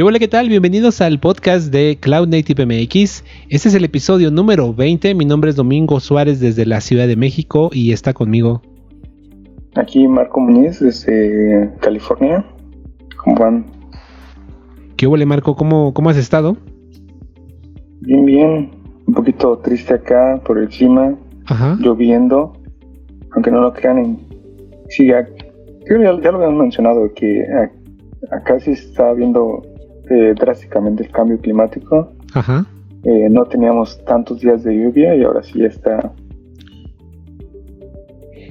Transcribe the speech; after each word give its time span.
¿Qué 0.00 0.04
hola, 0.04 0.18
qué 0.18 0.28
tal? 0.28 0.48
Bienvenidos 0.48 1.02
al 1.02 1.20
podcast 1.20 1.70
de 1.70 1.98
Cloud 2.00 2.26
Native 2.28 2.64
MX. 2.64 3.22
Este 3.50 3.68
es 3.68 3.74
el 3.74 3.84
episodio 3.84 4.30
número 4.30 4.72
20. 4.72 5.14
Mi 5.14 5.26
nombre 5.26 5.50
es 5.50 5.56
Domingo 5.56 6.00
Suárez 6.00 6.40
desde 6.40 6.64
la 6.64 6.80
Ciudad 6.80 7.06
de 7.06 7.16
México 7.16 7.68
y 7.70 7.92
está 7.92 8.14
conmigo. 8.14 8.62
Aquí 9.74 10.08
Marco 10.08 10.40
Muñiz 10.40 10.80
desde 10.80 11.70
California. 11.80 12.42
¿Cómo 13.18 13.36
van? 13.36 13.66
¿Qué 14.96 15.06
hola, 15.06 15.26
Marco? 15.26 15.54
¿Cómo, 15.54 15.92
¿Cómo 15.92 16.08
has 16.08 16.16
estado? 16.16 16.56
Bien, 18.00 18.24
bien. 18.24 18.70
Un 19.06 19.12
poquito 19.12 19.58
triste 19.58 19.92
acá 19.92 20.40
por 20.46 20.56
el 20.56 20.70
clima. 20.70 21.14
Ajá. 21.44 21.76
Lloviendo. 21.78 22.54
Aunque 23.32 23.50
no 23.50 23.60
lo 23.60 23.74
crean, 23.74 23.98
en, 23.98 24.18
sí, 24.88 25.08
ya, 25.08 25.28
ya, 25.86 25.94
lo 25.98 26.38
habíamos 26.38 26.58
mencionado 26.58 27.12
que 27.12 27.44
acá 28.30 28.58
sí 28.60 28.70
está 28.70 29.12
viendo 29.12 29.62
eh, 30.10 30.34
drásticamente 30.38 31.04
el 31.04 31.10
cambio 31.10 31.38
climático. 31.38 32.12
Ajá. 32.34 32.66
Eh, 33.04 33.28
no 33.30 33.44
teníamos 33.46 34.04
tantos 34.04 34.40
días 34.40 34.62
de 34.62 34.74
lluvia 34.74 35.14
y 35.16 35.22
ahora 35.22 35.42
sí 35.42 35.64
está 35.64 36.12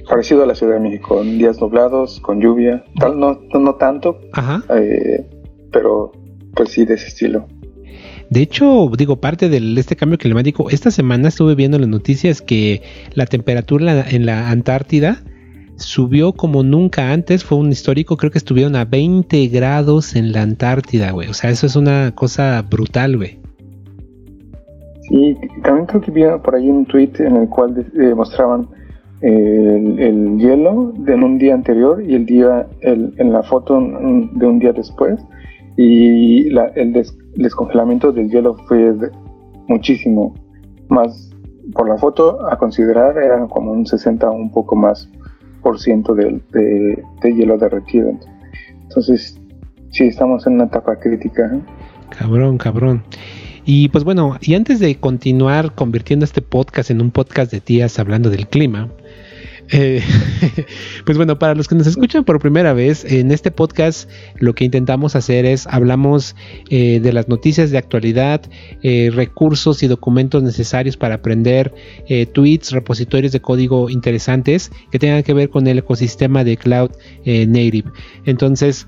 parecido 0.08 0.42
a 0.42 0.46
la 0.46 0.56
Ciudad 0.56 0.74
de 0.74 0.80
México, 0.80 1.22
días 1.22 1.60
nublados, 1.60 2.18
con 2.20 2.40
lluvia, 2.40 2.84
tal, 2.98 3.20
no, 3.20 3.40
no, 3.52 3.74
tanto, 3.76 4.18
Ajá. 4.32 4.64
eh, 4.74 5.24
pero 5.70 6.10
pues 6.54 6.70
sí 6.70 6.84
de 6.84 6.94
ese 6.94 7.06
estilo. 7.06 7.46
De 8.28 8.40
hecho, 8.40 8.90
digo, 8.96 9.20
parte 9.20 9.48
de 9.48 9.58
este 9.78 9.96
cambio 9.96 10.18
climático, 10.18 10.70
esta 10.70 10.90
semana 10.90 11.28
estuve 11.28 11.54
viendo 11.54 11.78
las 11.78 11.88
noticias 11.88 12.42
que 12.42 12.82
la 13.14 13.26
temperatura 13.26 14.04
en 14.08 14.26
la 14.26 14.50
Antártida 14.50 15.22
subió 15.80 16.32
como 16.32 16.62
nunca 16.62 17.12
antes, 17.12 17.44
fue 17.44 17.58
un 17.58 17.70
histórico, 17.70 18.16
creo 18.16 18.30
que 18.30 18.38
estuvieron 18.38 18.76
a 18.76 18.84
20 18.84 19.46
grados 19.48 20.14
en 20.16 20.32
la 20.32 20.42
Antártida, 20.42 21.10
güey. 21.10 21.28
O 21.28 21.34
sea, 21.34 21.50
eso 21.50 21.66
es 21.66 21.76
una 21.76 22.12
cosa 22.14 22.62
brutal, 22.68 23.16
güey. 23.16 23.38
Sí, 25.08 25.36
también 25.64 25.86
creo 25.86 26.00
que 26.00 26.10
vi 26.10 26.22
por 26.44 26.54
ahí 26.54 26.70
un 26.70 26.86
tweet 26.86 27.12
en 27.18 27.36
el 27.36 27.48
cual 27.48 27.84
eh, 27.98 28.14
mostraban 28.14 28.68
el, 29.22 29.98
el, 29.98 30.38
hielo 30.38 30.92
de 30.98 31.14
en 31.14 31.24
un 31.24 31.38
día 31.38 31.54
anterior 31.54 32.02
y 32.02 32.14
el 32.14 32.26
día 32.26 32.66
el, 32.80 33.12
en 33.18 33.32
la 33.32 33.42
foto 33.42 33.74
de 33.74 34.46
un 34.46 34.58
día 34.58 34.72
después 34.72 35.20
y 35.76 36.48
la, 36.50 36.66
el 36.68 36.92
des, 36.92 37.14
descongelamiento 37.34 38.12
del 38.12 38.30
hielo 38.30 38.54
fue 38.66 38.94
muchísimo 39.68 40.34
más 40.88 41.30
por 41.74 41.88
la 41.88 41.98
foto 41.98 42.46
a 42.48 42.56
considerar 42.56 43.18
era 43.18 43.46
como 43.46 43.72
un 43.72 43.86
60 43.86 44.30
un 44.30 44.50
poco 44.50 44.74
más 44.74 45.10
por 45.62 45.78
ciento 45.78 46.14
de, 46.14 46.40
de, 46.52 47.02
de, 47.22 47.34
hielo 47.34 47.58
derretido 47.58 48.10
entonces 48.82 49.40
sí 49.90 50.04
estamos 50.04 50.46
en 50.46 50.54
una 50.54 50.64
etapa 50.64 50.98
crítica 50.98 51.50
¿eh? 51.54 51.60
cabrón 52.10 52.58
cabrón 52.58 53.02
y 53.64 53.88
pues 53.88 54.04
bueno, 54.04 54.36
y 54.40 54.54
antes 54.54 54.80
de 54.80 54.96
continuar 54.96 55.74
convirtiendo 55.74 56.24
este 56.24 56.42
podcast 56.42 56.90
en 56.90 57.00
un 57.00 57.10
podcast 57.10 57.52
de 57.52 57.60
tías 57.60 57.98
hablando 57.98 58.30
del 58.30 58.48
clima, 58.48 58.88
eh, 59.72 60.02
pues 61.04 61.16
bueno, 61.16 61.38
para 61.38 61.54
los 61.54 61.68
que 61.68 61.74
nos 61.74 61.86
escuchan 61.86 62.24
por 62.24 62.40
primera 62.40 62.72
vez, 62.72 63.04
en 63.04 63.30
este 63.30 63.50
podcast 63.50 64.08
lo 64.36 64.54
que 64.54 64.64
intentamos 64.64 65.16
hacer 65.16 65.44
es 65.44 65.66
hablamos 65.66 66.34
eh, 66.70 67.00
de 67.00 67.12
las 67.12 67.28
noticias 67.28 67.70
de 67.70 67.78
actualidad, 67.78 68.42
eh, 68.82 69.10
recursos 69.12 69.82
y 69.82 69.86
documentos 69.86 70.42
necesarios 70.42 70.96
para 70.96 71.16
aprender, 71.16 71.72
tweets, 72.32 72.72
repositorios 72.72 73.32
de 73.32 73.40
código 73.40 73.90
interesantes 73.90 74.70
que 74.90 74.98
tengan 74.98 75.22
que 75.22 75.34
ver 75.34 75.50
con 75.50 75.66
el 75.66 75.78
ecosistema 75.78 76.44
de 76.44 76.56
Cloud 76.56 76.90
Native. 77.24 77.90
Entonces, 78.24 78.86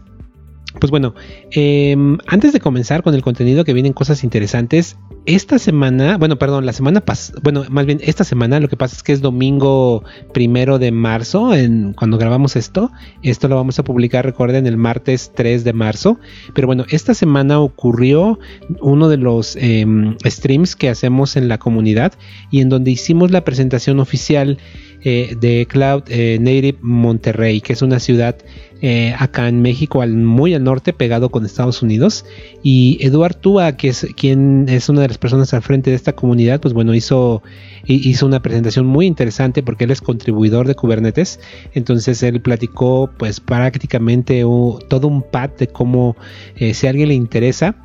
pues 0.78 0.90
bueno, 0.90 1.14
eh, 1.50 1.96
antes 2.26 2.52
de 2.52 2.60
comenzar 2.60 3.02
con 3.02 3.14
el 3.14 3.22
contenido 3.22 3.64
que 3.64 3.72
vienen 3.72 3.92
cosas 3.92 4.24
interesantes, 4.24 4.96
esta 5.24 5.58
semana, 5.58 6.18
bueno, 6.18 6.36
perdón, 6.36 6.66
la 6.66 6.72
semana 6.72 7.00
pasada, 7.00 7.38
bueno, 7.42 7.64
más 7.70 7.86
bien 7.86 8.00
esta 8.02 8.24
semana, 8.24 8.58
lo 8.58 8.68
que 8.68 8.76
pasa 8.76 8.96
es 8.96 9.02
que 9.02 9.12
es 9.12 9.20
domingo 9.20 10.02
primero 10.34 10.78
de 10.78 10.90
marzo, 10.90 11.54
en, 11.54 11.92
cuando 11.92 12.18
grabamos 12.18 12.56
esto, 12.56 12.90
esto 13.22 13.46
lo 13.48 13.56
vamos 13.56 13.78
a 13.78 13.84
publicar, 13.84 14.24
recuerden, 14.24 14.66
el 14.66 14.76
martes 14.76 15.32
3 15.34 15.62
de 15.62 15.72
marzo, 15.72 16.18
pero 16.54 16.66
bueno, 16.66 16.84
esta 16.88 17.14
semana 17.14 17.60
ocurrió 17.60 18.40
uno 18.80 19.08
de 19.08 19.16
los 19.16 19.56
eh, 19.56 19.86
streams 20.24 20.74
que 20.74 20.88
hacemos 20.88 21.36
en 21.36 21.48
la 21.48 21.58
comunidad 21.58 22.14
y 22.50 22.60
en 22.60 22.68
donde 22.68 22.90
hicimos 22.90 23.30
la 23.30 23.44
presentación 23.44 24.00
oficial 24.00 24.58
eh, 25.04 25.36
de 25.38 25.66
Cloud 25.66 26.04
eh, 26.08 26.38
Native 26.40 26.78
Monterrey, 26.80 27.60
que 27.60 27.72
es 27.72 27.82
una 27.82 27.98
ciudad 27.98 28.36
eh, 28.84 29.14
acá 29.16 29.46
en 29.46 29.62
México, 29.62 30.04
muy 30.08 30.54
al 30.54 30.64
norte, 30.64 30.92
pegado 30.92 31.30
con 31.30 31.46
Estados 31.46 31.82
Unidos. 31.82 32.24
Y 32.64 32.98
Eduard 33.00 33.36
Tua, 33.36 33.76
que 33.76 33.88
es 33.88 34.08
quien 34.16 34.68
es 34.68 34.88
una 34.88 35.02
de 35.02 35.08
las 35.08 35.18
personas 35.18 35.54
al 35.54 35.62
frente 35.62 35.90
de 35.90 35.96
esta 35.96 36.14
comunidad, 36.14 36.60
pues 36.60 36.74
bueno, 36.74 36.92
hizo, 36.92 37.44
hizo 37.86 38.26
una 38.26 38.42
presentación 38.42 38.86
muy 38.86 39.06
interesante 39.06 39.62
porque 39.62 39.84
él 39.84 39.92
es 39.92 40.00
contribuidor 40.00 40.66
de 40.66 40.74
Kubernetes. 40.74 41.38
Entonces 41.74 42.20
él 42.24 42.40
platicó 42.40 43.08
pues 43.16 43.38
prácticamente 43.38 44.40
todo 44.40 45.06
un 45.06 45.22
pad 45.22 45.50
de 45.50 45.68
cómo 45.68 46.16
eh, 46.56 46.74
si 46.74 46.88
a 46.88 46.90
alguien 46.90 47.08
le 47.08 47.14
interesa 47.14 47.76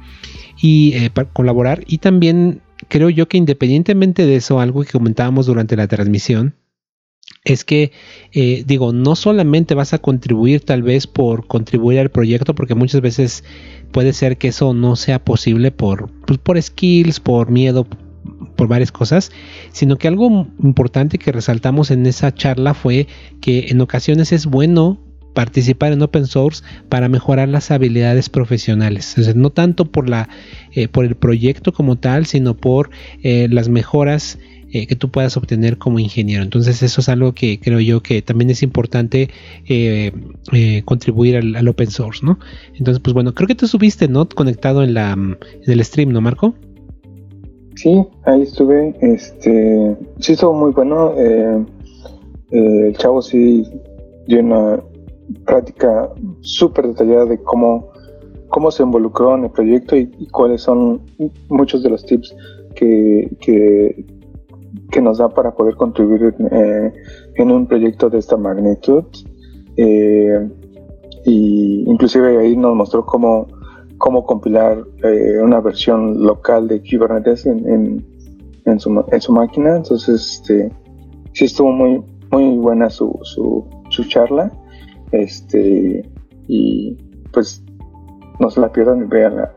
y 0.59 0.95
colaborar. 1.33 1.83
Y 1.85 1.99
también 1.99 2.61
creo 2.87 3.11
yo 3.11 3.27
que 3.27 3.37
independientemente 3.37 4.25
de 4.25 4.37
eso, 4.37 4.59
algo 4.59 4.83
que 4.83 4.93
comentábamos 4.93 5.45
durante 5.45 5.75
la 5.75 5.87
transmisión, 5.87 6.55
es 7.47 7.63
que 7.63 7.91
eh, 8.33 8.63
digo, 8.67 8.91
no 8.91 9.15
solamente 9.15 9.73
vas 9.73 9.93
a 9.93 9.99
contribuir 9.99 10.61
tal 10.61 10.83
vez 10.83 11.07
por 11.07 11.47
contribuir 11.47 11.99
al 11.99 12.11
proyecto, 12.11 12.53
porque 12.53 12.75
muchas 12.75 13.01
veces 13.01 13.43
puede 13.91 14.13
ser 14.13 14.37
que 14.37 14.49
eso 14.49 14.73
no 14.73 14.95
sea 14.95 15.23
posible 15.23 15.71
por, 15.71 16.11
pues, 16.25 16.37
por 16.39 16.61
skills, 16.61 17.21
por 17.21 17.49
miedo, 17.49 17.87
por 18.57 18.67
varias 18.67 18.91
cosas, 18.91 19.31
sino 19.71 19.97
que 19.97 20.09
algo 20.09 20.47
importante 20.61 21.17
que 21.17 21.31
resaltamos 21.31 21.89
en 21.89 22.05
esa 22.05 22.33
charla 22.33 22.73
fue 22.73 23.07
que 23.39 23.67
en 23.69 23.79
ocasiones 23.79 24.33
es 24.33 24.45
bueno 24.45 24.99
participar 25.33 25.93
en 25.93 26.01
open 26.01 26.25
source 26.25 26.63
para 26.89 27.07
mejorar 27.07 27.47
las 27.47 27.71
habilidades 27.71 28.27
profesionales. 28.27 29.05
Sea, 29.05 29.33
no 29.35 29.51
tanto 29.51 29.85
por, 29.85 30.09
la, 30.09 30.27
eh, 30.73 30.87
por 30.87 31.05
el 31.05 31.15
proyecto 31.15 31.71
como 31.71 31.95
tal, 31.95 32.25
sino 32.25 32.57
por 32.57 32.89
eh, 33.23 33.47
las 33.49 33.69
mejoras 33.69 34.39
eh, 34.71 34.87
que 34.87 34.95
tú 34.95 35.09
puedas 35.09 35.37
obtener 35.37 35.77
como 35.77 35.99
ingeniero. 35.99 36.43
Entonces 36.43 36.83
eso 36.83 37.01
es 37.01 37.09
algo 37.09 37.33
que 37.33 37.59
creo 37.59 37.79
yo 37.79 38.01
que 38.01 38.21
también 38.21 38.49
es 38.49 38.63
importante 38.63 39.29
eh, 39.67 40.11
eh, 40.51 40.81
contribuir 40.83 41.37
al, 41.37 41.67
open 41.67 41.87
source, 41.87 42.25
¿no? 42.25 42.39
Entonces 42.75 42.99
pues 43.01 43.13
bueno, 43.13 43.33
creo 43.33 43.47
que 43.47 43.55
tú 43.55 43.67
subiste, 43.67 44.07
¿no? 44.07 44.27
Conectado 44.27 44.83
en, 44.83 44.93
la, 44.93 45.13
en 45.13 45.37
el 45.65 45.83
stream, 45.83 46.11
¿no, 46.11 46.21
Marco? 46.21 46.53
Sí, 47.75 48.03
ahí 48.25 48.41
estuve. 48.41 48.95
Este, 49.01 49.95
sí 50.19 50.33
estuvo 50.33 50.53
muy 50.53 50.71
bueno. 50.71 51.13
El 52.51 52.95
chavo 52.97 53.21
sí 53.21 53.63
dio 54.27 54.39
una 54.39 54.79
práctica 55.45 56.09
súper 56.41 56.87
detallada 56.87 57.25
de 57.25 57.37
cómo, 57.43 57.91
cómo 58.49 58.71
se 58.71 58.83
involucró 58.83 59.35
en 59.35 59.45
el 59.45 59.51
proyecto 59.51 59.95
y, 59.95 60.07
cuáles 60.31 60.61
son 60.61 61.01
muchos 61.49 61.83
de 61.83 61.89
los 61.89 62.05
tips 62.05 62.35
que, 62.75 64.05
que 64.91 65.01
nos 65.01 65.17
da 65.17 65.29
para 65.29 65.51
poder 65.51 65.75
contribuir 65.75 66.33
eh, 66.51 66.93
en 67.35 67.51
un 67.51 67.67
proyecto 67.67 68.09
de 68.09 68.19
esta 68.19 68.37
magnitud. 68.37 69.03
Eh, 69.75 70.49
y 71.25 71.83
inclusive 71.87 72.37
ahí 72.37 72.55
nos 72.55 72.75
mostró 72.75 73.05
cómo, 73.05 73.47
cómo 73.97 74.25
compilar 74.25 74.83
eh, 75.03 75.39
una 75.41 75.59
versión 75.59 76.23
local 76.23 76.67
de 76.67 76.81
Kubernetes 76.81 77.45
en, 77.45 78.03
en, 78.65 78.79
su, 78.79 79.31
máquina. 79.31 79.75
Entonces, 79.75 80.39
este, 80.39 80.71
sí 81.33 81.45
estuvo 81.45 81.71
muy, 81.71 82.01
muy 82.31 82.57
buena 82.57 82.89
su, 82.89 83.19
su, 83.23 83.65
su 83.89 84.03
charla. 84.05 84.51
Este, 85.11 86.09
y 86.47 86.95
pues 87.31 87.63
no 88.39 88.49
se 88.49 88.61
la 88.61 88.71
pierdan 88.71 89.03
y 89.03 89.05
veanla. 89.05 89.53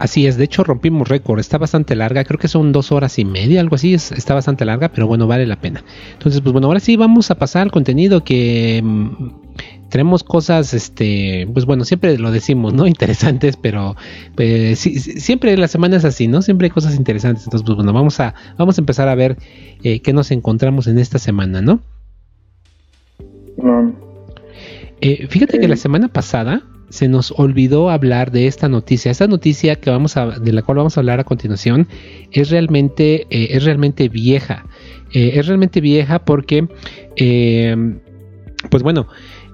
Así 0.00 0.26
es, 0.26 0.38
de 0.38 0.44
hecho 0.44 0.64
rompimos 0.64 1.08
récord, 1.08 1.38
está 1.40 1.58
bastante 1.58 1.94
larga, 1.94 2.24
creo 2.24 2.38
que 2.38 2.48
son 2.48 2.72
dos 2.72 2.90
horas 2.90 3.18
y 3.18 3.26
media, 3.26 3.60
algo 3.60 3.74
así, 3.74 3.92
es, 3.92 4.12
está 4.12 4.32
bastante 4.32 4.64
larga, 4.64 4.88
pero 4.88 5.06
bueno, 5.06 5.26
vale 5.26 5.46
la 5.46 5.60
pena. 5.60 5.84
Entonces, 6.14 6.40
pues 6.40 6.54
bueno, 6.54 6.68
ahora 6.68 6.80
sí 6.80 6.96
vamos 6.96 7.30
a 7.30 7.34
pasar 7.34 7.60
al 7.64 7.70
contenido 7.70 8.24
que 8.24 8.80
mmm, 8.82 9.28
tenemos 9.90 10.24
cosas, 10.24 10.72
este, 10.72 11.46
pues 11.52 11.66
bueno, 11.66 11.84
siempre 11.84 12.16
lo 12.16 12.30
decimos, 12.30 12.72
¿no? 12.72 12.86
Interesantes, 12.86 13.58
pero 13.58 13.94
pues, 14.36 14.78
sí, 14.78 14.98
siempre 14.98 15.54
la 15.58 15.68
semana 15.68 15.98
es 15.98 16.06
así, 16.06 16.28
¿no? 16.28 16.40
Siempre 16.40 16.68
hay 16.68 16.70
cosas 16.70 16.96
interesantes. 16.96 17.44
Entonces, 17.44 17.66
pues 17.66 17.76
bueno, 17.76 17.92
vamos 17.92 18.20
a, 18.20 18.34
vamos 18.56 18.78
a 18.78 18.80
empezar 18.80 19.06
a 19.06 19.14
ver 19.14 19.36
eh, 19.82 20.00
qué 20.00 20.14
nos 20.14 20.30
encontramos 20.30 20.86
en 20.86 20.98
esta 20.98 21.18
semana, 21.18 21.60
¿no? 21.60 21.80
Mm. 23.58 23.90
Eh, 25.02 25.26
fíjate 25.28 25.60
que 25.60 25.68
la 25.68 25.76
semana 25.76 26.08
pasada 26.08 26.62
se 26.90 27.08
nos 27.08 27.32
olvidó 27.36 27.88
hablar 27.88 28.30
de 28.30 28.46
esta 28.46 28.68
noticia. 28.68 29.10
Esta 29.10 29.26
noticia 29.26 29.76
que 29.76 29.90
vamos 29.90 30.16
a, 30.16 30.38
de 30.38 30.52
la 30.52 30.62
cual 30.62 30.78
vamos 30.78 30.96
a 30.96 31.00
hablar 31.00 31.20
a 31.20 31.24
continuación 31.24 31.88
es 32.32 32.50
realmente, 32.50 33.26
eh, 33.30 33.48
es 33.52 33.64
realmente 33.64 34.08
vieja. 34.08 34.66
Eh, 35.12 35.32
es 35.34 35.46
realmente 35.46 35.80
vieja 35.80 36.24
porque, 36.24 36.68
eh, 37.16 37.76
pues 38.70 38.82
bueno, 38.82 39.08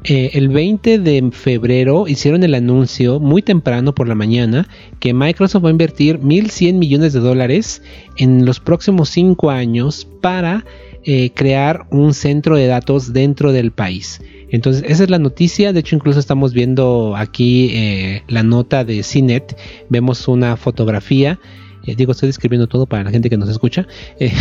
eh, 0.08 0.30
el 0.34 0.50
20 0.50 1.00
de 1.00 1.30
febrero 1.32 2.06
hicieron 2.06 2.44
el 2.44 2.54
anuncio 2.54 3.18
muy 3.18 3.42
temprano 3.42 3.92
por 3.92 4.06
la 4.06 4.14
mañana 4.14 4.68
que 5.00 5.12
Microsoft 5.12 5.64
va 5.64 5.68
a 5.68 5.72
invertir 5.72 6.20
1.100 6.20 6.74
millones 6.74 7.12
de 7.12 7.18
dólares 7.18 7.82
en 8.16 8.46
los 8.46 8.60
próximos 8.60 9.08
5 9.08 9.50
años 9.50 10.06
para 10.20 10.64
eh, 11.08 11.30
crear 11.34 11.86
un 11.90 12.14
centro 12.14 12.56
de 12.56 12.66
datos 12.66 13.12
dentro 13.12 13.52
del 13.52 13.70
país. 13.70 14.20
Entonces, 14.50 14.84
esa 14.86 15.04
es 15.04 15.10
la 15.10 15.20
noticia. 15.20 15.72
De 15.72 15.80
hecho, 15.80 15.94
incluso 15.94 16.18
estamos 16.18 16.52
viendo 16.52 17.14
aquí 17.16 17.70
eh, 17.72 18.22
la 18.26 18.42
nota 18.42 18.84
de 18.84 19.02
CNET. 19.02 19.56
Vemos 19.88 20.26
una 20.26 20.56
fotografía 20.56 21.38
eh, 21.86 21.94
digo, 21.96 22.12
estoy 22.12 22.28
describiendo 22.28 22.66
todo 22.66 22.86
para 22.86 23.04
la 23.04 23.10
gente 23.10 23.30
que 23.30 23.36
nos 23.36 23.48
escucha, 23.48 23.86
eh, 24.20 24.32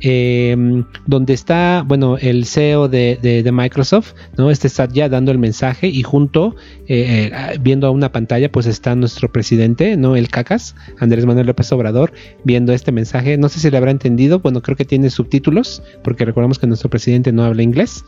em, 0.00 0.84
donde 1.06 1.34
está, 1.34 1.84
bueno, 1.86 2.16
el 2.18 2.46
CEO 2.46 2.88
de, 2.88 3.50
Microsoft, 3.52 4.14
¿no? 4.38 4.50
Este 4.50 4.66
está 4.66 4.88
ya 4.88 5.08
dando 5.08 5.30
el 5.30 5.38
mensaje 5.38 5.88
y 5.88 6.02
junto, 6.02 6.56
eh, 6.88 7.30
viendo 7.60 7.86
a 7.86 7.90
una 7.90 8.10
pantalla, 8.10 8.50
pues 8.50 8.66
está 8.66 8.94
nuestro 8.94 9.30
presidente, 9.30 9.96
¿no? 9.96 10.16
El 10.16 10.28
CACAS, 10.28 10.74
Andrés 10.98 11.26
Manuel 11.26 11.46
López 11.46 11.70
Obrador, 11.72 12.12
viendo 12.44 12.72
este 12.72 12.92
mensaje. 12.92 13.36
No 13.36 13.48
sé 13.48 13.60
si 13.60 13.70
le 13.70 13.76
habrá 13.76 13.90
entendido, 13.90 14.40
bueno, 14.40 14.62
creo 14.62 14.76
que 14.76 14.86
tiene 14.86 15.10
subtítulos, 15.10 15.82
porque 16.02 16.24
recordamos 16.24 16.58
que 16.58 16.66
nuestro 16.66 16.88
presidente 16.88 17.32
no 17.32 17.44
habla 17.44 17.62
inglés. 17.62 18.04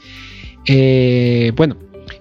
bueno, 1.57 1.77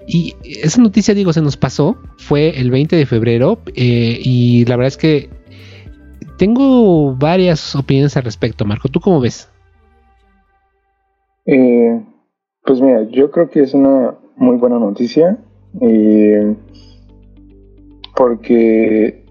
y 0.05 0.35
esa 0.43 0.81
noticia, 0.81 1.13
digo, 1.13 1.31
se 1.31 1.41
nos 1.41 1.55
pasó, 1.55 1.97
fue 2.17 2.59
el 2.59 2.71
20 2.71 2.95
de 2.95 3.05
febrero 3.05 3.61
y 3.75 4.65
la 4.65 4.75
verdad 4.75 4.87
es 4.87 4.97
que 4.97 5.29
tengo 6.37 7.15
varias 7.15 7.75
opiniones 7.75 8.15
al 8.17 8.23
respecto, 8.23 8.65
Marco. 8.65 8.89
¿Tú 8.89 8.99
cómo 8.99 9.19
ves? 9.19 9.49
Eh, 11.45 12.01
pues 12.63 12.81
mira, 12.81 13.03
yo 13.09 13.31
creo 13.31 13.49
que 13.49 13.61
es 13.61 13.73
una 13.73 14.15
muy 14.37 14.57
buena 14.57 14.79
noticia. 14.79 15.37
Eh, 15.81 16.55
porque 18.15 19.25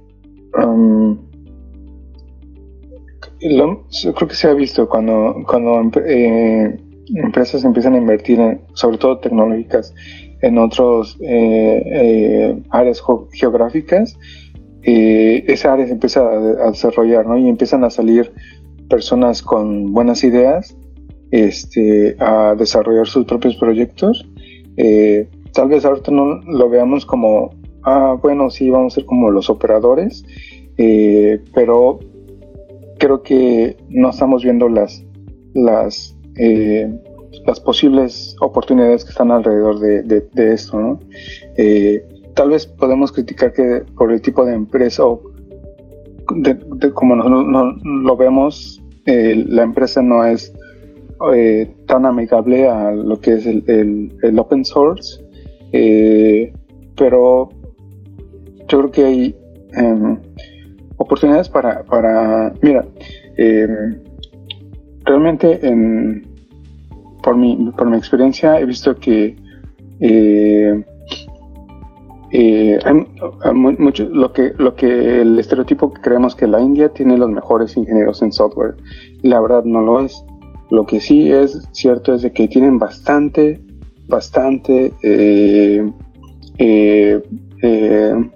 creo 4.14 4.28
que 4.28 4.34
se 4.34 4.48
ha 4.48 4.54
visto 4.54 4.88
cuando, 4.88 5.36
cuando 5.46 6.00
eh, 6.04 6.80
empresas 7.14 7.64
empiezan 7.64 7.94
a 7.94 7.98
invertir, 7.98 8.38
sobre 8.74 8.98
todo 8.98 9.18
tecnológicas, 9.18 9.94
en 10.42 10.58
otras 10.58 11.16
áreas 12.70 13.02
geográficas, 13.32 14.18
eh, 14.84 15.44
esa 15.46 15.74
área 15.74 15.86
se 15.86 15.92
empieza 15.92 16.20
a, 16.20 16.70
desarrollar, 16.70 17.26
¿no? 17.26 17.38
Y 17.38 17.48
empiezan 17.48 17.84
a 17.84 17.90
salir 17.90 18.32
personas 18.88 19.42
con 19.42 19.92
buenas 19.92 20.24
ideas 20.24 20.76
este, 21.30 22.16
a 22.18 22.54
desarrollar 22.58 23.06
sus 23.06 23.24
propios 23.24 23.56
proyectos. 23.56 24.26
Eh, 24.76 25.28
tal 25.52 25.68
vez 25.68 25.84
ahorita 25.84 26.10
no 26.10 26.40
lo 26.46 26.68
veamos 26.68 27.06
como, 27.06 27.54
ah, 27.84 28.16
bueno, 28.20 28.50
sí, 28.50 28.70
vamos 28.70 28.94
a 28.94 28.96
ser 28.96 29.04
como 29.06 29.30
los 29.30 29.48
operadores, 29.48 30.24
eh, 30.78 31.40
pero 31.54 32.00
creo 32.98 33.22
que 33.22 33.76
no 33.88 34.10
estamos 34.10 34.42
viendo 34.42 34.68
las, 34.68 35.04
las, 35.54 36.16
las 37.46 37.60
posibles 37.60 38.34
oportunidades 38.40 39.04
que 39.04 39.10
están 39.10 39.30
alrededor 39.30 39.78
de, 39.78 40.02
de 40.02 40.54
esto, 40.54 40.80
¿no? 40.80 41.00
Tal 42.34 42.50
vez 42.50 42.66
podemos 42.66 43.12
criticar 43.12 43.52
que 43.52 43.84
por 43.96 44.12
el 44.12 44.20
tipo 44.20 44.44
de 44.44 44.54
empresa 44.54 45.04
como 46.94 47.16
nosotros 47.16 47.76
lo 47.84 48.16
vemos, 48.16 48.82
eh, 49.06 49.44
la 49.48 49.62
empresa 49.62 50.02
no 50.02 50.24
es 50.24 50.52
eh, 51.34 51.72
tan 51.86 52.06
amigable 52.06 52.68
a 52.68 52.92
lo 52.92 53.20
que 53.20 53.34
es 53.34 53.46
el, 53.46 54.38
open 54.38 54.64
source, 54.64 55.20
eh, 55.72 56.52
pero 56.96 57.48
yo 58.68 58.78
creo 58.78 58.90
que 58.90 59.04
hay 59.04 59.36
em, 59.74 60.18
oportunidades 60.96 61.48
para, 61.48 61.82
para 61.84 62.52
mira, 62.62 62.86
em, 63.36 63.98
realmente 65.04 65.66
en, 65.66 66.26
por, 67.22 67.36
mi, 67.36 67.70
por 67.76 67.90
mi 67.90 67.96
experiencia 67.96 68.60
he 68.60 68.64
visto 68.64 68.94
que 68.96 69.36
mucho, 73.52 74.04
lo 74.04 74.32
que 74.32 74.54
lo 74.56 74.74
que 74.74 75.20
el 75.20 75.38
estereotipo 75.38 75.92
que 75.92 76.00
creemos 76.00 76.34
que 76.34 76.46
la 76.46 76.60
India 76.60 76.88
tiene 76.88 77.18
los 77.18 77.28
mejores 77.28 77.76
ingenieros 77.76 78.22
en 78.22 78.32
software 78.32 78.76
la 79.22 79.40
verdad 79.40 79.64
no 79.64 79.82
lo 79.82 80.00
es. 80.00 80.24
Lo 80.70 80.86
que 80.86 81.00
sí 81.00 81.30
es 81.30 81.68
cierto 81.72 82.14
es 82.14 82.22
de 82.22 82.32
que 82.32 82.48
tienen 82.48 82.78
bastante 82.78 83.60
bastante 84.08 84.92
eh, 85.02 85.90
eh, 86.58 88.30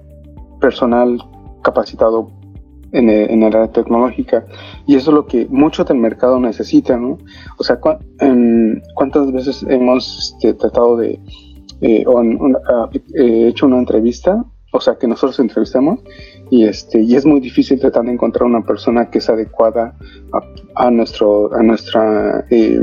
personal 0.61 1.19
capacitado 1.63 2.31
en 2.93 3.11
el, 3.11 3.43
área 3.43 3.71
tecnológica. 3.73 4.47
Y 4.87 4.95
eso 4.95 5.11
es 5.11 5.15
lo 5.15 5.27
que 5.27 5.47
mucho 5.51 5.85
del 5.85 5.99
mercado 5.99 6.39
necesita 6.39 6.97
no 6.97 7.19
o 7.59 7.65
sea 7.65 7.79
cuántas 7.81 9.33
veces 9.33 9.65
hemos 9.69 10.35
este, 10.35 10.55
tratado 10.55 10.97
de 10.97 11.19
eh, 11.81 12.05
o 12.07 12.23
eh, 12.23 13.49
hecho 13.49 13.67
una 13.67 13.79
entrevista, 13.79 14.45
o 14.73 14.81
sea, 14.81 14.97
que 14.97 15.07
nosotros 15.07 15.39
entrevistamos, 15.41 16.01
y, 16.51 16.65
este, 16.65 17.03
y 17.03 17.15
es 17.17 17.27
muy 17.27 17.41
difícil 17.41 17.79
tratar 17.79 18.05
de 18.05 18.13
encontrar 18.13 18.45
una 18.45 18.63
persona 18.63 19.11
que 19.11 19.19
es 19.19 19.29
adecuada 19.29 19.95
a, 20.75 20.91
nuestro, 20.91 21.55
a, 21.55 21.63
nuestra, 21.63 22.47
eh, 22.51 22.81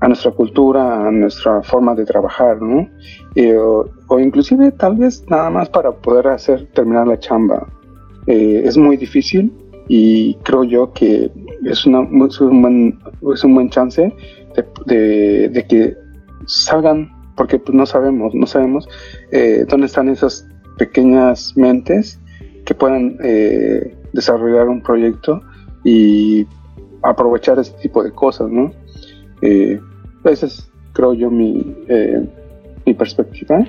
a 0.00 0.08
nuestra 0.08 0.30
cultura, 0.30 1.08
a 1.08 1.10
nuestra 1.10 1.62
forma 1.62 1.94
de 1.94 2.04
trabajar, 2.04 2.62
¿no? 2.62 2.88
Eh, 3.34 3.56
o, 3.56 4.18
inclusive 4.18 4.70
tal 4.72 4.96
vez 4.96 5.24
nada 5.28 5.50
más 5.50 5.68
para 5.68 5.92
poder 5.92 6.28
hacer 6.28 6.66
terminar 6.72 7.06
la 7.06 7.18
chamba. 7.18 7.66
es 8.26 8.76
muy 8.76 8.96
difícil 8.96 9.52
y 9.88 10.34
creo 10.44 10.64
yo 10.64 10.92
que 10.92 11.30
es, 11.64 11.86
una, 11.86 12.02
es, 12.26 12.40
un, 12.40 12.62
buen, 12.62 12.98
es 13.34 13.42
un 13.42 13.54
buen 13.54 13.70
chance 13.70 14.12
de, 14.86 15.48
de 15.48 15.66
que 15.66 15.96
salgan 16.46 17.17
porque 17.38 17.58
pues, 17.58 17.74
no 17.74 17.86
sabemos, 17.86 18.34
no 18.34 18.46
sabemos 18.46 18.88
eh, 19.30 19.64
dónde 19.68 19.86
están 19.86 20.08
esas 20.08 20.46
pequeñas 20.76 21.56
mentes 21.56 22.20
que 22.66 22.74
puedan 22.74 23.16
eh, 23.22 23.96
desarrollar 24.12 24.68
un 24.68 24.82
proyecto 24.82 25.40
y 25.84 26.46
aprovechar 27.02 27.58
ese 27.60 27.72
tipo 27.80 28.02
de 28.02 28.10
cosas, 28.10 28.50
¿no? 28.50 28.72
Eh, 29.40 29.80
esa 30.24 30.46
es, 30.46 30.68
creo 30.92 31.14
yo, 31.14 31.30
mi, 31.30 31.76
mi 32.84 32.92
perspectiva. 32.92 33.64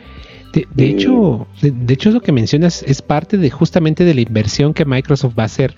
De, 0.51 0.85
hecho, 0.85 1.47
de, 1.61 1.69
de, 1.69 1.93
hecho, 1.93 2.09
lo 2.09 2.21
que 2.21 2.31
mencionas 2.31 2.81
es 2.81 3.03
parte 3.03 3.37
de 3.37 3.51
justamente 3.51 4.03
de 4.03 4.15
la 4.15 4.21
inversión 4.21 4.73
que 4.73 4.83
Microsoft 4.83 5.37
va 5.37 5.43
a 5.43 5.45
hacer. 5.45 5.75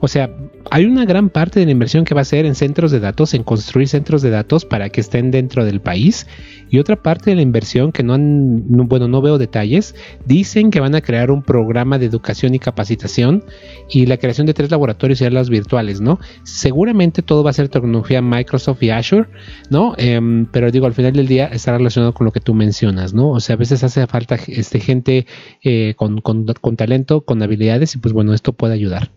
O 0.00 0.08
sea, 0.08 0.30
hay 0.70 0.84
una 0.84 1.04
gran 1.04 1.30
parte 1.30 1.60
de 1.60 1.66
la 1.66 1.72
inversión 1.72 2.04
que 2.04 2.14
va 2.14 2.20
a 2.20 2.24
ser 2.24 2.44
en 2.46 2.54
centros 2.54 2.90
de 2.90 3.00
datos, 3.00 3.34
en 3.34 3.42
construir 3.42 3.88
centros 3.88 4.22
de 4.22 4.30
datos 4.30 4.64
para 4.64 4.88
que 4.90 5.00
estén 5.00 5.30
dentro 5.30 5.64
del 5.64 5.80
país. 5.80 6.26
Y 6.68 6.78
otra 6.78 6.96
parte 6.96 7.30
de 7.30 7.36
la 7.36 7.42
inversión 7.42 7.92
que 7.92 8.02
no 8.02 8.14
han, 8.14 8.64
bueno, 8.88 9.06
no 9.08 9.22
veo 9.22 9.38
detalles, 9.38 9.94
dicen 10.24 10.70
que 10.70 10.80
van 10.80 10.94
a 10.94 11.00
crear 11.00 11.30
un 11.30 11.42
programa 11.42 11.98
de 11.98 12.06
educación 12.06 12.54
y 12.54 12.58
capacitación 12.58 13.44
y 13.88 14.06
la 14.06 14.16
creación 14.16 14.46
de 14.46 14.54
tres 14.54 14.70
laboratorios 14.70 15.20
y 15.20 15.24
aulas 15.24 15.48
virtuales, 15.48 16.00
¿no? 16.00 16.18
Seguramente 16.42 17.22
todo 17.22 17.44
va 17.44 17.50
a 17.50 17.52
ser 17.54 17.68
tecnología 17.68 18.20
Microsoft 18.20 18.82
y 18.82 18.90
Azure, 18.90 19.28
¿no? 19.70 19.94
Em, 19.96 20.46
pero 20.46 20.70
digo, 20.72 20.86
al 20.86 20.94
final 20.94 21.12
del 21.12 21.28
día 21.28 21.46
está 21.46 21.76
relacionado 21.76 22.12
con 22.14 22.24
lo 22.24 22.32
que 22.32 22.40
tú 22.40 22.52
mencionas, 22.52 23.14
¿no? 23.14 23.30
O 23.30 23.40
sea, 23.40 23.54
a 23.54 23.58
veces 23.58 23.84
hace 23.84 24.06
falta 24.06 24.36
este, 24.48 24.80
gente 24.80 25.26
eh, 25.62 25.94
con, 25.96 26.20
con 26.20 26.76
talento, 26.76 27.20
con 27.20 27.42
habilidades 27.42 27.94
y 27.94 27.98
pues 27.98 28.12
bueno, 28.12 28.34
esto 28.34 28.52
puede 28.52 28.74
ayudar. 28.74 29.10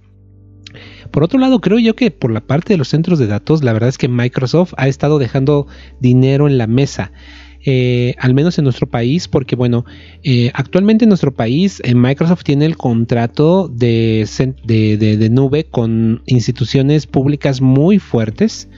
Por 1.11 1.23
otro 1.23 1.39
lado, 1.39 1.59
creo 1.61 1.79
yo 1.79 1.95
que 1.95 2.11
por 2.11 2.31
la 2.31 2.41
parte 2.41 2.73
de 2.73 2.77
los 2.77 2.89
centros 2.89 3.19
de 3.19 3.27
datos, 3.27 3.63
la 3.63 3.73
verdad 3.73 3.89
es 3.89 3.97
que 3.97 4.07
Microsoft 4.07 4.73
ha 4.77 4.87
estado 4.87 5.19
dejando 5.19 5.67
dinero 5.99 6.47
en 6.47 6.57
la 6.57 6.67
mesa. 6.67 7.11
Eh, 7.65 8.15
al 8.19 8.33
menos 8.33 8.57
en 8.57 8.63
nuestro 8.63 8.87
país, 8.87 9.27
porque 9.27 9.57
bueno, 9.57 9.83
eh, 10.23 10.49
actualmente 10.53 11.03
en 11.03 11.09
nuestro 11.09 11.33
país 11.33 11.81
eh, 11.83 11.93
Microsoft 11.93 12.43
tiene 12.43 12.65
el 12.65 12.77
contrato 12.77 13.67
de, 13.67 14.25
de, 14.63 15.29
nube 15.29 15.65
con 15.65 16.21
instituciones 16.25 17.05
públicas 17.05 17.59
muy 17.59 17.99
fuertes. 17.99 18.69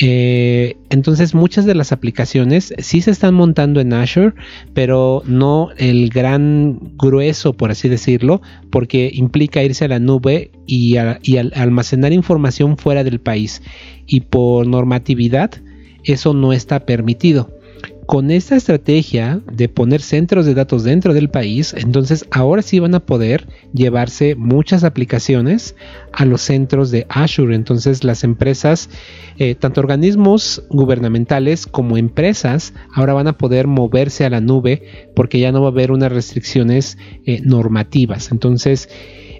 Eh, 0.00 0.76
entonces 0.90 1.34
muchas 1.34 1.66
de 1.66 1.74
las 1.74 1.92
aplicaciones 1.92 2.72
sí 2.78 3.02
se 3.02 3.10
están 3.10 3.34
montando 3.34 3.80
en 3.80 3.92
Azure, 3.92 4.32
pero 4.74 5.22
no 5.26 5.70
el 5.76 6.08
gran 6.08 6.78
grueso, 6.96 7.52
por 7.52 7.70
así 7.70 7.88
decirlo, 7.88 8.40
porque 8.70 9.10
implica 9.12 9.62
irse 9.62 9.84
a 9.84 9.88
la 9.88 9.98
nube 9.98 10.50
y, 10.66 10.96
almacenar 10.96 12.12
información 12.12 12.76
fuera 12.76 13.04
del 13.04 13.20
país. 13.20 13.62
Y 14.06 14.20
por 14.20 14.66
normatividad 14.66 15.50
eso 16.04 16.34
no 16.34 16.52
está 16.52 16.86
permitido. 16.86 17.50
Con 18.06 18.30
esta 18.30 18.56
estrategia 18.56 19.40
de 19.50 19.68
poner 19.68 20.02
centros 20.02 20.44
de 20.44 20.54
datos 20.54 20.84
dentro 20.84 21.14
del 21.14 21.30
país, 21.30 21.74
entonces 21.76 22.26
ahora 22.30 22.62
sí 22.62 22.78
van 22.78 22.94
a 22.94 23.06
poder 23.06 23.46
llevarse 23.72 24.34
muchas 24.34 24.84
aplicaciones 24.84 25.76
a 26.12 26.24
los 26.24 26.42
centros 26.42 26.90
de 26.90 27.06
Azure. 27.08 27.54
Entonces 27.54 28.04
las 28.04 28.24
empresas, 28.24 28.90
eh, 29.38 29.54
tanto 29.54 29.80
organismos 29.80 30.64
gubernamentales 30.68 31.66
como 31.66 31.96
empresas, 31.96 32.74
ahora 32.92 33.14
van 33.14 33.28
a 33.28 33.38
poder 33.38 33.66
moverse 33.66 34.24
a 34.24 34.30
la 34.30 34.40
nube 34.40 35.10
porque 35.14 35.38
ya 35.38 35.52
no 35.52 35.62
va 35.62 35.68
a 35.68 35.70
haber 35.70 35.92
unas 35.92 36.12
restricciones 36.12 36.98
eh, 37.24 37.40
normativas. 37.42 38.32
Entonces 38.32 38.88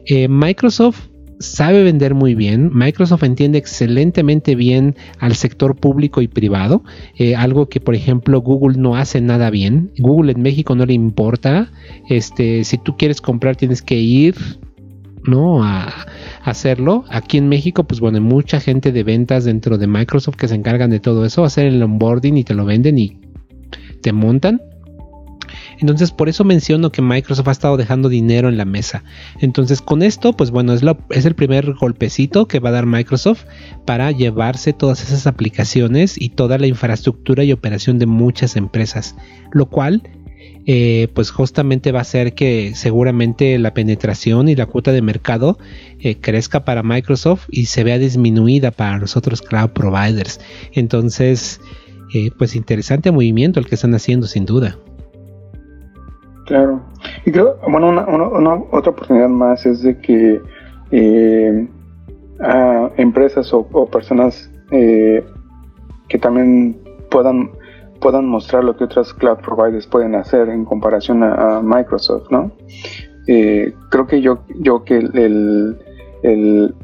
eh, 0.07 0.29
Microsoft 0.29 1.12
sabe 1.43 1.83
vender 1.83 2.15
muy 2.15 2.35
bien. 2.35 2.71
Microsoft 2.73 3.25
entiende 3.25 3.59
excelentemente 3.59 4.55
bien 4.55 4.97
al 5.19 5.35
sector 5.35 5.77
público 5.77 6.23
y 6.23 6.29
privado, 6.29 6.83
eh, 7.19 7.37
algo 7.37 7.69
que 7.69 7.81
por 7.81 7.95
ejemplo 7.95 8.41
Google 8.41 8.79
no 8.79 8.97
hace 8.97 9.21
nada 9.21 9.51
bien. 9.51 9.91
Google 9.99 10.33
en 10.33 10.43
México 10.43 10.75
no 10.75 10.87
le 10.87 10.95
importa. 10.95 11.71
Este, 12.09 12.65
si 12.65 12.79
tú 12.79 12.97
quieres 12.97 13.21
comprar 13.21 13.57
tienes 13.57 13.83
que 13.83 13.97
ir, 13.97 14.35
¿no? 15.25 15.63
A, 15.65 15.93
hacerlo. 16.45 17.05
Aquí 17.09 17.39
en 17.39 17.49
México, 17.49 17.85
pues 17.85 18.01
bueno, 18.01 18.19
hay 18.19 18.25
mucha 18.25 18.61
gente 18.61 18.93
de 18.93 19.05
ventas 19.05 19.45
dentro 19.45 19.79
de 19.79 19.87
Microsoft 19.87 20.37
que 20.37 20.49
se 20.49 20.55
encargan 20.55 20.91
de 20.91 21.01
todo 21.01 21.25
eso, 21.25 21.45
hacer 21.45 21.67
el 21.67 21.83
onboarding 21.83 22.37
y 22.37 22.45
te 22.45 22.55
lo 22.55 22.65
venden 22.65 22.99
y 22.99 23.21
te 24.01 24.13
montan. 24.13 24.61
Entonces, 25.83 26.13
por 26.13 26.29
eso 26.29 26.45
menciono 26.45 26.93
que 26.93 27.03
Microsoft 27.03 27.49
ha 27.49 27.53
estado 27.53 27.77
dejando 27.77 28.09
dinero 28.09 28.49
en 28.49 28.57
la 28.57 28.65
mesa. 28.65 29.03
Entonces, 29.41 29.83
con 29.83 30.03
esto, 30.03 30.33
pues 30.33 30.53
bueno, 30.53 30.73
es, 30.73 30.83
es 31.11 31.27
el 31.27 31.35
primer 31.35 31.75
golpecito 31.75 32.47
que 32.47 32.61
va 32.61 32.69
a 32.69 32.73
dar 32.73 32.87
Microsoft 32.87 33.45
para 33.85 34.13
llevarse 34.13 34.73
todas 34.73 35.03
esas 35.03 35.27
aplicaciones 35.27 36.21
y 36.21 36.31
toda 36.31 36.57
la 36.57 36.69
infraestructura 36.69 37.43
y 37.43 37.53
operación 37.53 37.99
de 37.99 38.07
muchas 38.07 38.57
empresas. 38.57 39.17
Lo 39.53 39.67
cual 39.67 40.03
eh, 40.67 41.09
pues 41.15 41.31
justamente 41.31 41.91
va 41.91 41.99
a 41.99 42.03
hacer 42.03 42.35
que 42.35 42.73
seguramente 42.77 43.59
la 43.59 43.75
penetración 43.75 44.49
y 44.49 44.55
la 44.55 44.67
cuota 44.67 44.93
de 44.93 45.03
mercado 45.03 45.59
eh, 45.99 46.19
crezca 46.21 46.65
para 46.65 46.85
Microsoft 46.85 47.47
y 47.51 47.67
se 47.67 47.83
vea 47.83 47.99
disminuida 47.99 48.71
para 48.71 48.99
los 48.99 49.17
otros 49.17 49.43
cloud 49.43 49.71
providers. 49.71 50.39
Entonces, 50.73 51.61
eh, 52.15 52.31
pues 52.39 52.55
interesante 52.55 53.11
movimiento 53.11 53.59
el 53.59 53.67
que 53.67 53.75
están 53.75 53.95
haciendo 53.97 54.29
sin 54.29 54.47
duda. 54.47 54.79
Claro. 56.53 56.83
Y 57.25 57.33
creo, 57.33 57.57
bueno, 57.67 57.89
una, 57.89 58.55
otra 58.73 58.93
oportunidad 58.93 59.31
más 59.31 59.65
es 59.65 59.81
de 59.81 59.97
que 59.97 60.39
eh, 60.91 61.67
empresas 62.99 63.55
o, 63.55 63.87
personas 63.87 64.51
eh, 64.71 65.25
que 66.11 66.19
también 66.19 66.79
puedan 67.11 67.53
puedan 68.03 68.27
mostrar 68.27 68.65
lo 68.65 68.77
que 68.77 68.85
otras 68.85 69.15
cloud 69.15 69.39
providers 69.39 69.87
pueden 69.87 70.15
hacer 70.15 70.51
en 70.51 70.67
comparación 70.67 71.23
a, 71.23 71.63
Microsoft, 71.63 72.31
¿no? 72.31 72.53
Eh, 73.29 73.73
creo 73.89 74.07
que 74.07 74.21
yo, 74.21 74.41
yo 74.61 74.85
que 74.85 74.99
el, 74.99 75.79
el, 76.23 76.75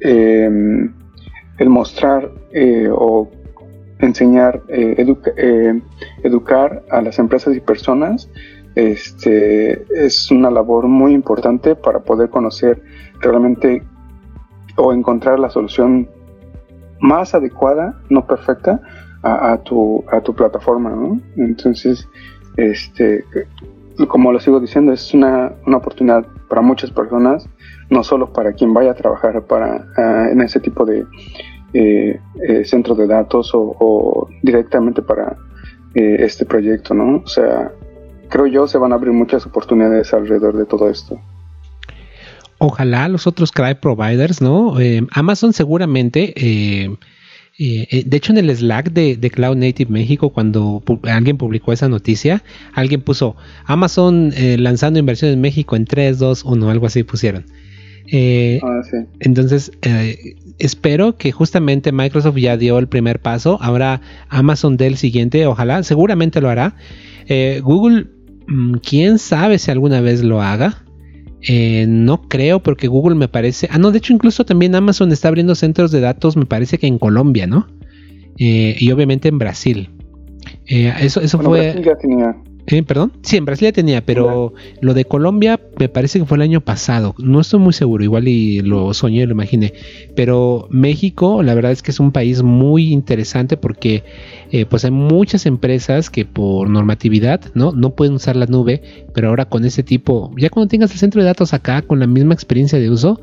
em, 0.00 0.94
el 1.58 1.68
mostrar 1.68 2.30
o 2.92 3.28
enseñar, 3.98 4.62
educar 6.22 6.82
a 6.90 7.02
las 7.02 7.18
empresas 7.18 7.54
y 7.54 7.60
personas 7.60 8.30
este, 8.74 9.84
es 9.94 10.30
una 10.30 10.50
labor 10.50 10.86
muy 10.86 11.12
importante 11.12 11.74
para 11.74 12.00
poder 12.00 12.30
conocer 12.30 12.82
realmente 13.20 13.82
o 14.76 14.92
encontrar 14.92 15.38
la 15.38 15.50
solución 15.50 16.08
más 17.00 17.34
adecuada, 17.34 18.00
no 18.08 18.26
perfecta, 18.26 18.80
a, 19.22 19.58
tu, 19.58 20.04
a 20.10 20.20
tu 20.20 20.34
plataforma. 20.34 21.20
Entonces, 21.36 22.08
este, 22.56 23.24
como 24.08 24.32
lo 24.32 24.40
sigo 24.40 24.60
diciendo, 24.60 24.92
es 24.92 25.12
una, 25.14 25.52
oportunidad 25.66 26.26
para 26.48 26.62
muchas 26.62 26.90
personas, 26.90 27.48
no 27.90 28.02
solo 28.04 28.32
para 28.32 28.52
quien 28.52 28.72
vaya 28.72 28.92
a 28.92 28.94
trabajar 28.94 29.42
para, 29.42 29.84
en 30.30 30.40
ese 30.40 30.60
tipo 30.60 30.84
de 30.84 31.04
eh, 31.72 32.20
eh, 32.48 32.64
centros 32.64 32.98
de 32.98 33.06
datos 33.06 33.50
o, 33.54 34.28
directamente 34.42 35.02
para 35.02 35.36
eh, 35.94 36.16
este 36.20 36.44
proyecto, 36.44 36.94
¿no? 36.94 37.22
O 37.24 37.26
sea, 37.26 37.72
creo 38.30 38.46
yo, 38.46 38.66
se 38.66 38.78
van 38.78 38.92
a 38.92 38.94
abrir 38.94 39.12
muchas 39.12 39.44
oportunidades 39.44 40.14
alrededor 40.14 40.56
de 40.56 40.64
todo 40.64 40.88
esto. 40.88 41.20
Ojalá 42.62 43.08
los 43.08 43.26
otros 43.26 43.52
cloud 43.52 43.76
providers, 43.76 44.42
¿no? 44.42 44.78
Eh, 44.78 45.06
Amazon 45.12 45.54
seguramente, 45.54 46.34
eh, 46.36 46.94
eh, 47.58 48.04
de 48.04 48.16
hecho 48.18 48.32
en 48.32 48.38
el 48.38 48.54
Slack 48.54 48.92
de, 48.92 49.30
Cloud 49.30 49.56
Native 49.56 49.90
México, 49.90 50.28
cuando 50.28 50.82
alguien 51.04 51.38
publicó 51.38 51.72
esa 51.72 51.88
noticia, 51.88 52.42
alguien 52.74 53.00
puso 53.00 53.34
Amazon 53.64 54.32
lanzando 54.58 54.98
inversiones 54.98 55.36
en 55.36 55.40
México 55.40 55.74
en 55.74 55.86
3, 55.86 56.18
2, 56.18 56.44
1, 56.44 56.70
algo 56.70 56.84
así 56.86 57.02
pusieron. 57.02 57.46
Ah, 58.12 58.82
sí. 58.90 58.96
Entonces, 59.20 59.72
espero 60.58 61.16
que 61.16 61.32
justamente 61.32 61.92
Microsoft 61.92 62.36
ya 62.36 62.58
dio 62.58 62.78
el 62.78 62.88
primer 62.88 63.20
paso. 63.20 63.58
Ahora 63.62 64.02
Amazon 64.28 64.76
dé 64.76 64.86
el 64.86 64.98
siguiente, 64.98 65.46
ojalá, 65.46 65.82
seguramente 65.82 66.42
lo 66.42 66.50
hará. 66.50 66.76
Google 67.62 68.19
quién 68.82 69.18
sabe 69.18 69.58
si 69.58 69.70
alguna 69.70 70.00
vez 70.00 70.22
lo 70.22 70.42
haga. 70.42 70.84
Eh, 71.42 71.86
no 71.88 72.28
creo 72.28 72.62
porque 72.62 72.86
Google 72.86 73.14
me 73.14 73.28
parece... 73.28 73.68
Ah, 73.70 73.78
no, 73.78 73.92
de 73.92 73.98
hecho 73.98 74.12
incluso 74.12 74.44
también 74.44 74.74
Amazon 74.74 75.10
está 75.10 75.28
abriendo 75.28 75.54
centros 75.54 75.90
de 75.90 76.00
datos, 76.00 76.36
me 76.36 76.44
parece 76.44 76.78
que 76.78 76.86
en 76.86 76.98
Colombia, 76.98 77.46
¿no? 77.46 77.66
Eh, 78.38 78.76
y 78.78 78.90
obviamente 78.92 79.28
en 79.28 79.38
Brasil. 79.38 79.90
Eh, 80.66 80.92
eso 81.00 81.20
eso 81.20 81.38
fue... 81.38 81.80
ya 81.84 81.96
tenía. 81.96 82.36
Eh, 82.70 82.84
perdón, 82.84 83.12
sí, 83.22 83.36
en 83.36 83.44
Brasil 83.44 83.66
ya 83.66 83.72
tenía, 83.72 84.04
pero 84.04 84.54
lo 84.80 84.94
de 84.94 85.04
Colombia 85.04 85.58
me 85.78 85.88
parece 85.88 86.20
que 86.20 86.24
fue 86.24 86.36
el 86.36 86.42
año 86.42 86.60
pasado. 86.60 87.16
No 87.18 87.40
estoy 87.40 87.58
muy 87.58 87.72
seguro, 87.72 88.04
igual 88.04 88.28
y 88.28 88.60
lo 88.60 88.94
soñé, 88.94 89.26
lo 89.26 89.32
imaginé. 89.32 89.74
Pero 90.14 90.68
México, 90.70 91.42
la 91.42 91.54
verdad 91.54 91.72
es 91.72 91.82
que 91.82 91.90
es 91.90 91.98
un 91.98 92.12
país 92.12 92.44
muy 92.44 92.92
interesante 92.92 93.56
porque 93.56 94.04
eh, 94.52 94.66
pues 94.66 94.84
hay 94.84 94.92
muchas 94.92 95.46
empresas 95.46 96.10
que 96.10 96.24
por 96.24 96.70
normatividad 96.70 97.40
no, 97.54 97.72
no 97.72 97.94
pueden 97.96 98.14
usar 98.14 98.36
la 98.36 98.46
nube, 98.46 98.82
pero 99.14 99.30
ahora 99.30 99.46
con 99.46 99.64
ese 99.64 99.82
tipo, 99.82 100.32
ya 100.36 100.48
cuando 100.48 100.68
tengas 100.68 100.92
el 100.92 100.98
centro 100.98 101.20
de 101.20 101.26
datos 101.26 101.52
acá 101.52 101.82
con 101.82 101.98
la 101.98 102.06
misma 102.06 102.34
experiencia 102.34 102.78
de 102.78 102.88
uso, 102.88 103.20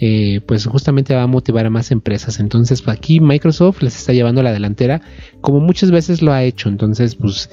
eh, 0.00 0.40
pues 0.46 0.66
justamente 0.66 1.14
va 1.14 1.22
a 1.22 1.26
motivar 1.28 1.66
a 1.66 1.70
más 1.70 1.92
empresas. 1.92 2.40
Entonces 2.40 2.82
aquí 2.88 3.20
Microsoft 3.20 3.80
les 3.82 3.96
está 3.96 4.12
llevando 4.12 4.40
a 4.40 4.44
la 4.44 4.52
delantera 4.52 5.02
como 5.40 5.60
muchas 5.60 5.92
veces 5.92 6.20
lo 6.20 6.32
ha 6.32 6.42
hecho. 6.42 6.68
Entonces 6.68 7.14
pues 7.14 7.48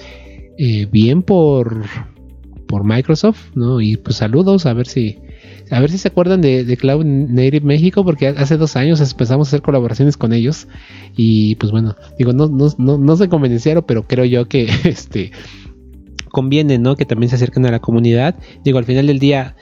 eh, 0.57 0.87
bien 0.91 1.21
por, 1.21 1.83
por 2.67 2.83
Microsoft, 2.83 3.55
¿no? 3.55 3.81
Y 3.81 3.97
pues 3.97 4.17
saludos, 4.17 4.65
a 4.65 4.73
ver 4.73 4.87
si, 4.87 5.19
a 5.71 5.79
ver 5.79 5.91
si 5.91 5.97
se 5.97 6.07
acuerdan 6.07 6.41
de, 6.41 6.77
Cloud 6.77 7.05
Native 7.05 7.65
México, 7.65 8.03
porque 8.03 8.27
hace 8.27 8.57
dos 8.57 8.75
años 8.75 9.01
empezamos 9.01 9.47
a 9.47 9.49
hacer 9.49 9.61
colaboraciones 9.61 10.17
con 10.17 10.33
ellos. 10.33 10.67
Y 11.15 11.55
pues 11.55 11.71
bueno, 11.71 11.95
digo, 12.17 12.33
no, 12.33 12.47
no, 12.47 12.67
no, 12.77 12.97
no 12.97 13.15
se 13.17 13.29
convencieron, 13.29 13.83
pero 13.87 14.03
creo 14.03 14.25
yo 14.25 14.47
que 14.47 14.69
este 14.83 15.31
conviene, 16.31 16.77
¿no? 16.77 16.97
Que 16.97 17.05
también 17.05 17.29
se 17.29 17.37
acerquen 17.37 17.65
a 17.65 17.71
la 17.71 17.79
comunidad. 17.79 18.35
Digo, 18.63 18.77
al 18.77 18.83
final 18.83 19.07
del 19.07 19.19
día, 19.19 19.55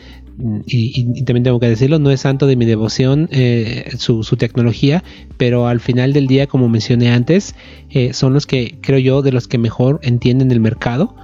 y, 0.66 1.24
también 1.24 1.44
tengo 1.44 1.60
que 1.60 1.70
decirlo, 1.70 2.00
no 2.00 2.10
es 2.10 2.22
santo 2.22 2.48
de 2.48 2.56
mi 2.56 2.66
devoción 2.66 3.30
eh, 3.32 3.92
su, 3.98 4.24
tecnología, 4.38 5.04
pero 5.38 5.68
al 5.68 5.80
final 5.80 6.14
del 6.14 6.28
día, 6.28 6.48
como 6.48 6.70
mencioné 6.70 7.12
antes, 7.12 7.56
eh, 7.90 8.14
son 8.14 8.34
los 8.34 8.48
que 8.48 8.78
creo 8.82 9.00
yo 9.00 9.22
de 9.22 9.32
los 9.32 9.48
que 9.48 9.58
mejor 9.58 10.00
entienden 10.04 10.52
el 10.52 10.60
mercado. 10.60 11.16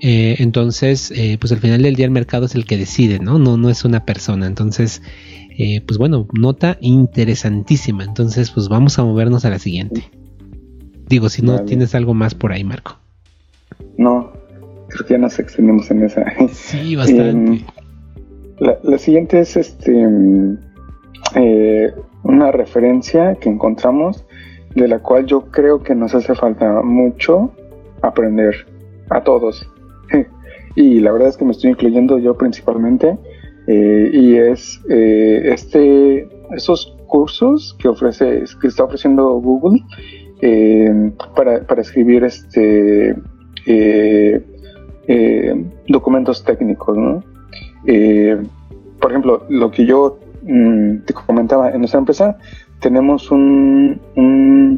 Eh, 0.00 0.36
entonces, 0.38 1.12
pues 1.40 1.52
al 1.52 1.58
final 1.58 1.82
del 1.82 1.94
día 1.94 2.04
el 2.04 2.10
mercado 2.10 2.46
es 2.46 2.54
el 2.54 2.66
que 2.66 2.76
decide, 2.76 3.20
¿no? 3.20 3.38
No, 3.38 3.56
no 3.56 3.70
es 3.70 3.84
una 3.84 4.04
persona. 4.04 4.46
Entonces, 4.46 5.02
pues 5.86 5.98
bueno, 5.98 6.26
nota 6.32 6.78
interesantísima. 6.80 8.04
Entonces, 8.04 8.50
pues 8.50 8.68
vamos 8.68 8.98
a 8.98 9.04
movernos 9.04 9.44
a 9.44 9.50
la 9.50 9.58
siguiente. 9.58 10.10
Digo, 11.08 11.28
si 11.28 11.42
no 11.42 11.64
tienes 11.64 11.94
algo 11.94 12.12
más 12.12 12.34
por 12.34 12.52
ahí, 12.52 12.64
Marco. 12.64 12.98
No, 13.96 14.32
creo 14.88 15.06
que 15.06 15.14
ya 15.14 15.18
nos 15.18 15.38
extendimos 15.38 15.90
en 15.90 16.02
esa. 16.02 16.24
Sí, 16.52 16.96
bastante. 16.96 17.64
La, 18.58 18.98
siguiente 18.98 19.40
es 19.40 19.56
este 19.56 20.08
eh, 21.34 21.92
una 22.22 22.52
referencia 22.52 23.34
que 23.34 23.48
encontramos 23.48 24.24
de 24.76 24.86
la 24.86 25.00
cual 25.00 25.26
yo 25.26 25.46
creo 25.50 25.82
que 25.82 25.94
nos 25.94 26.14
hace 26.14 26.34
falta 26.34 26.82
mucho 26.82 27.50
aprender 28.02 28.54
a 29.10 29.22
todos. 29.22 29.68
y 30.76 31.00
la 31.00 31.10
verdad 31.12 31.30
es 31.30 31.36
que 31.36 31.44
me 31.44 31.50
estoy 31.50 31.70
incluyendo 31.70 32.18
yo 32.18 32.36
principalmente. 32.36 33.18
Eh, 33.66 34.10
y 34.12 34.36
es 34.36 34.80
eh, 34.90 35.40
este 35.46 36.28
esos 36.54 36.94
cursos 37.06 37.74
que 37.80 37.88
ofrece 37.88 38.44
que 38.60 38.66
está 38.68 38.84
ofreciendo 38.84 39.40
Google 39.40 39.80
para, 41.34 41.62
para, 41.62 41.80
escribir 41.80 42.24
este 42.24 43.16
documentos 45.88 46.44
técnicos, 46.44 46.98
¿no? 46.98 47.33
Eh, 47.86 48.42
por 49.00 49.10
ejemplo, 49.10 49.44
lo 49.48 49.70
que 49.70 49.86
yo 49.86 50.18
mm, 50.42 50.98
te 51.04 51.12
comentaba, 51.12 51.70
en 51.70 51.78
nuestra 51.78 51.98
empresa 51.98 52.38
tenemos 52.80 53.30
un, 53.30 54.00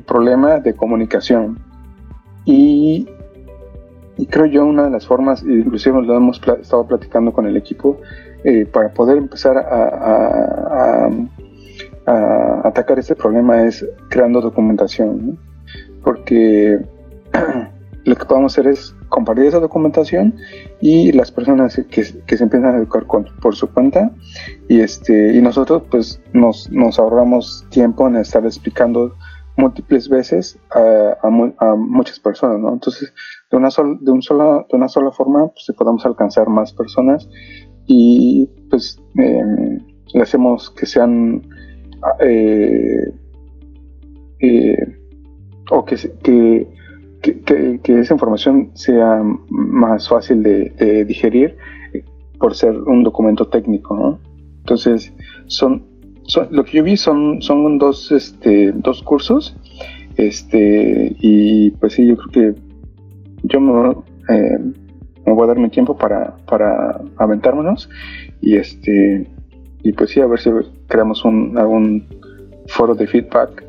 problema 0.07 0.61
de 0.61 0.75
comunicación 0.75 1.59
y 2.45 3.07
creo 4.31 4.47
yo 4.47 4.65
una 4.65 4.85
de 4.85 4.91
las 4.91 5.07
formas, 5.07 5.43
inclusive 5.43 6.01
lo 6.03 6.17
hemos 6.17 6.41
estado 6.61 6.87
platicando 6.87 7.33
con 7.33 7.47
el 7.47 7.57
equipo, 7.57 8.01
eh, 8.45 8.65
para 8.65 8.91
poder 8.91 9.19
empezar 9.19 9.59
a, 9.59 11.11
atacar 12.63 13.01
este 13.01 13.17
problema 13.17 13.65
es 13.65 13.85
creando 14.09 14.41
documentación, 14.41 15.37
porque 16.05 16.79
lo 18.07 18.15
que 18.15 18.25
podemos 18.25 18.53
hacer 18.53 18.69
es 18.69 18.95
compartir 19.09 19.47
esa 19.47 19.59
documentación 19.59 20.35
y 20.81 21.13
las 21.13 21.33
personas 21.33 21.81
que, 21.91 22.05
se 22.05 22.43
empiezan 22.43 22.75
a 22.75 22.79
educar 22.79 23.05
por 23.07 23.57
su 23.57 23.69
cuenta 23.73 24.13
y 24.69 24.81
este 24.81 25.35
y 25.35 25.41
nosotros 25.43 25.83
pues 25.91 26.23
nos, 26.33 26.71
nos 26.71 26.99
ahorramos 27.01 27.67
tiempo 27.71 28.07
en 28.07 28.17
estar 28.17 28.45
explicando 28.45 29.13
múltiples 29.57 30.09
veces 30.09 30.59
a, 30.71 31.29
muchas 31.77 32.21
personas, 32.21 32.61
¿no? 32.61 32.75
Entonces, 32.75 33.13
de 33.51 33.57
una, 33.57 33.71
sola, 33.71 33.97
de, 34.01 34.13
un 34.13 34.23
sola, 34.23 34.67
de 34.71 34.77
una 34.77 34.89
sola 34.89 35.11
forma, 35.11 35.49
pues 35.49 35.77
podemos 35.77 36.05
alcanzar 36.05 36.49
más 36.49 36.73
personas 36.73 37.29
y 37.87 38.47
pues 38.71 39.01
em, 39.17 39.79
le 40.13 40.23
hacemos 40.23 40.71
que 40.71 40.87
sean 40.87 41.43
eh, 42.21 43.13
eh, 44.41 44.99
o 45.71 45.85
que, 45.85 45.97
que, 46.23 46.69
que, 47.33 47.81
esa 48.01 48.15
información 48.15 48.71
sea 48.75 49.23
más 49.49 50.09
fácil 50.09 50.43
de, 50.43 51.05
digerir 51.07 51.57
por 52.39 52.55
ser 52.55 52.77
un 52.77 53.03
documento 53.03 53.47
técnico, 53.47 53.97
¿no? 53.97 54.19
Entonces, 54.59 55.13
son, 55.47 55.85
lo 56.51 56.65
que 56.65 56.79
yo 56.79 56.85
vi 56.85 56.97
son, 56.97 57.41
son 57.41 57.79
dos, 57.79 58.13
este, 58.13 58.73
dos 58.73 59.03
cursos, 59.03 59.57
este, 60.17 61.15
y 61.21 61.71
pues 61.73 61.95
sí, 61.95 62.07
yo 62.07 62.17
creo 62.17 62.55
que 62.55 62.61
yo 63.45 63.61
me, 63.61 63.91
eh, 64.29 64.59
me 65.27 65.33
voy 65.33 65.45
a 65.45 65.49
dar 65.49 65.59
mi 65.59 65.69
tiempo 65.69 65.97
para, 65.97 66.37
para 66.47 67.01
aventármelos 67.17 67.89
y 68.41 68.57
este, 68.57 69.27
y 69.83 69.93
pues 69.93 70.11
sí, 70.11 70.21
a 70.21 70.27
ver 70.27 70.41
si 70.41 70.51
creamos 70.89 71.25
un, 71.25 71.57
algún 71.59 72.07
foro 72.69 72.95
de 72.95 73.07
feedback 73.07 73.65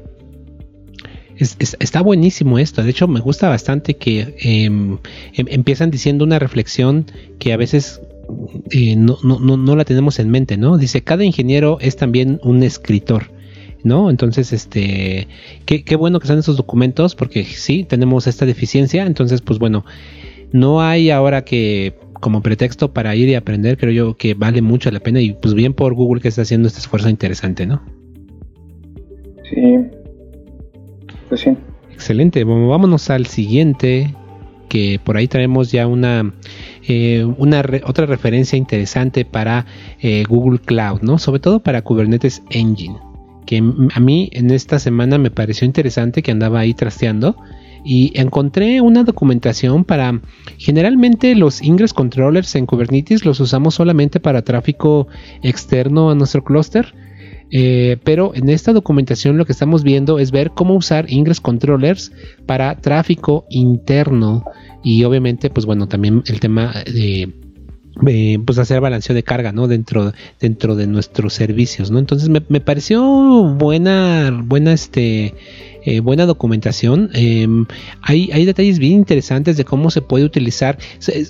está 1.38 2.02
buenísimo 2.02 2.60
esto. 2.60 2.84
De 2.84 2.90
hecho, 2.90 3.08
me 3.08 3.20
gusta 3.20 3.50
bastante 3.50 3.96
que 3.96 4.36
em, 4.40 4.98
em, 5.34 5.46
empiezan 5.50 5.92
diciendo 5.92 6.26
una 6.26 6.40
reflexión 6.40 7.06
que 7.40 7.54
a 7.54 7.58
veces 7.58 8.02
eh, 8.72 8.96
no, 8.96 9.76
la 9.76 9.86
tenemos 9.86 10.20
en 10.20 10.30
mente, 10.30 10.58
¿no? 10.58 10.78
Dice, 10.78 11.02
cada 11.02 11.24
ingeniero 11.24 11.78
es 11.82 11.96
también 11.96 12.40
un 12.44 12.64
escritor. 12.64 13.36
¿no? 13.84 14.10
Entonces, 14.10 14.52
este, 14.52 15.28
qué, 15.66 15.84
qué 15.84 15.96
bueno 15.96 16.20
que 16.20 16.26
están 16.26 16.40
esos 16.40 16.58
documentos, 16.58 17.16
porque 17.16 17.46
sí, 17.46 17.86
tenemos 17.86 18.28
esta 18.28 18.46
deficiencia, 18.46 19.06
entonces, 19.06 19.40
pues 19.40 19.60
bueno, 19.60 19.86
no 20.52 20.82
hay 20.82 21.10
ahora 21.10 21.46
que 21.46 21.94
como 22.20 22.42
pretexto 22.42 22.94
para 22.94 23.16
ir 23.16 23.30
y 23.30 23.36
aprender, 23.36 23.78
creo 23.78 23.92
yo 23.92 24.18
que 24.18 24.34
vale 24.34 24.62
mucho 24.62 24.92
la 24.92 25.00
pena 25.00 25.22
y 25.22 25.34
pues 25.34 25.54
bien 25.54 25.74
por 25.74 25.94
Google 25.94 26.22
que 26.22 26.28
está 26.28 26.42
haciendo 26.42 26.68
este 26.68 26.80
esfuerzo 26.80 27.10
interesante, 27.10 27.66
¿no? 27.66 27.82
Sí, 29.50 29.78
pues 31.30 31.42
sí. 31.42 31.52
Excelente, 31.92 32.44
vámonos 32.44 33.10
al 33.10 33.26
siguiente, 33.26 34.14
que 34.70 35.00
por 35.04 35.18
ahí 35.18 35.28
traemos 35.28 35.72
ya 35.72 35.88
una, 35.88 36.34
eh, 36.88 37.26
otra 37.84 38.06
referencia 38.06 38.58
interesante 38.58 39.26
para 39.26 39.66
eh, 40.00 40.24
Google 40.28 40.60
Cloud, 40.60 41.02
¿no? 41.02 41.18
Sobre 41.18 41.40
todo 41.40 41.60
para 41.60 41.82
Kubernetes 41.82 42.44
Engine, 42.50 42.98
que 43.46 43.58
a 43.58 44.00
mí 44.00 44.30
en 44.34 44.52
esta 44.52 44.80
semana 44.80 45.18
me 45.18 45.32
pareció 45.32 45.66
interesante 45.66 46.22
que 46.22 46.32
andaba 46.32 46.60
ahí 46.60 46.74
trasteando 46.74 47.36
y 47.84 48.12
encontré 48.20 48.82
una 48.82 49.04
documentación 49.04 49.86
para 49.86 50.20
generalmente 50.58 51.34
los 51.36 51.62
ingress 51.62 51.94
controllers 51.94 52.54
en 52.56 52.66
Kubernetes 52.66 53.24
los 53.26 53.40
usamos 53.40 53.76
solamente 53.76 54.20
para 54.20 54.42
tráfico 54.42 55.08
externo 55.42 56.12
a 56.12 56.16
nuestro 56.16 56.44
clúster 56.44 56.94
eh, 57.52 57.98
pero 58.04 58.34
en 58.36 58.50
esta 58.50 58.74
documentación 58.74 59.38
lo 59.38 59.46
que 59.46 59.54
estamos 59.54 59.84
viendo 59.84 60.20
es 60.20 60.32
ver 60.32 60.52
cómo 60.52 60.76
usar 60.76 61.06
Ingress 61.12 61.40
Controllers 61.40 62.12
para 62.46 62.76
tráfico 62.82 63.46
interno 63.50 64.44
y 64.84 65.04
obviamente 65.06 65.50
pues 65.50 65.66
bueno 65.66 65.88
también 65.88 66.24
el 66.28 66.40
tema 66.40 66.74
de 66.86 67.32
pues 68.46 68.60
hacer 68.60 68.80
balanceo 68.80 69.16
de 69.16 69.24
carga 69.24 69.52
no 69.52 69.68
dentro 69.68 70.14
dentro 70.40 70.76
de 70.76 70.88
nuestros 70.88 71.34
servicios 71.34 71.90
no 71.90 72.00
entonces 72.00 72.30
me, 72.30 72.42
pareció 72.62 73.02
buena 73.56 74.30
buena 74.44 74.74
este 74.74 75.34
eh, 75.90 76.02
buena 76.02 76.26
documentación. 76.26 77.12
Em, 77.14 77.66
hay, 78.02 78.30
hay 78.34 78.44
detalles 78.44 78.78
bien 78.78 78.92
interesantes 78.92 79.56
de 79.56 79.64
cómo 79.64 79.90
se 79.90 80.02
puede 80.02 80.26
utilizar. 80.26 80.78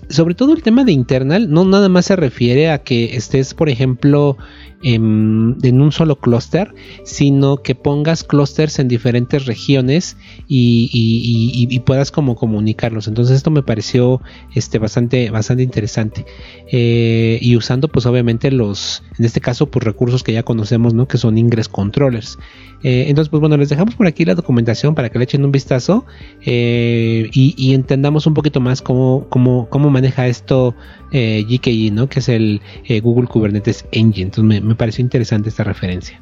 Sobre 0.09 0.33
todo 0.33 0.53
el 0.53 0.63
tema 0.63 0.83
de 0.83 0.93
internal 0.93 1.51
no 1.51 1.63
nada 1.63 1.89
más 1.89 2.05
se 2.07 2.15
refiere 2.15 2.71
a 2.71 2.79
que 2.79 3.15
estés 3.15 3.53
por 3.53 3.69
ejemplo 3.69 4.35
en, 4.83 5.81
un 5.81 5.91
solo 5.91 6.17
clúster, 6.17 6.73
sino 7.03 7.57
que 7.57 7.75
pongas 7.75 8.23
clústeres 8.23 8.79
en 8.79 8.87
diferentes 8.87 9.45
regiones 9.45 10.17
y, 10.47 11.79
puedas 11.85 12.11
como 12.11 12.35
comunicarlos. 12.35 13.07
Entonces 13.07 13.37
esto 13.37 13.51
me 13.51 13.63
pareció 13.63 14.21
este, 14.53 14.77
bastante, 14.77 15.29
bastante 15.29 15.63
interesante. 15.63 16.25
Eh, 16.71 17.39
y 17.41 17.55
usando 17.55 17.87
pues 17.87 18.05
obviamente 18.05 18.51
los, 18.51 19.03
en 19.17 19.25
este 19.25 19.39
caso 19.39 19.67
pues 19.67 19.85
recursos 19.85 20.23
que 20.23 20.33
ya 20.33 20.43
conocemos, 20.43 20.93
¿no? 20.93 21.07
Que 21.07 21.17
son 21.17 21.37
Ingress 21.37 21.69
Controllers. 21.69 22.37
Eh, 22.83 23.05
entonces 23.07 23.29
pues 23.29 23.39
bueno, 23.39 23.57
les 23.57 23.69
dejamos 23.69 23.95
por 23.95 24.05
aquí 24.05 24.25
la 24.25 24.35
documentación 24.35 24.93
para 24.93 25.09
que 25.09 25.17
le 25.17 25.23
echen 25.23 25.43
un 25.43 25.51
vistazo 25.51 26.05
eh, 26.45 27.29
y, 27.33 27.73
entendamos 27.73 28.27
un 28.27 28.33
poquito 28.33 28.59
más 28.59 28.81
cómo, 28.81 29.27
cómo, 29.29 29.67
cómo 29.69 29.89
maneja 29.89 30.27
esto 30.27 30.75
GKE, 31.11 31.91
¿no? 31.91 32.09
Que 32.09 32.19
es 32.19 32.29
el 32.29 32.61
Google 33.01 33.27
Kubernetes 33.27 33.85
Engine. 33.91 34.25
Entonces 34.25 34.61
me, 34.63 34.66
me 34.67 34.75
pareció 34.75 35.01
interesante 35.01 35.49
esta 35.49 35.63
referencia. 35.63 36.19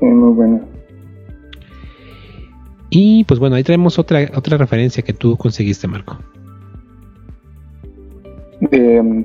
muy 0.00 0.32
buena. 0.34 0.60
Y 2.90 3.24
pues 3.24 3.40
bueno, 3.40 3.56
ahí 3.56 3.62
traemos 3.62 3.98
otra, 3.98 4.30
otra 4.34 4.56
referencia 4.56 5.02
que 5.02 5.12
tú 5.12 5.36
conseguiste, 5.36 5.86
Marco. 5.86 6.18
De 8.60 9.00
um, 9.00 9.24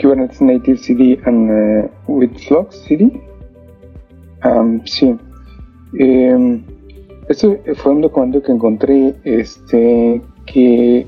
Kubernetes 0.00 0.40
Native 0.40 0.78
CD 0.78 1.18
and 1.24 1.50
uh, 1.50 1.90
with 2.06 2.30
Flux 2.46 2.84
CD. 2.86 3.10
Um, 4.44 4.80
sí. 4.84 5.16
Eh, 5.98 6.62
este 7.28 7.74
fue 7.76 7.92
un 7.92 8.02
documento 8.02 8.42
que 8.42 8.52
encontré 8.52 9.14
este 9.24 10.22
que 10.46 11.06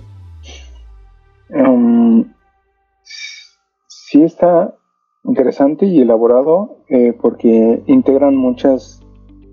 um, 1.50 2.24
sí 3.86 4.22
está 4.22 4.74
interesante 5.24 5.86
y 5.86 6.00
elaborado 6.00 6.78
eh, 6.88 7.12
porque 7.20 7.82
integran 7.86 8.36
muchas 8.36 9.00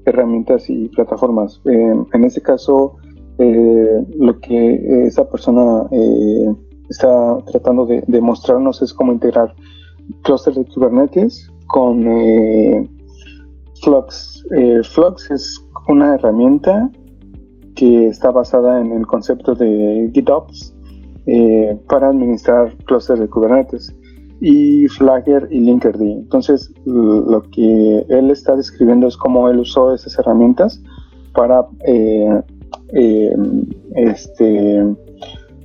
herramientas 0.06 0.70
y 0.70 0.88
plataformas. 0.90 1.62
Eh, 1.66 1.96
en 2.14 2.24
este 2.24 2.42
caso, 2.42 2.96
eh, 3.38 4.06
lo 4.18 4.40
que 4.40 5.06
esa 5.06 5.30
persona 5.30 5.88
está 6.90 7.38
tratando 7.46 7.86
de, 7.86 8.22
mostrarnos 8.22 8.82
es 8.82 8.94
cómo 8.94 9.12
integrar 9.12 9.54
clusters 10.24 10.56
de 10.58 10.66
Kubernetes 10.66 11.52
con 11.68 12.04
Flux. 13.84 14.44
Flux 14.94 15.30
es 15.30 15.62
una 15.90 16.16
herramienta 16.16 16.90
que 17.76 18.08
está 18.08 18.32
basada 18.32 18.80
en 18.80 18.94
el 18.94 19.06
concepto 19.06 19.54
de 19.54 20.10
GitOps 20.14 20.74
para 21.90 22.08
administrar 22.08 22.76
clusters 22.86 23.20
de 23.20 23.28
Kubernetes 23.28 23.94
y 24.40 24.88
Flagger 24.88 25.48
y 25.52 25.60
Linkerd. 25.60 26.02
Entonces, 26.02 26.72
lo 26.86 27.42
que 27.52 28.06
él 28.10 28.32
está 28.32 28.56
describiendo 28.56 29.08
es 29.08 29.18
cómo 29.18 29.50
él 29.50 29.60
usó 29.60 29.94
esas 29.94 30.18
herramientas 30.20 30.82
para 31.34 31.66
eh, 31.86 32.42
eh, 32.94 33.36
este, 33.96 34.96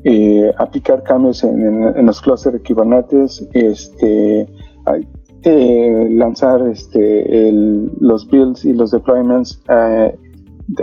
eh, 0.04 0.52
aplicar 0.58 1.02
cambios 1.02 1.44
en, 1.44 2.06
los 2.06 2.20
clusters 2.20 2.54
de 2.54 2.62
Kubernetes, 2.62 3.46
este, 3.52 4.46
lanzar 6.11 6.66
este, 6.68 7.50
los 8.00 8.26
builds 8.28 8.64
y 8.64 8.72
los 8.72 8.90
deployments 8.90 9.62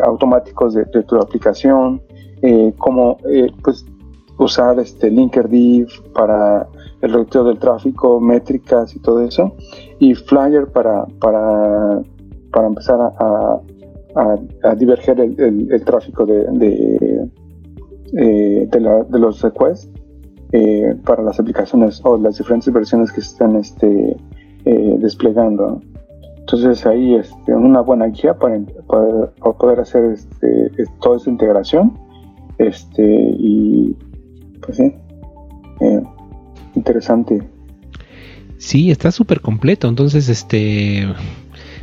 automáticos 0.03 0.73
de, 0.73 0.85
tu 0.85 1.15
aplicación, 1.15 2.01
cómo 2.77 3.17
pues, 3.63 3.85
usar 4.37 4.77
Linkerd 5.01 5.51
para 6.13 6.67
el 7.01 7.11
reductor 7.11 7.45
del 7.45 7.59
tráfico, 7.59 8.19
métricas 8.19 8.95
y 8.95 8.99
todo 8.99 9.21
eso, 9.23 9.55
y 9.99 10.15
Flyer 10.15 10.67
para, 10.67 11.05
para, 11.19 12.01
para 12.51 12.67
empezar 12.67 12.99
a, 12.99 13.59
a, 14.15 14.75
diverger 14.75 15.19
el, 15.19 15.83
tráfico 15.85 16.25
de, 16.25 16.45
de, 16.51 17.29
eh, 18.17 18.67
de, 18.69 19.19
los 19.19 19.41
requests 19.41 19.89
eh, 20.51 20.95
para 21.05 21.23
las 21.23 21.39
aplicaciones 21.39 22.01
o 22.03 22.17
las 22.17 22.37
diferentes 22.37 22.71
versiones 22.73 23.11
que 23.11 23.21
se 23.21 23.31
están 23.31 23.55
este, 23.55 24.17
eh, 24.65 24.95
desplegando. 24.99 25.81
Entonces 26.39 26.85
ahí 26.87 27.15
es 27.15 27.29
este, 27.29 27.53
una 27.53 27.81
buena 27.81 28.07
guía 28.07 28.33
para, 28.33 28.59
para, 28.87 29.53
poder 29.57 29.79
hacer 29.79 30.05
este, 30.05 30.71
toda 31.01 31.17
esa 31.17 31.29
integración 31.29 31.93
este, 32.57 33.35
y 33.37 33.95
pues 34.61 34.77
sí, 34.77 34.95
interesante. 36.75 37.41
Sí, 38.57 38.91
está 38.91 39.11
súper 39.11 39.41
completo. 39.41 39.87
Entonces, 39.87 40.27
este, 40.27 41.07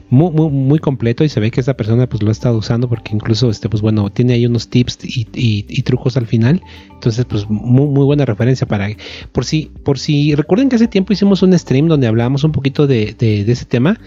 muy, 0.09 0.31
muy, 0.31 0.51
muy, 0.51 0.79
completo 0.79 1.25
y 1.25 1.29
se 1.29 1.41
ve 1.41 1.51
que 1.51 1.59
esta 1.59 1.77
persona 1.77 2.09
pues 2.09 2.23
lo 2.23 2.29
ha 2.29 2.33
estado 2.33 2.57
usando 2.59 2.89
porque 2.89 3.13
incluso 3.13 3.51
este 3.51 3.69
pues 3.69 3.83
bueno 3.83 4.09
tiene 4.11 4.35
ahí 4.35 4.47
unos 4.47 4.69
tips 4.69 4.99
y, 5.03 5.83
trucos 5.83 6.17
al 6.17 6.27
final 6.27 6.63
entonces 6.93 7.25
pues 7.25 7.49
muy, 7.49 8.05
buena 8.05 8.25
referencia 8.25 8.67
para 8.67 8.89
por 9.33 9.45
si 9.45 9.71
por 9.83 9.99
si 9.99 10.35
recuerden 10.35 10.69
que 10.69 10.77
hace 10.77 10.87
tiempo 10.87 11.13
hicimos 11.13 11.43
un 11.43 11.59
stream 11.59 11.89
donde 11.89 12.07
hablábamos 12.07 12.45
un 12.45 12.53
poquito 12.53 12.87
de, 12.87 13.17
ese 13.19 13.65
tema 13.65 13.99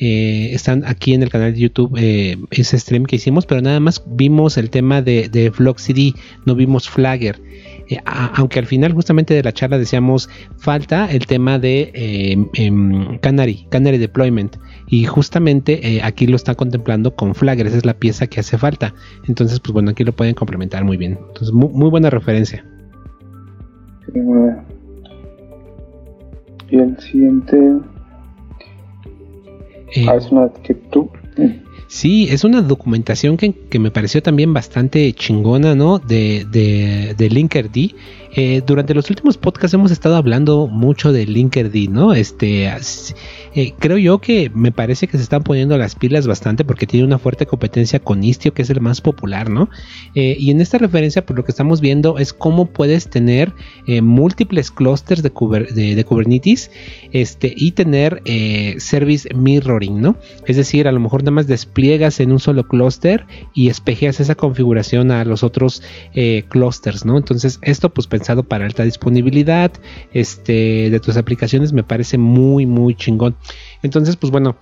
eh, 0.00 0.50
están 0.52 0.84
aquí 0.86 1.14
en 1.14 1.22
el 1.22 1.30
canal 1.30 1.54
de 1.54 1.60
YouTube 1.60 1.96
eh, 1.98 2.36
ese 2.50 2.78
stream 2.78 3.04
que 3.04 3.16
hicimos 3.16 3.46
pero 3.46 3.62
nada 3.62 3.78
más 3.78 4.02
vimos 4.06 4.56
el 4.56 4.70
tema 4.70 5.02
de, 5.02 5.28
de 5.28 5.52
CD 5.76 6.14
no 6.46 6.56
vimos 6.56 6.88
Flagger 6.88 7.40
eh, 7.88 7.98
aunque 8.04 8.58
al 8.58 8.66
final 8.66 8.92
justamente 8.92 9.34
de 9.34 9.42
la 9.42 9.52
charla 9.52 9.78
decíamos 9.78 10.28
falta 10.56 11.10
el 11.10 11.26
tema 11.26 11.58
de 11.58 11.90
em, 12.54 13.18
Canary, 13.18 13.66
Canary 13.70 13.98
Deployment 13.98 14.56
y 14.86 15.04
justamente 15.04 15.96
eh, 15.96 16.00
aquí 16.02 16.26
lo 16.26 16.36
está 16.36 16.54
contemplando 16.54 17.14
con 17.14 17.34
Flagger, 17.34 17.66
esa 17.66 17.78
es 17.78 17.86
la 17.86 17.94
pieza 17.94 18.26
que 18.26 18.40
hace 18.40 18.58
falta. 18.58 18.94
Entonces, 19.26 19.60
pues 19.60 19.72
bueno, 19.72 19.90
aquí 19.90 20.04
lo 20.04 20.12
pueden 20.12 20.34
complementar 20.34 20.84
muy 20.84 20.96
bien. 20.96 21.18
Entonces, 21.28 21.52
muy, 21.52 21.90
buena 21.90 22.10
referencia. 22.10 22.64
Y 26.70 26.76
el 26.78 26.98
siguiente. 26.98 27.56
Eh, 29.96 30.06
ah, 30.08 30.16
es 30.16 30.30
una 30.30 30.48
que 30.62 30.74
tú. 30.74 31.10
Sí, 31.36 31.63
es 32.02 32.42
una 32.42 32.60
documentación 32.60 33.36
que, 33.36 33.54
me 33.78 33.90
pareció 33.90 34.20
también 34.22 34.52
bastante 34.52 35.12
chingona, 35.12 35.74
¿no? 35.74 35.98
De, 35.98 36.44
de, 36.50 37.14
de 37.16 37.30
Linkerd. 37.30 37.70
Eh, 38.36 38.62
durante 38.66 38.94
los 38.94 39.08
últimos 39.10 39.38
podcasts 39.38 39.74
hemos 39.74 39.92
estado 39.92 40.16
hablando 40.16 40.66
mucho 40.66 41.12
de 41.12 41.24
Linkerd, 41.24 41.72
¿no? 41.88 42.12
Este, 42.12 42.68
eh, 43.54 43.74
creo 43.78 43.96
yo 43.96 44.18
que 44.18 44.50
me 44.52 44.72
parece 44.72 45.06
que 45.06 45.16
se 45.16 45.22
están 45.22 45.44
poniendo 45.44 45.78
las 45.78 45.94
pilas 45.94 46.26
bastante 46.26 46.64
porque 46.64 46.86
tiene 46.86 47.06
una 47.06 47.18
fuerte 47.18 47.46
competencia 47.46 48.00
con 48.00 48.24
Istio, 48.24 48.52
que 48.52 48.62
es 48.62 48.70
el 48.70 48.80
más 48.80 49.00
popular, 49.00 49.50
¿no? 49.50 49.70
Eh, 50.16 50.36
y 50.38 50.50
en 50.50 50.60
esta 50.60 50.78
referencia, 50.78 51.24
por 51.24 51.36
lo 51.36 51.44
que 51.44 51.52
estamos 51.52 51.80
viendo, 51.80 52.18
es 52.18 52.32
cómo 52.32 52.66
puedes 52.66 53.08
tener 53.08 53.52
múltiples 53.86 54.70
clusters 54.70 55.22
de, 55.22 55.30
Kubernetes 55.30 56.70
este, 57.12 57.52
y 57.56 57.72
tener 57.72 58.22
service 58.78 59.28
mirroring, 59.34 60.00
¿no? 60.00 60.16
Es 60.46 60.56
decir, 60.56 60.88
a 60.88 60.92
lo 60.92 61.00
mejor 61.00 61.22
nada 61.22 61.32
más 61.32 61.46
despliegas 61.46 62.20
en 62.20 62.32
un 62.32 62.40
solo 62.40 62.66
clúster 62.66 63.26
y 63.54 63.68
espejeas 63.68 64.20
esa 64.20 64.34
configuración 64.34 65.10
a 65.10 65.24
los 65.24 65.42
otros 65.42 65.82
clusters, 66.48 67.04
¿no? 67.04 67.16
Entonces, 67.16 67.58
esto 67.62 67.90
pues 67.90 68.06
para 68.42 68.64
alta 68.64 68.82
disponibilidad 68.84 69.72
este, 70.12 70.90
de 70.90 71.00
tus 71.00 71.16
aplicaciones 71.16 71.72
me 71.72 71.84
parece 71.84 72.18
muy, 72.18 72.66
muy 72.66 72.94
chingón. 72.94 73.36
Entonces, 73.82 74.16
pues 74.16 74.30
bueno, 74.30 74.56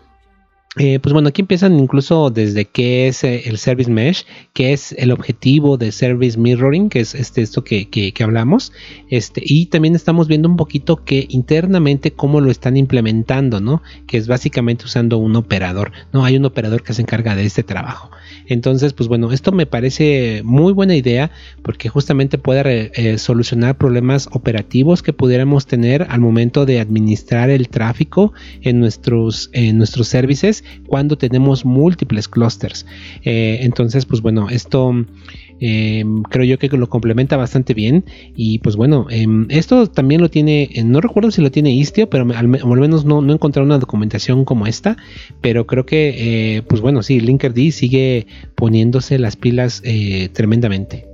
eh, 0.79 1.01
pues 1.01 1.13
bueno, 1.13 1.29
aquí 1.29 1.43
empiezan 1.43 1.79
incluso 1.79 2.31
desde 2.31 2.65
qué 2.65 3.07
es 3.07 3.25
eh, 3.25 3.43
el 3.45 3.59
Service 3.59 3.91
Mesh, 3.91 4.25
qué 4.55 4.73
es 4.73 4.93
el 4.93 5.11
objetivo 5.11 5.77
de 5.77 5.93
Service 5.93 6.39
Mirroring, 6.39 6.89
que 6.89 7.01
es 7.01 7.15
este, 7.15 7.43
esto 7.43 7.63
que, 7.63 8.15
hablamos, 8.21 8.73
este, 9.11 9.43
y 9.45 9.67
también 9.67 9.95
estamos 9.95 10.29
viendo 10.29 10.49
un 10.49 10.57
poquito 10.57 11.05
que 11.05 11.27
internamente 11.29 12.13
cómo 12.13 12.41
lo 12.41 12.51
están 12.51 12.79
implementando, 12.79 13.61
¿no? 13.61 13.83
Que 14.07 14.17
es 14.17 14.29
básicamente 14.29 14.87
usando 14.87 15.19
un 15.19 15.37
operador, 15.37 15.93
¿no? 16.11 16.25
Hay 16.25 16.39
un 16.39 16.47
operador 16.47 16.83
que 16.83 16.95
se 16.95 17.03
encarga 17.03 17.37
de 17.37 17.45
este 17.45 17.63
trabajo. 17.63 18.11
Entonces, 18.47 18.95
pues 18.95 19.11
bueno, 19.11 19.31
esto 19.31 19.53
me 19.53 19.67
parece 19.67 20.41
muy 20.43 20.73
buena 20.73 20.97
idea 20.97 21.31
porque 21.63 21.91
justamente 21.91 22.39
puede 22.39 22.93
eh, 22.95 23.19
solucionar 23.19 23.77
problemas 23.77 24.27
operativos 24.33 25.03
que 25.03 25.13
pudiéramos 25.13 25.67
tener 25.67 26.07
al 26.09 26.21
momento 26.21 26.65
de 26.65 26.81
administrar 26.81 27.51
el 27.51 27.69
tráfico 27.69 28.33
en 28.63 28.81
nuestros, 28.81 29.51
en 29.53 29.77
nuestros 29.77 30.09
services 30.09 30.62
cuando 30.87 31.17
tenemos 31.17 31.65
múltiples 31.65 32.29
clusters. 32.29 32.87
Eh, 33.25 33.59
entonces, 33.63 34.07
pues 34.07 34.21
bueno, 34.21 34.49
esto 34.49 34.95
Em, 35.65 36.25
creo 36.25 36.45
yo 36.45 36.59
que 36.59 36.69
lo 36.77 36.89
complementa 36.89 37.37
bastante 37.37 37.73
bien. 37.73 38.05
Y 38.35 38.59
pues 38.59 38.75
bueno, 38.75 39.07
em, 39.11 39.47
esto 39.49 39.87
también 39.87 40.21
lo 40.21 40.29
tiene, 40.29 40.69
eh, 40.75 40.83
no 40.83 41.01
recuerdo 41.01 41.31
si 41.31 41.41
lo 41.41 41.53
tiene 41.53 41.73
Istio, 41.73 42.11
pero 42.11 42.27
al, 42.35 42.49
menos 42.49 43.05
no, 43.05 43.23
no, 43.23 43.33
he 43.33 43.35
encontrado 43.37 43.65
una 43.65 43.79
documentación 43.79 44.45
como 44.45 44.67
esta. 44.67 44.97
Pero 45.41 45.65
creo 45.69 45.87
que, 45.87 46.57
eh, 46.57 46.63
pues 46.63 46.81
bueno, 46.81 47.05
sí, 47.05 47.21
Linkerd 47.21 47.57
sigue 47.71 48.27
poniéndose 48.57 49.21
las 49.21 49.37
pilas 49.37 49.83
tremendamente. 50.33 51.07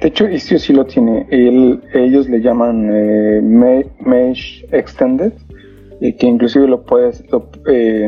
De 0.00 0.08
hecho, 0.08 0.26
Istio 0.26 0.58
sí 0.58 0.72
lo 0.72 0.86
tiene. 0.86 1.26
ellos 1.30 2.28
le 2.30 2.40
llaman 2.40 2.86
Mesh 4.06 4.64
Extended, 4.72 5.32
que 6.18 6.26
inclusive 6.26 6.66
lo 6.66 6.82
puedes, 6.84 7.24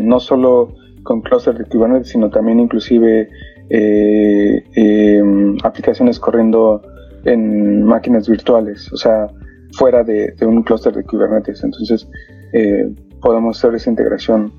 no 0.03 0.21
solo 0.21 0.75
con 1.05 1.21
cluster 1.21 1.57
de 1.57 1.65
Kubernetes, 1.67 2.09
sino 2.09 2.29
también 2.31 2.59
inclusive 2.59 3.29
eh, 3.71 4.63
em, 4.75 5.57
aplicaciones 5.63 6.19
corriendo 6.19 6.83
en 7.25 7.85
máquinas 7.85 8.29
virtuales, 8.29 8.93
o 8.93 8.97
sea, 8.97 9.29
fuera 9.73 10.03
de, 10.03 10.35
un 10.43 10.63
clúster 10.63 10.95
de 10.95 11.05
Kubernetes. 11.05 11.63
Entonces, 11.63 12.09
eh, 12.53 12.93
podemos 13.21 13.59
hacer 13.59 13.75
esa 13.75 13.91
integración 13.91 14.53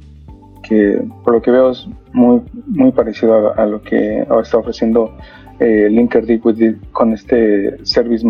que, 0.63 0.99
por 1.23 1.33
lo 1.33 1.41
que 1.41 1.51
veo, 1.51 1.71
es 1.71 1.87
muy, 2.13 2.41
muy 2.67 2.91
parecido 2.91 3.53
a, 3.57 3.65
lo 3.65 3.81
que 3.81 4.25
está 4.41 4.57
ofreciendo 4.57 5.15
eh, 5.59 5.89
con 6.91 7.13
este 7.13 7.85
service 7.85 8.25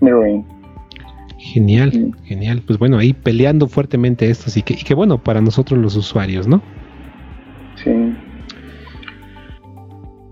mirroring. 0.00 0.44
Genial, 1.52 2.14
genial. 2.24 2.62
Pues 2.66 2.78
bueno, 2.78 2.98
ahí 2.98 3.12
peleando 3.12 3.68
fuertemente 3.68 4.28
esto, 4.28 4.50
y 4.54 4.62
que, 4.62 4.74
y 4.74 4.84
que 4.84 4.94
bueno 4.94 5.22
para 5.22 5.40
nosotros 5.40 5.78
los 5.78 5.96
usuarios, 5.96 6.46
¿no? 6.46 6.60
Sí. 7.76 8.14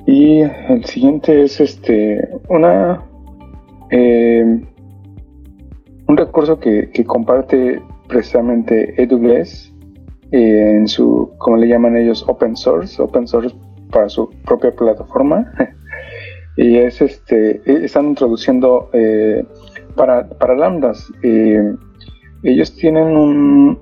Y 0.07 0.41
el 0.41 0.85
siguiente 0.85 1.45
es 1.45 1.61
este 1.61 2.29
una 2.49 3.03
eh, 3.91 4.61
un 6.07 6.17
recurso 6.17 6.59
que, 6.59 6.91
comparte 7.07 7.81
precisamente 8.09 8.95
AWS 8.99 9.73
eh, 10.33 10.77
en 10.77 10.89
su, 10.89 11.33
como 11.39 11.57
le 11.57 11.69
llaman 11.69 11.97
ellos, 11.97 12.25
open 12.29 12.57
source, 12.57 13.01
open 13.01 13.27
source 13.27 13.55
para 13.91 14.09
su 14.09 14.29
propia 14.45 14.73
plataforma. 14.73 15.51
y 16.57 16.77
es 16.77 17.01
este, 17.01 17.63
están 17.85 18.07
introduciendo 18.07 18.91
eh, 18.93 19.45
para, 19.95 20.29
para 20.29 20.55
lambdas. 20.55 21.11
ellos 22.43 22.77
tienen 22.77 23.17
un 23.17 23.79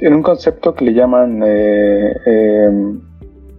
en 0.00 0.14
un 0.14 0.22
concepto 0.22 0.74
que 0.74 0.86
le 0.86 0.94
llaman 0.94 1.42
eh, 1.44 2.70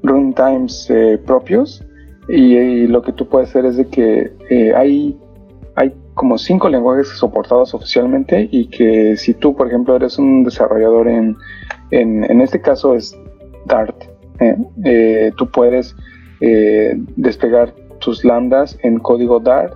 runtimes 0.04 0.90
eh, 0.90 1.20
propios 1.26 1.84
y, 2.28 2.88
lo 2.88 3.02
que 3.02 3.14
tú 3.14 3.28
puedes 3.28 3.50
hacer 3.50 3.66
es 3.66 3.78
de 3.78 3.88
que 3.88 4.34
eh, 4.50 4.74
hay, 4.76 5.18
hay 5.76 5.94
como 6.14 6.38
cinco 6.38 6.70
lenguajes 6.70 7.10
soportados 7.10 7.74
oficialmente 7.74 8.48
y 8.52 8.68
que 8.68 9.18
si 9.18 9.34
tú, 9.34 9.56
por 9.56 9.68
ejemplo, 9.68 9.96
eres 9.96 10.18
un 10.18 10.44
desarrollador 10.44 11.08
en, 11.08 11.36
en, 11.92 12.42
este 12.42 12.62
caso 12.62 12.96
es 12.96 13.18
Dart, 13.66 13.96
tú 15.38 15.50
puedes 15.52 15.96
desplegar 17.16 17.74
tus 18.02 18.26
lambdas 18.26 18.78
en 18.84 19.00
código 19.00 19.40
Dart, 19.40 19.74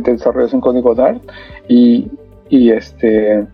desarrollas 0.00 0.52
en 0.52 0.60
código 0.60 0.94
Dart 0.94 1.22
y, 1.68 2.10
y 2.48 2.70
este 2.70 3.46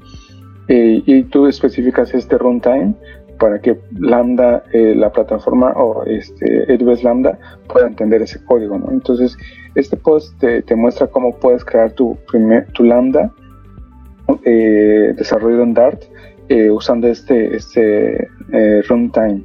eh, 0.69 1.03
y 1.07 1.23
tú 1.25 1.47
especificas 1.47 2.13
este 2.13 2.37
runtime 2.37 2.95
para 3.39 3.59
que 3.61 3.79
Lambda, 3.99 4.65
eh, 4.73 4.95
la 4.95 5.11
plataforma 5.11 5.73
o 5.77 6.05
este 6.05 6.67
AWS 6.71 7.05
Lambda 7.05 7.39
pueda 7.73 7.87
entender 7.87 8.21
ese 8.21 8.45
código. 8.45 8.79
Entonces, 8.91 9.37
este 9.75 9.97
post 9.97 10.39
te, 10.41 10.75
muestra 10.75 11.07
cómo 11.07 11.35
puedes 11.37 11.65
crear 11.65 11.93
tu, 11.93 12.19
primer, 12.31 12.67
tu 12.73 12.85
Lambda 12.85 13.33
eh, 14.45 15.15
desarrollado 15.17 15.63
en 15.63 15.75
Dart 15.75 16.03
usando 16.71 17.09
este, 17.09 17.57
este 17.57 18.29
runtime. 18.89 19.43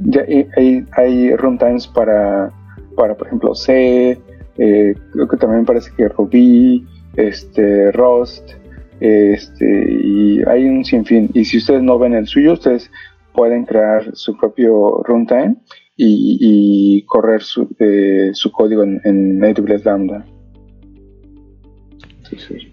ya 0.00 0.22
hay, 0.56 0.84
hay, 0.92 1.36
runtimes 1.36 1.88
para, 1.88 2.52
para, 2.96 3.16
por 3.16 3.28
ejemplo, 3.28 3.54
C, 3.54 4.18
creo 4.56 5.28
que 5.28 5.36
también 5.36 5.64
parece 5.64 5.90
que 5.96 6.08
Ruby, 6.08 6.84
este, 7.16 7.92
Rust, 7.92 8.50
este, 9.00 10.00
y 10.02 10.42
hay 10.46 10.66
un 10.66 10.84
sinfín. 10.84 11.30
Y 11.34 11.44
si 11.44 11.58
ustedes 11.58 11.82
no 11.82 11.98
ven 11.98 12.14
el 12.14 12.26
suyo, 12.26 12.54
ustedes 12.54 12.90
pueden 13.34 13.64
crear 13.64 14.10
su 14.14 14.36
propio 14.36 15.02
runtime 15.04 15.56
y, 15.96 17.02
correr 17.02 17.42
su, 17.42 17.68
eh, 17.78 18.30
su, 18.32 18.50
código 18.50 18.82
en, 18.82 19.00
en 19.04 19.44
AWS 19.44 19.84
Lambda. 19.84 20.26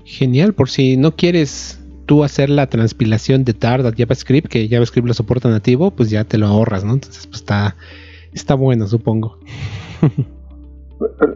Genial, 0.03 0.53
por 0.53 0.69
si 0.69 0.97
no 0.97 1.15
quieres 1.15 1.79
tú 2.05 2.23
hacer 2.23 2.49
la 2.49 2.67
transpilación 2.67 3.43
de 3.43 3.53
Dart 3.53 3.85
a 3.85 3.93
JavaScript, 3.95 4.47
que 4.47 4.67
JavaScript 4.67 5.07
lo 5.07 5.13
soporta 5.13 5.49
nativo, 5.49 5.91
pues 5.91 6.09
ya 6.09 6.23
te 6.23 6.37
lo 6.37 6.47
ahorras, 6.47 6.83
¿no? 6.83 6.93
Entonces, 6.93 7.27
pues 7.27 7.41
está, 7.41 7.75
está 8.33 8.55
bueno, 8.55 8.87
supongo. 8.87 9.37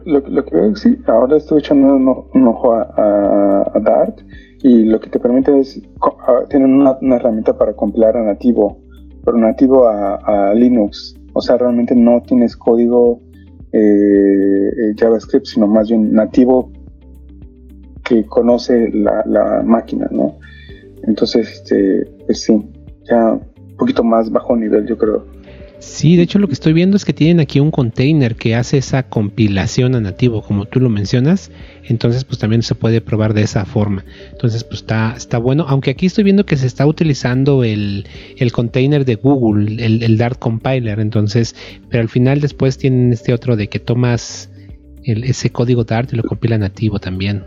Lo, 0.04 0.44
que 0.44 0.54
veo 0.54 0.72
es 0.72 0.80
sí, 0.80 0.98
ahora 1.06 1.36
estoy 1.36 1.58
echando 1.58 1.94
un, 2.32 2.48
ojo 2.48 2.74
a, 2.74 3.72
Dart 3.82 4.20
y 4.62 4.84
lo 4.84 5.00
que 5.00 5.10
te 5.10 5.18
permite 5.18 5.58
es, 5.60 5.80
tienen 6.48 6.74
una, 6.74 6.96
herramienta 7.16 7.56
para 7.56 7.74
compilar 7.74 8.16
a 8.16 8.24
nativo, 8.24 8.80
pero 9.24 9.36
nativo 9.36 9.88
a, 9.88 10.52
Linux. 10.54 11.14
O 11.34 11.40
sea, 11.40 11.56
realmente 11.58 11.94
no 11.94 12.20
tienes 12.22 12.56
código 12.56 13.20
eh, 13.72 13.78
eh, 13.78 14.94
JavaScript, 14.96 15.46
sino 15.46 15.66
más 15.66 15.88
bien 15.88 16.12
nativo 16.12 16.72
que 18.04 18.24
conoce 18.24 18.90
la, 18.92 19.62
máquina, 19.64 20.08
¿no? 20.10 20.38
Entonces, 21.02 21.52
este, 21.52 22.04
pues 22.26 22.42
sí, 22.42 22.66
ya 23.08 23.32
un 23.32 23.76
poquito 23.76 24.02
más 24.02 24.30
bajo 24.30 24.56
nivel, 24.56 24.86
yo 24.86 24.96
creo. 24.96 25.24
Sí, 25.80 26.16
de 26.16 26.24
hecho 26.24 26.40
lo 26.40 26.48
que 26.48 26.54
estoy 26.54 26.72
viendo 26.72 26.96
es 26.96 27.04
que 27.04 27.12
tienen 27.12 27.38
aquí 27.38 27.60
un 27.60 27.70
container 27.70 28.34
que 28.34 28.56
hace 28.56 28.78
esa 28.78 29.04
compilación 29.04 29.94
a 29.94 30.00
nativo, 30.00 30.42
como 30.42 30.64
tú 30.64 30.80
lo 30.80 30.88
mencionas. 30.88 31.52
Entonces, 31.84 32.24
pues 32.24 32.38
también 32.38 32.62
se 32.62 32.74
puede 32.74 33.00
probar 33.00 33.32
de 33.32 33.42
esa 33.42 33.64
forma. 33.64 34.04
Entonces, 34.32 34.64
pues 34.64 34.80
está, 34.80 35.14
está 35.16 35.38
bueno. 35.38 35.66
Aunque 35.68 35.90
aquí 35.90 36.06
estoy 36.06 36.24
viendo 36.24 36.44
que 36.44 36.56
se 36.56 36.66
está 36.66 36.84
utilizando 36.84 37.62
el, 37.62 38.06
container 38.52 39.04
de 39.04 39.14
Google, 39.14 39.84
el, 39.84 40.18
Dart 40.18 40.38
Compiler. 40.38 40.98
Entonces, 40.98 41.54
pero 41.88 42.02
al 42.02 42.08
final 42.08 42.40
después 42.40 42.76
tienen 42.76 43.12
este 43.12 43.32
otro 43.32 43.54
de 43.54 43.68
que 43.68 43.78
tomas 43.78 44.50
ese 45.04 45.50
código 45.50 45.84
Dart 45.84 46.12
y 46.12 46.16
lo 46.16 46.24
compila 46.24 46.58
nativo 46.58 46.98
también. 46.98 47.44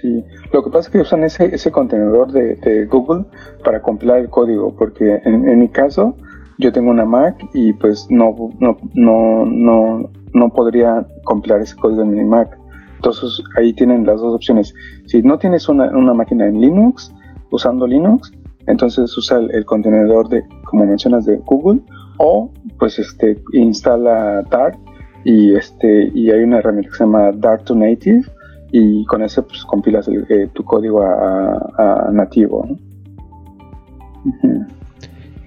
Sí, 0.00 0.24
lo 0.52 0.62
que 0.62 0.70
pasa 0.70 0.88
es 0.88 0.92
que 0.92 0.98
usan 1.00 1.24
ese, 1.24 1.52
ese 1.52 1.72
contenedor 1.72 2.30
de, 2.30 2.86
Google 2.86 3.24
para 3.64 3.82
compilar 3.82 4.20
el 4.20 4.28
código, 4.28 4.74
porque 4.76 5.20
en 5.24 5.58
mi 5.58 5.68
caso 5.68 6.16
yo 6.58 6.72
tengo 6.72 6.90
una 6.90 7.04
Mac 7.04 7.36
y 7.54 7.72
pues 7.72 8.06
no, 8.10 8.34
no, 8.58 8.76
no, 8.94 9.46
no, 9.46 10.10
no 10.34 10.48
podría 10.50 11.06
compilar 11.24 11.60
ese 11.60 11.76
código 11.76 12.02
en 12.02 12.10
mi 12.10 12.24
Mac. 12.24 12.58
Entonces 12.96 13.42
ahí 13.56 13.72
tienen 13.72 14.04
las 14.04 14.20
dos 14.20 14.34
opciones. 14.34 14.74
Si 15.06 15.22
no 15.22 15.38
tienes 15.38 15.68
una, 15.68 15.84
una 15.96 16.14
máquina 16.14 16.46
en 16.46 16.60
Linux, 16.60 17.14
usando 17.50 17.86
Linux, 17.86 18.32
entonces 18.66 19.16
usa 19.16 19.38
el, 19.38 19.64
contenedor 19.64 20.28
de, 20.28 20.44
como 20.64 20.84
mencionas, 20.84 21.24
de 21.24 21.36
Google, 21.46 21.80
o 22.18 22.50
pues 22.78 22.98
este 22.98 23.40
instala 23.52 24.42
Dart 24.50 24.78
y 25.24 25.54
este 25.54 26.10
y 26.14 26.30
hay 26.30 26.42
una 26.42 26.58
herramienta 26.58 26.90
que 26.90 26.96
se 26.96 27.04
llama 27.04 27.32
Dart 27.32 27.64
to 27.64 27.74
Native 27.74 28.22
y 28.70 29.04
con 29.06 29.22
eso 29.22 29.46
pues 29.46 29.64
compilas 29.64 30.08
eh, 30.08 30.48
tu 30.52 30.64
código 30.64 31.02
a, 31.02 32.10
nativo. 32.12 32.66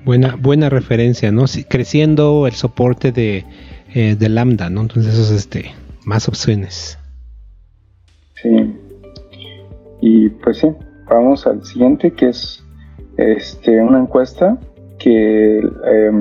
Buena, 0.03 0.35
buena 0.35 0.69
referencia, 0.69 1.31
¿no? 1.31 1.45
creciendo 1.69 2.47
el 2.47 2.53
soporte 2.53 3.11
de, 3.11 3.45
eh, 3.93 4.15
de 4.17 4.29
Lambda, 4.29 4.69
¿no? 4.69 4.81
Entonces 4.81 5.13
eso 5.13 5.23
es 5.23 5.31
este, 5.31 5.71
más 6.05 6.27
opciones. 6.27 6.97
Sí. 8.41 8.75
Y 10.01 10.29
pues 10.29 10.57
sí, 10.57 10.67
vamos 11.07 11.45
al 11.45 11.63
siguiente 11.63 12.11
que 12.11 12.29
es 12.29 12.63
este 13.17 13.79
una 13.79 13.99
encuesta 13.99 14.57
que 14.97 15.59
eh, 15.59 16.11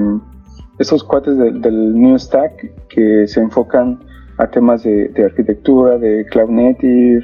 esos 0.79 1.05
cuates 1.05 1.39
del 1.39 1.95
New 1.95 2.19
Stack 2.19 2.89
que 2.89 3.27
se 3.27 3.41
enfocan 3.41 4.01
a 4.39 4.47
temas 4.49 4.83
de, 4.83 5.13
arquitectura, 5.25 5.99
de 5.99 6.25
cloud 6.27 6.51
native, 6.51 7.23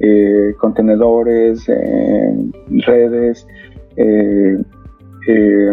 eh, 0.00 0.52
contenedores, 0.58 1.64
redes, 2.68 3.46
eh, 3.96 4.58
eh, 5.26 5.72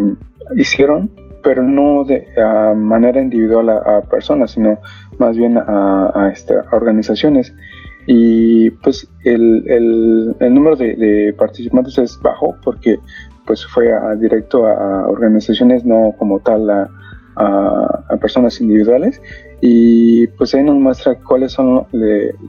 hicieron, 0.55 1.09
pero 1.43 1.61
no 1.61 2.05
de 2.05 2.25
manera 2.75 3.21
individual 3.21 3.69
a, 3.69 4.01
personas, 4.01 4.51
sino 4.51 4.79
más 5.19 5.37
bien 5.37 5.57
a, 5.57 6.31
este, 6.33 6.55
organizaciones. 6.71 7.53
Y 8.07 8.69
pues 8.69 9.07
el, 9.23 9.63
el, 10.39 10.53
número 10.53 10.75
de, 10.75 11.33
participantes 11.37 11.97
es 11.97 12.19
bajo 12.21 12.55
porque 12.63 12.97
pues 13.45 13.65
fue 13.65 13.93
a, 13.93 14.15
directo 14.15 14.65
a, 14.65 15.07
organizaciones, 15.07 15.85
no 15.85 16.13
como 16.17 16.39
tal 16.39 16.69
a, 16.69 16.89
personas 18.21 18.61
individuales. 18.61 19.21
Y 19.59 20.27
pues 20.27 20.53
ahí 20.55 20.63
nos 20.63 20.75
muestra 20.75 21.15
cuáles 21.15 21.53
son, 21.53 21.85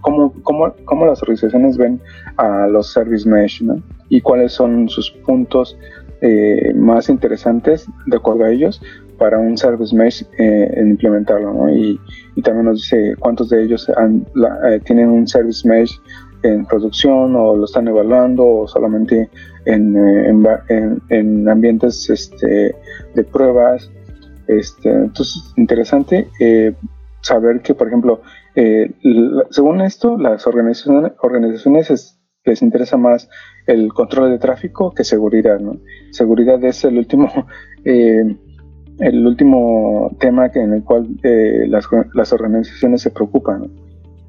cómo, 0.00 0.32
cómo, 0.42 0.74
cómo, 0.84 1.06
las 1.06 1.22
organizaciones 1.22 1.76
ven 1.76 2.00
a 2.36 2.66
los 2.66 2.92
service 2.92 3.28
mesh 3.28 3.64
y 4.08 4.20
cuáles 4.20 4.52
son 4.52 4.88
sus 4.88 5.10
puntos 5.10 5.76
eh, 6.20 6.72
más 6.74 7.08
interesantes, 7.08 7.86
de 8.06 8.16
acuerdo 8.16 8.44
a 8.44 8.50
ellos, 8.50 8.80
para 9.18 9.38
un 9.38 9.56
service 9.56 9.94
mesh 9.94 10.24
eh, 10.38 10.72
en 10.74 10.90
implementarlo. 10.90 11.52
¿no? 11.52 11.74
Y, 11.74 12.00
también 12.42 12.66
nos 12.66 12.82
dice 12.82 13.14
cuántos 13.18 13.48
de 13.48 13.62
ellos 13.62 13.88
eh, 13.88 14.80
tienen 14.84 15.08
un 15.08 15.26
service 15.26 15.66
mesh 15.68 16.00
en 16.42 16.66
producción 16.66 17.34
o 17.36 17.56
lo 17.56 17.64
están 17.64 17.88
evaluando 17.88 18.44
o 18.44 18.68
solamente 18.68 19.30
en, 19.64 19.96
en, 21.08 21.48
ambientes 21.48 22.10
este, 22.10 22.74
de 23.14 23.24
pruebas. 23.24 23.90
Este, 24.46 24.90
entonces, 24.90 25.54
interesante 25.56 26.28
saber 27.22 27.62
que, 27.62 27.72
por 27.74 27.88
ejemplo, 27.88 28.20
según 29.50 29.80
esto, 29.80 30.18
las 30.18 30.46
organizaciones, 30.46 31.12
organizaciones 31.22 31.90
les 32.44 32.62
interesa 32.62 32.96
más 32.96 33.28
el 33.66 33.92
control 33.92 34.30
de 34.30 34.38
tráfico 34.38 34.92
que 34.92 35.04
seguridad, 35.04 35.58
¿no? 35.60 35.78
Seguridad 36.10 36.62
es 36.64 36.84
el 36.84 36.98
último, 36.98 37.30
eh, 37.84 38.36
el 38.98 39.26
último 39.26 40.14
tema 40.20 40.50
que, 40.50 40.60
en 40.60 40.74
el 40.74 40.84
cual 40.84 41.08
eh, 41.22 41.66
las, 41.68 41.86
las, 42.14 42.32
organizaciones 42.32 43.02
se 43.02 43.10
preocupan, 43.10 43.70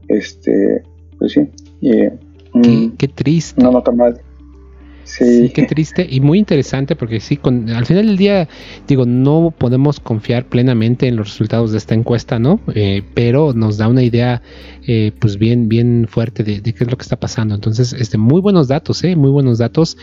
Este, 0.07 0.83
pues 1.19 1.33
sí. 1.33 1.49
qué, 1.81 2.11
mm, 2.53 2.91
qué, 2.97 3.07
triste. 3.07 3.61
No 3.61 3.71
nota 3.71 3.91
más 3.91 4.15
Sí. 5.05 5.51
qué 5.53 5.63
triste 5.63 6.05
y 6.09 6.19
muy 6.19 6.39
interesante 6.39 6.95
porque 6.95 7.19
sí, 7.19 7.37
con, 7.37 7.69
al 7.69 7.85
final 7.85 8.07
del 8.07 8.17
día, 8.17 8.49
digo, 8.87 9.05
no 9.05 9.53
podemos 9.55 9.99
confiar 9.99 10.47
plenamente 10.47 11.07
en 11.07 11.15
los 11.15 11.29
resultados 11.29 11.71
de 11.71 11.77
esta 11.77 11.93
encuesta, 11.93 12.39
¿no? 12.39 12.59
Eh, 12.73 13.03
pero 13.13 13.53
nos 13.53 13.77
da 13.77 13.87
una 13.87 14.01
idea, 14.01 14.41
eh, 14.87 15.11
pues 15.19 15.37
bien, 15.37 15.69
bien 15.69 16.07
fuerte 16.09 16.43
de, 16.43 16.61
qué 16.61 16.83
es 16.83 16.89
lo 16.89 16.97
que 16.97 17.03
está 17.03 17.17
pasando. 17.17 17.53
Entonces, 17.53 17.93
este, 17.93 18.17
muy 18.17 18.41
buenos 18.41 18.67
datos, 18.67 19.03
¿eh? 19.03 19.15
Muy 19.15 19.29
buenos 19.29 19.59
datos. 19.59 19.95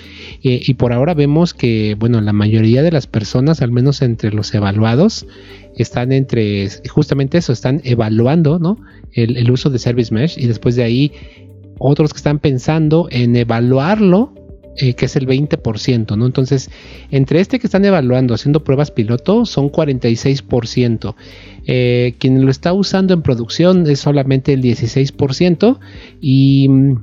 Eh, 0.44 0.62
y 0.64 0.74
por 0.74 0.92
ahora 0.92 1.14
vemos 1.14 1.52
que, 1.52 1.96
bueno, 1.98 2.20
la 2.20 2.32
mayoría 2.32 2.82
de 2.82 2.92
las 2.92 3.08
personas, 3.08 3.60
al 3.60 3.72
menos 3.72 4.02
entre 4.02 4.30
los 4.32 4.54
evaluados, 4.54 5.26
están 5.76 6.12
entre, 6.12 6.68
justamente 6.88 7.38
eso, 7.38 7.52
están 7.52 7.80
evaluando, 7.82 8.60
¿no? 8.60 8.78
El, 9.12 9.36
el 9.36 9.50
uso 9.50 9.68
de 9.68 9.80
Service 9.80 10.14
Mesh 10.14 10.38
y 10.38 10.46
después 10.46 10.76
de 10.76 10.84
ahí 10.84 11.12
otros 11.78 12.12
que 12.12 12.18
están 12.18 12.38
pensando 12.38 13.08
en 13.10 13.34
evaluarlo 13.34 14.32
eh, 14.76 14.94
que 14.94 15.04
es 15.04 15.16
el 15.16 15.26
20%, 15.26 16.16
¿no? 16.16 16.24
Entonces, 16.26 16.70
entre 17.10 17.40
este 17.40 17.58
que 17.58 17.66
están 17.66 17.84
evaluando, 17.84 18.34
haciendo 18.34 18.64
pruebas 18.64 18.90
piloto, 18.90 19.44
son 19.44 19.70
46%. 19.70 21.14
Eh, 21.66 22.14
quien 22.18 22.44
lo 22.44 22.50
está 22.50 22.72
usando 22.72 23.12
en 23.12 23.22
producción 23.22 23.88
es 23.88 24.00
solamente 24.00 24.52
el 24.52 24.62
16%. 24.62 25.78
Y 26.20 26.68
mm, 26.68 27.02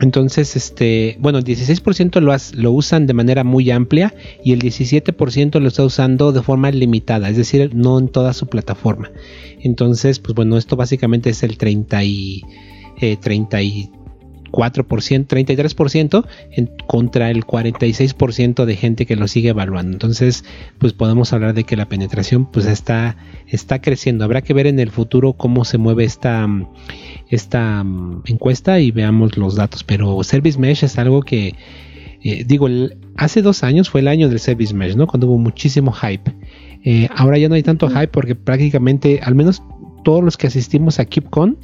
entonces, 0.00 0.56
este, 0.56 1.16
bueno, 1.20 1.38
el 1.38 1.44
16% 1.44 2.20
lo, 2.54 2.72
usan 2.72 3.06
de 3.06 3.14
manera 3.14 3.44
muy 3.44 3.70
amplia 3.70 4.14
y 4.44 4.52
el 4.52 4.60
17% 4.60 5.60
lo 5.60 5.68
está 5.68 5.84
usando 5.84 6.32
de 6.32 6.42
forma 6.42 6.70
limitada, 6.70 7.28
es 7.28 7.36
decir, 7.36 7.74
no 7.74 7.98
en 7.98 8.08
toda 8.08 8.32
su 8.32 8.46
plataforma. 8.46 9.10
Entonces, 9.60 10.18
pues 10.18 10.34
bueno, 10.34 10.56
esto 10.56 10.76
básicamente 10.76 11.30
es 11.30 11.42
el 11.42 11.56
30 11.56 12.04
y, 12.04 12.42
eh, 13.00 13.16
30 13.16 13.62
y 13.62 13.90
4%, 14.52 15.26
33% 15.26 16.26
en, 16.52 16.70
contra 16.86 17.30
el 17.30 17.44
46% 17.44 18.64
de 18.64 18.76
gente 18.76 19.06
que 19.06 19.16
lo 19.16 19.26
sigue 19.26 19.48
evaluando. 19.48 19.92
Entonces, 19.92 20.44
pues 20.78 20.92
podemos 20.92 21.32
hablar 21.32 21.54
de 21.54 21.64
que 21.64 21.76
la 21.76 21.86
penetración 21.86 22.46
pues 22.46 22.66
está, 22.66 23.16
está 23.48 23.80
creciendo. 23.80 24.24
Habrá 24.24 24.42
que 24.42 24.54
ver 24.54 24.66
en 24.66 24.78
el 24.78 24.90
futuro 24.90 25.32
cómo 25.32 25.64
se 25.64 25.78
mueve 25.78 26.04
esta, 26.04 26.46
esta 27.28 27.82
mm, 27.82 28.22
encuesta 28.26 28.78
y 28.78 28.90
veamos 28.90 29.36
los 29.36 29.56
datos. 29.56 29.82
Pero 29.82 30.22
Service 30.22 30.58
Mesh 30.58 30.84
es 30.84 30.98
algo 30.98 31.22
que, 31.22 31.54
eh, 32.22 32.44
digo, 32.46 32.68
hace 33.16 33.42
dos 33.42 33.64
años 33.64 33.90
fue 33.90 34.00
el 34.00 34.08
año 34.08 34.28
del 34.28 34.38
Service 34.38 34.74
Mesh, 34.74 34.96
¿no? 34.96 35.06
Cuando 35.06 35.26
hubo 35.26 35.38
muchísimo 35.38 35.92
hype. 35.92 36.32
Eh, 36.84 37.08
ahora 37.14 37.38
ya 37.38 37.48
no 37.48 37.54
hay 37.54 37.62
tanto 37.62 37.88
hype 37.88 38.08
porque 38.08 38.34
prácticamente, 38.34 39.20
al 39.22 39.34
menos 39.34 39.62
todos 40.04 40.22
los 40.22 40.36
que 40.36 40.48
asistimos 40.48 40.98
a 40.98 41.04
KeepCon, 41.04 41.58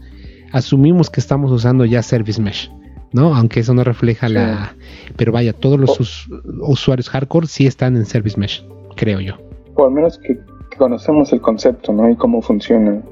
asumimos 0.53 1.11
que 1.11 1.21
estamos 1.21 1.51
usando 1.51 1.85
ya 1.85 2.03
Service 2.03 2.41
Mesh. 2.41 2.71
¿No? 3.13 3.35
Aunque 3.35 3.61
eso 3.61 3.75
no 3.75 3.85
refleja 3.85 4.29
la... 4.29 4.75
Pero 5.17 5.33
vaya, 5.33 5.53
todos 5.53 5.79
los 5.79 6.29
usuarios 6.61 7.09
hardcore 7.09 7.47
sí 7.47 7.67
están 7.67 7.97
en 7.97 8.05
Service 8.05 8.39
Mesh, 8.39 8.65
creo 8.97 9.21
yo. 9.21 9.37
O 9.75 9.87
al 9.87 9.93
menos 9.93 10.19
que, 10.19 10.39
conocemos 10.77 11.33
el 11.33 11.41
concepto, 11.41 11.93
¿no? 11.93 12.09
Y 12.09 12.17
cómo 12.17 12.41
funciona. 12.41 13.03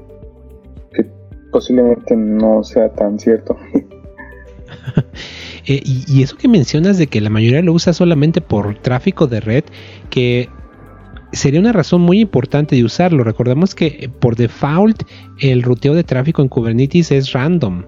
Que 0.93 1.05
posiblemente 1.51 2.15
no 2.15 2.63
sea 2.63 2.89
tan 2.89 3.19
cierto. 3.19 3.55
Eh, 5.69 5.81
y, 5.83 6.23
eso 6.23 6.37
que 6.37 6.47
mencionas 6.47 6.97
de 6.97 7.07
que 7.07 7.19
la 7.19 7.29
mayoría 7.29 7.61
lo 7.61 7.73
usa 7.73 7.91
solamente 7.91 8.39
por 8.39 8.79
tráfico 8.79 9.27
de 9.27 9.41
red, 9.41 9.65
que 10.09 10.47
sería 11.33 11.59
una 11.59 11.73
razón 11.73 11.99
muy 11.99 12.21
importante 12.21 12.77
de 12.77 12.85
usarlo. 12.85 13.25
Recordemos 13.25 13.75
que 13.75 14.09
por 14.21 14.37
default 14.37 15.03
el 15.39 15.63
ruteo 15.63 15.93
de 15.93 16.05
tráfico 16.05 16.41
en 16.41 16.47
Kubernetes 16.47 17.11
es 17.11 17.33
random, 17.33 17.83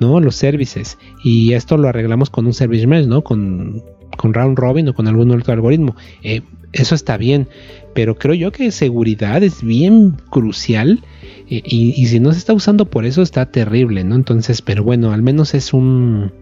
¿no? 0.00 0.20
Los 0.20 0.36
services. 0.36 0.98
Y 1.22 1.52
esto 1.54 1.76
lo 1.76 1.88
arreglamos 1.88 2.30
con 2.30 2.46
un 2.46 2.54
service 2.54 2.86
mesh, 2.86 3.06
¿no? 3.06 3.22
Con, 3.22 3.82
con 4.16 4.34
round 4.34 4.58
robin 4.58 4.88
o 4.88 4.94
con 4.94 5.08
algún 5.08 5.30
otro 5.30 5.52
algoritmo. 5.52 5.96
Eh, 6.22 6.42
eso 6.72 6.94
está 6.94 7.16
bien, 7.16 7.48
pero 7.94 8.16
creo 8.16 8.34
yo 8.34 8.50
que 8.50 8.70
seguridad 8.70 9.42
es 9.42 9.62
bien 9.62 10.16
crucial 10.30 11.04
eh, 11.48 11.62
y, 11.64 12.06
si 12.06 12.18
no 12.18 12.32
se 12.32 12.38
está 12.38 12.54
usando 12.54 12.86
por 12.86 13.04
eso 13.04 13.20
está 13.20 13.46
terrible, 13.46 14.04
¿no? 14.04 14.14
Entonces, 14.14 14.62
pero 14.62 14.82
bueno, 14.82 15.12
al 15.12 15.22
menos 15.22 15.54
es 15.54 15.74
un 15.74 16.32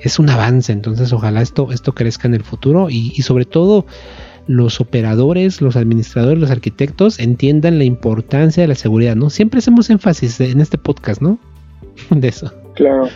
es 0.00 0.18
un 0.18 0.28
avance, 0.28 0.72
entonces 0.72 1.12
ojalá 1.12 1.40
esto 1.40 1.70
esto 1.70 1.94
crezca 1.94 2.26
en 2.26 2.34
el 2.34 2.42
futuro 2.42 2.90
y, 2.90 3.12
y 3.14 3.22
sobre 3.22 3.44
todo 3.44 3.86
los 4.48 4.80
operadores, 4.80 5.60
los 5.60 5.76
administradores, 5.76 6.40
los 6.40 6.50
arquitectos 6.50 7.18
entiendan 7.18 7.78
la 7.78 7.84
importancia 7.84 8.62
de 8.62 8.68
la 8.68 8.74
seguridad, 8.74 9.14
¿no? 9.14 9.30
Siempre 9.30 9.58
hacemos 9.58 9.90
énfasis 9.90 10.40
en 10.40 10.60
este 10.60 10.78
podcast, 10.78 11.20
¿no? 11.20 11.38
de 12.10 12.28
eso. 12.28 12.52
Claro. 12.76 13.08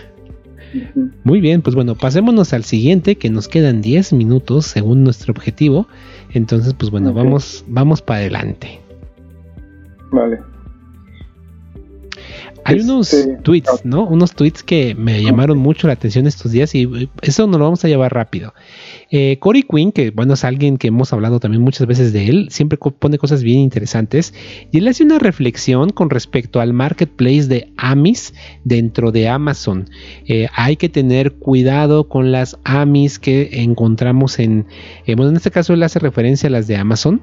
Muy 1.25 1.41
bien, 1.41 1.63
pues 1.63 1.75
bueno, 1.75 1.95
pasémonos 1.95 2.53
al 2.53 2.65
siguiente, 2.65 3.17
que 3.17 3.31
nos 3.31 3.49
quedan 3.49 3.81
10 3.81 4.13
minutos 4.13 4.67
según 4.67 5.05
nuestro 5.05 5.33
objetivo. 5.33 5.87
Entonces, 6.33 6.75
pues 6.75 6.91
bueno, 6.91 7.13
vamos, 7.13 7.65
vamos 7.69 8.03
para 8.03 8.21
adelante. 8.21 8.81
Vale. 10.11 10.41
Hay 12.65 12.81
unos 12.81 13.15
tweets, 13.43 13.85
¿no? 13.85 14.05
Unos 14.05 14.35
tweets 14.35 14.63
que 14.63 14.95
me 14.95 15.23
llamaron 15.23 15.59
mucho 15.59 15.87
la 15.87 15.95
atención 15.95 16.27
estos 16.27 16.53
días 16.53 16.75
y 16.75 17.09
eso 17.23 17.47
nos 17.47 17.59
lo 17.59 17.65
vamos 17.65 17.85
a 17.85 17.89
llevar 17.89 18.13
rápido. 18.13 18.55
Eh, 19.11 19.39
Corey 19.41 19.63
Quinn, 19.63 19.93
que 19.93 20.11
bueno, 20.11 20.35
es 20.35 20.45
alguien 20.45 20.77
que 20.77 20.89
hemos 20.89 21.13
hablado 21.13 21.41
también 21.41 21.63
muchas 21.63 21.87
veces 21.87 22.13
de 22.13 22.29
él, 22.29 22.49
siempre 22.51 22.79
pone 22.79 23.19
cosas 23.19 23.43
bien 23.43 23.61
interesantes 23.61 24.35
y 24.71 24.79
él 24.79 24.89
hace 24.89 25.05
una 25.05 25.19
reflexión 25.19 25.91
con 25.91 26.11
respecto 26.11 26.61
al 26.61 26.73
marketplace 26.73 27.47
de 27.47 27.73
AMIS 27.77 28.35
dentro 28.65 29.13
de 29.13 29.29
Amazon. 29.29 29.89
Eh, 30.27 30.49
hay 30.55 30.77
que 30.77 30.89
tener 30.89 31.33
cuidado 31.33 32.09
con 32.09 32.33
las 32.33 32.59
AMIS 32.65 33.19
que 33.19 33.63
encontramos 33.63 34.39
en, 34.39 34.67
eh, 35.07 35.15
bueno, 35.15 35.31
en 35.31 35.37
este 35.37 35.51
caso 35.51 35.73
él 35.73 35.83
hace 35.83 35.99
referencia 35.99 36.49
a 36.49 36.51
las 36.51 36.67
de 36.67 36.77
Amazon 36.77 37.21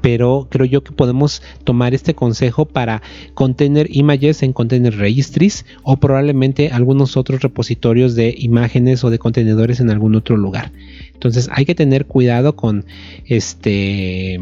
pero 0.00 0.48
creo 0.50 0.66
yo 0.66 0.84
que 0.84 0.92
podemos 0.92 1.42
tomar 1.64 1.94
este 1.94 2.14
consejo 2.14 2.66
para 2.66 3.02
contener 3.34 3.88
images 3.90 4.42
en 4.42 4.52
container 4.52 4.96
registries 4.96 5.64
o 5.82 5.96
probablemente 5.96 6.70
algunos 6.70 7.16
otros 7.16 7.40
repositorios 7.40 8.14
de 8.14 8.34
imágenes 8.38 9.04
o 9.04 9.10
de 9.10 9.18
contenedores 9.18 9.80
en 9.80 9.90
algún 9.90 10.14
otro 10.14 10.36
lugar. 10.36 10.72
Entonces 11.14 11.48
hay 11.52 11.64
que 11.64 11.74
tener 11.74 12.06
cuidado 12.06 12.56
con 12.56 12.84
este... 13.24 14.40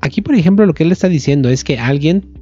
Aquí 0.00 0.20
por 0.20 0.34
ejemplo 0.34 0.66
lo 0.66 0.74
que 0.74 0.84
él 0.84 0.92
está 0.92 1.08
diciendo 1.08 1.48
es 1.48 1.64
que 1.64 1.78
alguien 1.78 2.33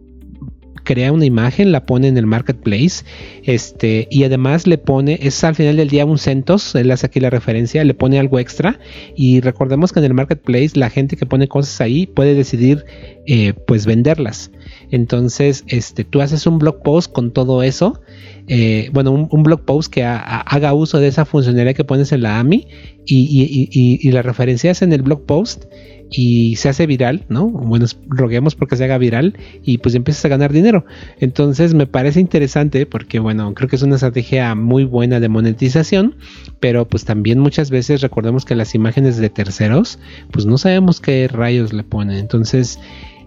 crea 0.92 1.10
una 1.10 1.24
imagen, 1.24 1.72
la 1.72 1.86
pone 1.86 2.08
en 2.08 2.18
el 2.18 2.26
marketplace, 2.26 3.04
este, 3.44 4.08
y 4.10 4.24
además 4.24 4.66
le 4.66 4.76
pone, 4.76 5.18
es 5.22 5.42
al 5.42 5.54
final 5.54 5.78
del 5.78 5.88
día 5.88 6.04
un 6.04 6.18
CentOS, 6.18 6.74
él 6.74 6.90
hace 6.90 7.06
aquí 7.06 7.18
la 7.18 7.30
referencia, 7.30 7.82
le 7.82 7.94
pone 7.94 8.18
algo 8.18 8.38
extra, 8.38 8.78
y 9.16 9.40
recordemos 9.40 9.90
que 9.90 10.00
en 10.00 10.04
el 10.04 10.12
marketplace 10.12 10.72
la 10.74 10.90
gente 10.90 11.16
que 11.16 11.24
pone 11.24 11.48
cosas 11.48 11.80
ahí 11.80 12.06
puede 12.06 12.34
decidir 12.34 12.84
eh, 13.26 13.54
pues 13.66 13.86
venderlas. 13.86 14.50
Entonces, 14.92 15.64
este, 15.68 16.04
tú 16.04 16.20
haces 16.20 16.46
un 16.46 16.58
blog 16.58 16.82
post 16.82 17.10
con 17.10 17.32
todo 17.32 17.62
eso, 17.62 18.02
eh, 18.46 18.90
bueno, 18.92 19.10
un, 19.30 19.42
blog 19.42 19.64
post 19.64 19.90
que 19.90 20.04
haga 20.04 20.74
uso 20.74 21.00
de 21.00 21.08
esa 21.08 21.24
funcionalidad 21.24 21.74
que 21.74 21.84
pones 21.84 22.12
en 22.12 22.22
la 22.22 22.38
AMI 22.38 22.68
y, 23.06 24.10
la 24.10 24.20
referencias 24.20 24.82
en 24.82 24.92
el 24.92 25.00
blog 25.00 25.24
post 25.24 25.64
y 26.10 26.56
se 26.56 26.68
hace 26.68 26.86
viral, 26.86 27.24
¿no? 27.30 27.48
Bueno, 27.48 27.86
roguemos 28.06 28.54
porque 28.54 28.76
se 28.76 28.84
haga 28.84 28.98
viral 28.98 29.34
y 29.64 29.78
pues 29.78 29.94
empiezas 29.94 30.26
a 30.26 30.28
ganar 30.28 30.52
dinero. 30.52 30.84
Entonces 31.20 31.72
me 31.72 31.86
parece 31.86 32.20
interesante 32.20 32.84
porque, 32.84 33.18
bueno, 33.18 33.54
creo 33.54 33.70
que 33.70 33.76
es 33.76 33.82
una 33.82 33.94
estrategia 33.94 34.54
muy 34.54 34.84
buena 34.84 35.20
de 35.20 35.30
monetización, 35.30 36.16
pero 36.60 36.86
pues 36.86 37.06
también 37.06 37.38
muchas 37.38 37.70
veces 37.70 38.02
recordemos 38.02 38.44
que 38.44 38.56
las 38.56 38.74
imágenes 38.74 39.16
de 39.16 39.30
terceros, 39.30 39.98
pues 40.30 40.44
no 40.44 40.58
sabemos 40.58 41.00
qué 41.00 41.28
rayos 41.28 41.72
le 41.72 41.82
ponen. 41.82 42.18
Entonces, 42.18 42.78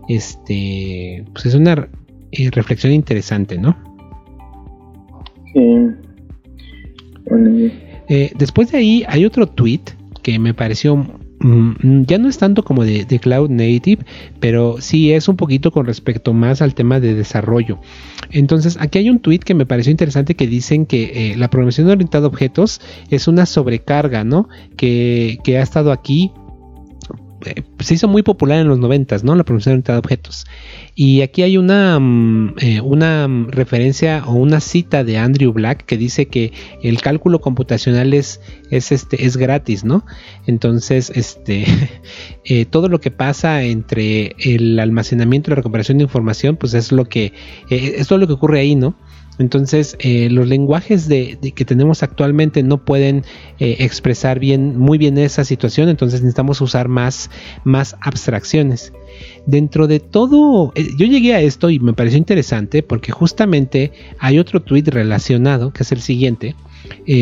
este, 0.07 1.25
pues 1.33 1.45
es 1.45 1.55
una 1.55 1.89
eh, 2.31 2.49
reflexión 2.51 2.93
interesante, 2.93 3.57
¿no? 3.57 3.75
Sí. 5.53 5.87
Eh, 8.07 8.31
después 8.37 8.71
de 8.71 8.77
ahí 8.77 9.03
hay 9.07 9.25
otro 9.25 9.47
tweet 9.47 9.81
que 10.21 10.37
me 10.37 10.53
pareció 10.53 10.95
Mm, 11.39 12.05
ya 12.05 12.17
no 12.17 12.29
es 12.29 12.37
tanto 12.37 12.63
como 12.63 12.83
de, 12.85 13.05
cloud 13.19 13.49
native, 13.49 14.03
pero 14.39 14.77
sí 14.79 15.11
es 15.11 15.27
un 15.27 15.35
poquito 15.35 15.71
con 15.71 15.85
respecto 15.85 16.33
más 16.33 16.61
al 16.61 16.73
tema 16.73 16.99
de 16.99 17.13
desarrollo. 17.13 17.79
Entonces, 18.31 18.77
aquí 18.79 18.99
hay 18.99 19.09
un 19.09 19.19
tweet 19.19 19.39
que 19.39 19.53
me 19.53 19.65
pareció 19.65 19.91
interesante 19.91 20.35
que 20.35 20.47
dicen 20.47 20.85
que 20.85 21.31
eh, 21.31 21.37
la 21.37 21.49
programación 21.49 21.89
orientada 21.89 22.25
a 22.25 22.29
objetos 22.29 22.81
es 23.09 23.27
una 23.27 23.45
sobrecarga, 23.45 24.23
¿no? 24.23 24.49
Que, 24.77 25.37
que 25.43 25.57
ha 25.57 25.61
estado 25.61 25.91
aquí 25.91 26.31
eh, 27.45 27.63
se 27.79 27.93
hizo 27.93 28.07
muy 28.07 28.23
popular 28.23 28.59
en 28.59 28.67
los 28.67 28.79
noventas, 28.79 29.23
¿no? 29.23 29.35
La 29.35 29.43
programación 29.43 29.73
orientada 29.73 29.99
objetos. 29.99 30.45
Y 30.95 31.21
aquí 31.21 31.43
hay 31.43 31.57
una, 31.57 31.99
mm, 31.99 32.55
eh, 32.59 32.81
una 32.81 33.27
referencia 33.49 34.23
o 34.25 34.33
una 34.33 34.59
cita 34.59 35.03
de 35.03 35.17
Andrew 35.17 35.51
Black 35.51 35.85
que 35.85 35.97
dice 35.97 36.27
que 36.27 36.53
el 36.81 37.01
cálculo 37.01 37.41
computacional 37.41 38.13
es, 38.13 38.41
es, 38.71 38.91
este, 38.91 39.25
es 39.25 39.37
gratis, 39.37 39.83
¿no? 39.83 40.05
Entonces, 40.47 41.11
este, 41.13 41.65
eh, 42.45 42.65
todo 42.65 42.87
lo 42.87 42.99
que 42.99 43.11
pasa 43.11 43.63
entre 43.63 44.35
el 44.39 44.79
almacenamiento 44.79 45.49
y 45.49 45.51
la 45.51 45.57
recuperación 45.57 45.97
de 45.97 46.05
información, 46.05 46.55
pues 46.55 46.73
es 46.73 46.91
lo 46.91 47.05
que, 47.05 47.33
es 47.69 48.07
todo 48.07 48.19
lo 48.19 48.27
que 48.27 48.33
ocurre 48.33 48.59
ahí, 48.61 48.75
¿no? 48.75 48.95
Entonces, 49.37 49.97
eh, 49.99 50.29
los 50.29 50.47
lenguajes 50.47 51.07
de, 51.07 51.37
que 51.55 51.65
tenemos 51.65 52.03
actualmente 52.03 52.63
no 52.63 52.83
pueden 52.83 53.23
eh, 53.59 53.77
expresar 53.79 54.39
bien, 54.39 54.77
muy 54.77 54.97
bien 54.97 55.17
esa 55.17 55.43
situación, 55.43 55.89
entonces 55.89 56.21
necesitamos 56.21 56.61
usar 56.61 56.87
más, 56.87 57.29
más 57.63 57.97
abstracciones. 58.01 58.93
Dentro 59.45 59.87
de 59.87 59.99
todo, 59.99 60.71
eh, 60.75 60.87
yo 60.97 61.05
llegué 61.05 61.33
a 61.33 61.41
esto 61.41 61.69
y 61.69 61.79
me 61.79 61.93
pareció 61.93 62.17
interesante 62.17 62.81
porque 62.81 63.11
justamente 63.11 63.91
hay 64.19 64.39
otro 64.39 64.61
tweet 64.61 64.85
relacionado, 64.87 65.73
que 65.73 65.83
es 65.83 65.91
el 65.91 66.01
siguiente, 66.01 66.55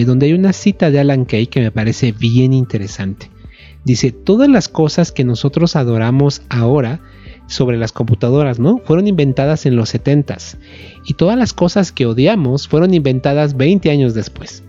donde 0.05 0.25
hay 0.25 0.33
una 0.33 0.51
cita 0.51 0.91
de 0.91 0.99
Alan 0.99 1.23
Kay 1.23 1.47
que 1.47 1.61
me 1.61 1.71
parece 1.71 2.11
bien 2.11 2.51
interesante. 2.51 3.29
Dice, 3.85 4.11
todas 4.11 4.49
las 4.49 4.67
cosas 4.67 5.11
que 5.11 5.23
nosotros 5.23 5.75
adoramos 5.75 6.41
ahora 6.49 6.99
sobre 7.47 7.77
las 7.77 7.91
computadoras, 7.91 8.59
¿no? 8.59 8.79
Fueron 8.85 9.07
inventadas 9.07 9.65
en 9.65 9.75
los 9.75 9.93
70s 9.93 10.57
y 11.05 11.13
todas 11.13 11.37
las 11.37 11.53
cosas 11.53 11.91
que 11.91 12.05
odiamos 12.05 12.67
fueron 12.67 12.93
inventadas 12.93 13.57
20 13.57 13.89
años 13.89 14.13
después. 14.13 14.63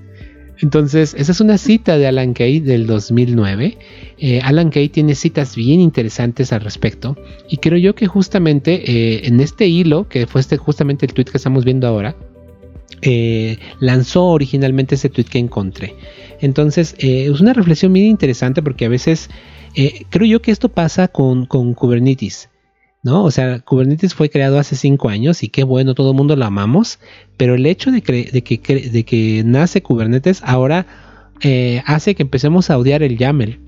Entonces, 0.60 1.14
esa 1.18 1.32
es 1.32 1.40
una 1.40 1.58
cita 1.58 1.98
de 1.98 2.06
Alan 2.06 2.32
Kay 2.32 2.60
del 2.60 2.86
2009. 2.86 3.76
Eh, 4.18 4.40
Alan 4.42 4.70
Kay 4.70 4.88
tiene 4.88 5.14
citas 5.14 5.56
bien 5.56 5.80
interesantes 5.80 6.52
al 6.52 6.60
respecto 6.60 7.16
y 7.48 7.56
creo 7.58 7.78
yo 7.78 7.94
que 7.94 8.06
justamente 8.06 8.82
eh, 8.90 9.26
en 9.26 9.40
este 9.40 9.66
hilo, 9.66 10.08
que 10.08 10.26
fue 10.26 10.40
este, 10.40 10.56
justamente 10.56 11.06
el 11.06 11.12
tweet 11.12 11.26
que 11.26 11.36
estamos 11.36 11.64
viendo 11.64 11.86
ahora, 11.86 12.16
eh, 13.02 13.58
lanzó 13.80 14.26
originalmente 14.28 14.94
ese 14.94 15.10
tweet 15.10 15.26
que 15.26 15.38
encontré. 15.38 15.96
Entonces, 16.40 16.94
es 16.98 17.40
una 17.40 17.52
reflexión 17.52 17.92
bien 17.92 18.06
interesante 18.06 18.62
porque 18.62 18.84
a 18.84 18.88
veces 18.88 19.30
creo 20.10 20.26
yo 20.26 20.40
que 20.42 20.50
esto 20.50 20.68
pasa 20.68 21.08
con, 21.08 21.46
con 21.46 21.74
Kubernetes. 21.74 22.48
¿No? 23.04 23.22
O 23.22 23.30
sea, 23.30 23.60
Kubernetes 23.60 24.14
fue 24.14 24.30
creado 24.30 24.58
hace 24.58 24.74
cinco 24.74 25.10
años 25.10 25.42
y 25.44 25.48
qué 25.48 25.62
bueno, 25.62 25.94
todo 25.94 26.10
el 26.10 26.16
mundo 26.16 26.34
lo 26.34 26.44
amamos, 26.44 26.98
pero 27.36 27.54
el 27.54 27.66
hecho 27.66 27.92
de, 27.92 28.02
que, 28.02 28.24
de 28.24 29.04
que 29.04 29.42
nace 29.44 29.82
Kubernetes 29.82 30.42
ahora 30.42 30.86
eh, 31.40 31.82
hace 31.86 32.14
que 32.14 32.22
empecemos 32.22 32.70
a 32.70 32.78
odiar 32.78 33.02
el 33.04 33.16
YAML. 33.16 33.60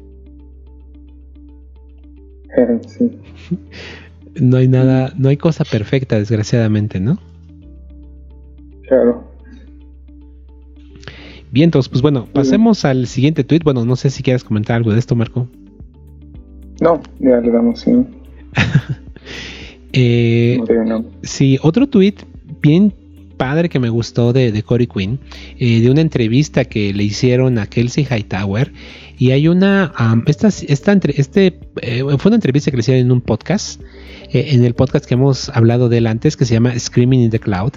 No 4.38 4.59
hay 4.59 4.68
nada, 4.68 5.14
no 5.16 5.30
hay 5.30 5.39
cosa 5.39 5.64
perfecta, 5.64 6.18
desgraciadamente, 6.18 7.01
¿no? 7.01 7.18
Claro. 8.87 9.24
Bien, 11.51 11.68
entonces, 11.68 11.89
pues 11.89 12.03
bueno, 12.03 12.28
pasemos 12.34 12.84
al 12.84 13.07
siguiente 13.07 13.45
tweet. 13.45 13.61
Bueno, 13.64 13.87
no 13.87 13.97
sé 13.97 14.11
si 14.11 14.22
quieres 14.22 14.45
comentar 14.45 14.76
algo 14.76 14.93
de 14.93 14.99
esto, 14.99 15.16
Marco. 15.16 15.49
No, 16.82 17.01
ya 17.18 17.41
le 17.41 17.51
damos, 17.51 17.80
sí. 17.80 17.93
Eh, 19.93 20.59
sí, 21.22 21.59
otro 21.62 21.89
tweet 21.89 22.16
bien 22.61 22.93
padre 23.37 23.68
que 23.68 23.79
me 23.79 23.89
gustó 23.89 24.33
de, 24.33 24.51
de 24.53 24.62
Corey 24.62 24.87
Quinn, 24.87 25.20
eh, 25.59 25.81
de 25.81 25.91
una 25.91 26.01
entrevista 26.01 26.64
que 26.64 26.93
le 26.93 27.05
hicieron 27.05 27.59
a 27.59 27.66
Kelsey 27.66 28.05
Hightower, 28.05 28.72
Y 29.18 29.31
hay 29.31 29.49
una, 29.49 29.93
esta, 30.27 30.49
esta 30.49 30.93
este, 30.93 31.59
eh, 31.81 32.03
fue 32.18 32.29
una 32.29 32.37
entrevista 32.37 32.70
que 32.70 32.77
le 32.77 32.81
hicieron 32.81 33.07
en 33.07 33.12
un 33.12 33.20
podcast, 33.20 33.81
eh, 34.33 34.49
en 34.51 34.64
el 34.64 34.74
podcast 34.74 35.07
que 35.07 35.14
hemos 35.14 35.49
hablado 35.51 35.89
de 35.89 35.99
él 35.99 36.07
antes, 36.07 36.37
que 36.37 36.45
se 36.45 36.55
llama 36.55 36.79
Screaming 36.79 37.20
in 37.20 37.31
the 37.31 37.39
Cloud. 37.39 37.72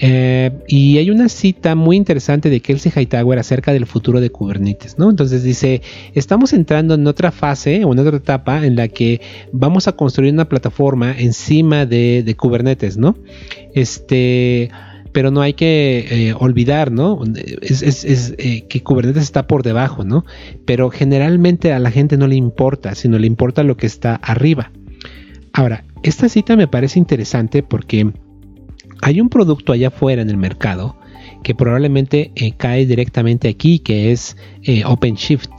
Eh, 0.00 0.52
y 0.68 0.98
hay 0.98 1.10
una 1.10 1.28
cita 1.28 1.74
muy 1.74 1.96
interesante 1.96 2.50
de 2.50 2.60
Kelsey 2.60 2.92
Hightower 2.94 3.38
acerca 3.38 3.72
del 3.72 3.84
futuro 3.84 4.20
de 4.20 4.30
Kubernetes, 4.30 4.96
¿no? 4.96 5.10
Entonces 5.10 5.42
dice, 5.42 5.82
estamos 6.14 6.52
entrando 6.52 6.94
en 6.94 7.06
otra 7.06 7.32
fase 7.32 7.84
o 7.84 7.92
en 7.92 7.98
otra 7.98 8.16
etapa 8.16 8.64
en 8.64 8.76
la 8.76 8.86
que 8.86 9.20
vamos 9.52 9.88
a 9.88 9.92
construir 9.92 10.32
una 10.32 10.48
plataforma 10.48 11.18
encima 11.18 11.84
de, 11.84 12.34
Kubernetes, 12.38 12.96
¿no? 12.96 13.16
Este 13.74 14.70
pero 15.10 15.30
no 15.32 15.40
hay 15.40 15.54
que 15.54 16.06
eh, 16.10 16.34
olvidar, 16.38 16.92
¿no? 16.92 17.20
Es, 17.62 18.34
eh, 18.38 18.66
que 18.68 18.82
Kubernetes 18.82 19.22
está 19.22 19.48
por 19.48 19.64
debajo, 19.64 20.04
¿no? 20.04 20.24
Pero 20.64 20.90
generalmente 20.90 21.72
a 21.72 21.80
la 21.80 21.90
gente 21.90 22.16
no 22.16 22.28
le 22.28 22.36
importa, 22.36 22.94
sino 22.94 23.18
le 23.18 23.26
importa 23.26 23.64
lo 23.64 23.76
que 23.76 23.86
está 23.86 24.14
arriba. 24.16 24.70
Ahora, 25.52 25.84
esta 26.04 26.28
cita 26.28 26.54
me 26.54 26.68
parece 26.68 27.00
interesante 27.00 27.64
porque 27.64 28.12
hay 29.02 29.20
un 29.20 29.28
producto 29.28 29.72
allá 29.72 29.88
afuera 29.88 30.22
en 30.22 30.30
el 30.30 30.36
mercado 30.36 30.96
que 31.42 31.54
probablemente 31.54 32.32
eh, 32.34 32.52
cae 32.56 32.86
directamente 32.86 33.48
aquí, 33.48 33.78
que 33.78 34.12
es 34.12 34.36
OpenShift. 34.84 35.50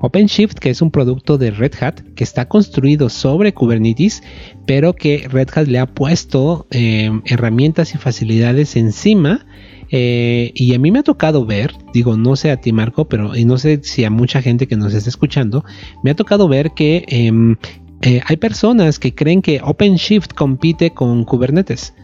OpenShift, 0.00 0.58
que 0.58 0.70
es 0.70 0.82
un 0.82 0.90
producto 0.90 1.38
de 1.38 1.50
Red 1.50 1.72
Hat 1.80 2.00
que 2.14 2.24
está 2.24 2.46
construido 2.48 3.08
sobre 3.08 3.54
Kubernetes, 3.54 4.22
pero 4.66 4.94
que 4.94 5.26
Red 5.28 5.48
Hat 5.54 5.66
le 5.66 5.78
ha 5.78 5.86
puesto 5.86 6.66
eh, 6.70 7.10
herramientas 7.24 7.94
y 7.94 7.98
facilidades 7.98 8.76
encima. 8.76 9.46
Eh, 9.90 10.50
y 10.54 10.74
a 10.74 10.78
mí 10.78 10.90
me 10.90 10.98
ha 10.98 11.02
tocado 11.04 11.46
ver, 11.46 11.72
digo, 11.92 12.16
no 12.16 12.34
sé 12.34 12.50
a 12.50 12.60
ti 12.60 12.72
Marco, 12.72 13.08
pero 13.08 13.36
y 13.36 13.44
no 13.44 13.56
sé 13.56 13.80
si 13.82 14.04
a 14.04 14.10
mucha 14.10 14.42
gente 14.42 14.66
que 14.66 14.76
nos 14.76 14.92
está 14.92 15.08
escuchando, 15.08 15.64
me 16.02 16.10
ha 16.10 16.16
tocado 16.16 16.48
ver 16.48 16.72
que 16.72 17.04
em, 17.06 17.56
eh, 18.02 18.20
hay 18.26 18.36
personas 18.36 18.98
que 18.98 19.14
creen 19.14 19.42
que 19.42 19.60
OpenShift 19.62 20.34
compite 20.34 20.90
con 20.90 21.24
Kubernetes, 21.24 21.94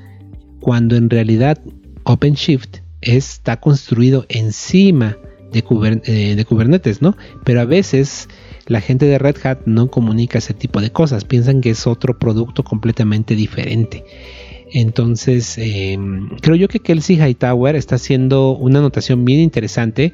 cuando 0.62 0.94
en 0.94 1.10
realidad 1.10 1.58
OpenShift 2.04 2.78
está 3.00 3.58
construido 3.58 4.24
encima 4.28 5.18
eh, 5.52 6.34
de, 6.36 6.44
Kubernetes, 6.44 7.02
¿no? 7.02 7.16
Pero 7.44 7.60
a 7.60 7.64
veces 7.64 8.28
la 8.68 8.80
gente 8.80 9.06
de 9.06 9.18
Red 9.18 9.36
Hat 9.44 9.58
no 9.66 9.90
comunica 9.90 10.38
ese 10.38 10.54
tipo 10.54 10.80
de 10.80 10.92
cosas, 10.92 11.24
piensan 11.24 11.60
que 11.60 11.70
es 11.70 11.88
otro 11.88 12.16
producto 12.16 12.62
completamente 12.62 13.34
diferente. 13.34 14.04
Entonces, 14.72 15.58
em, 15.58 16.28
creo 16.40 16.54
yo 16.54 16.68
que 16.68 16.78
Kelsey 16.78 17.16
Hightower 17.16 17.74
está 17.74 17.96
haciendo 17.96 18.56
una 18.56 18.78
anotación 18.78 19.24
bien 19.24 19.40
interesante, 19.40 20.12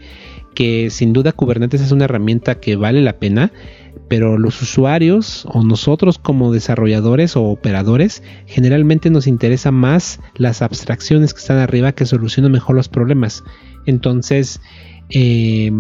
que 0.55 0.89
sin 0.89 1.13
duda 1.13 1.33
Kubernetes 1.33 1.83
es 1.83 1.93
una 1.93 2.07
herramienta 2.07 2.59
que 2.59 2.75
vale 2.75 3.03
la 3.03 3.19
pena, 3.19 3.53
pero 4.09 4.39
los 4.39 4.61
usuarios 4.63 5.47
o 5.53 5.63
nosotros 5.63 6.19
como 6.19 6.53
desarrolladores 6.53 7.37
o 7.37 7.45
operadores 7.45 8.23
generalmente 8.47 9.11
nos 9.11 9.27
interesa 9.27 9.71
más 9.71 10.21
las 10.35 10.63
abstracciones 10.63 11.35
que 11.35 11.41
están 11.41 11.59
arriba 11.59 11.93
que 11.93 12.07
solucionan 12.07 12.53
mejor 12.53 12.77
los 12.77 12.89
problemas. 12.89 13.45
Entonces, 13.87 14.61
eh, 15.11 15.71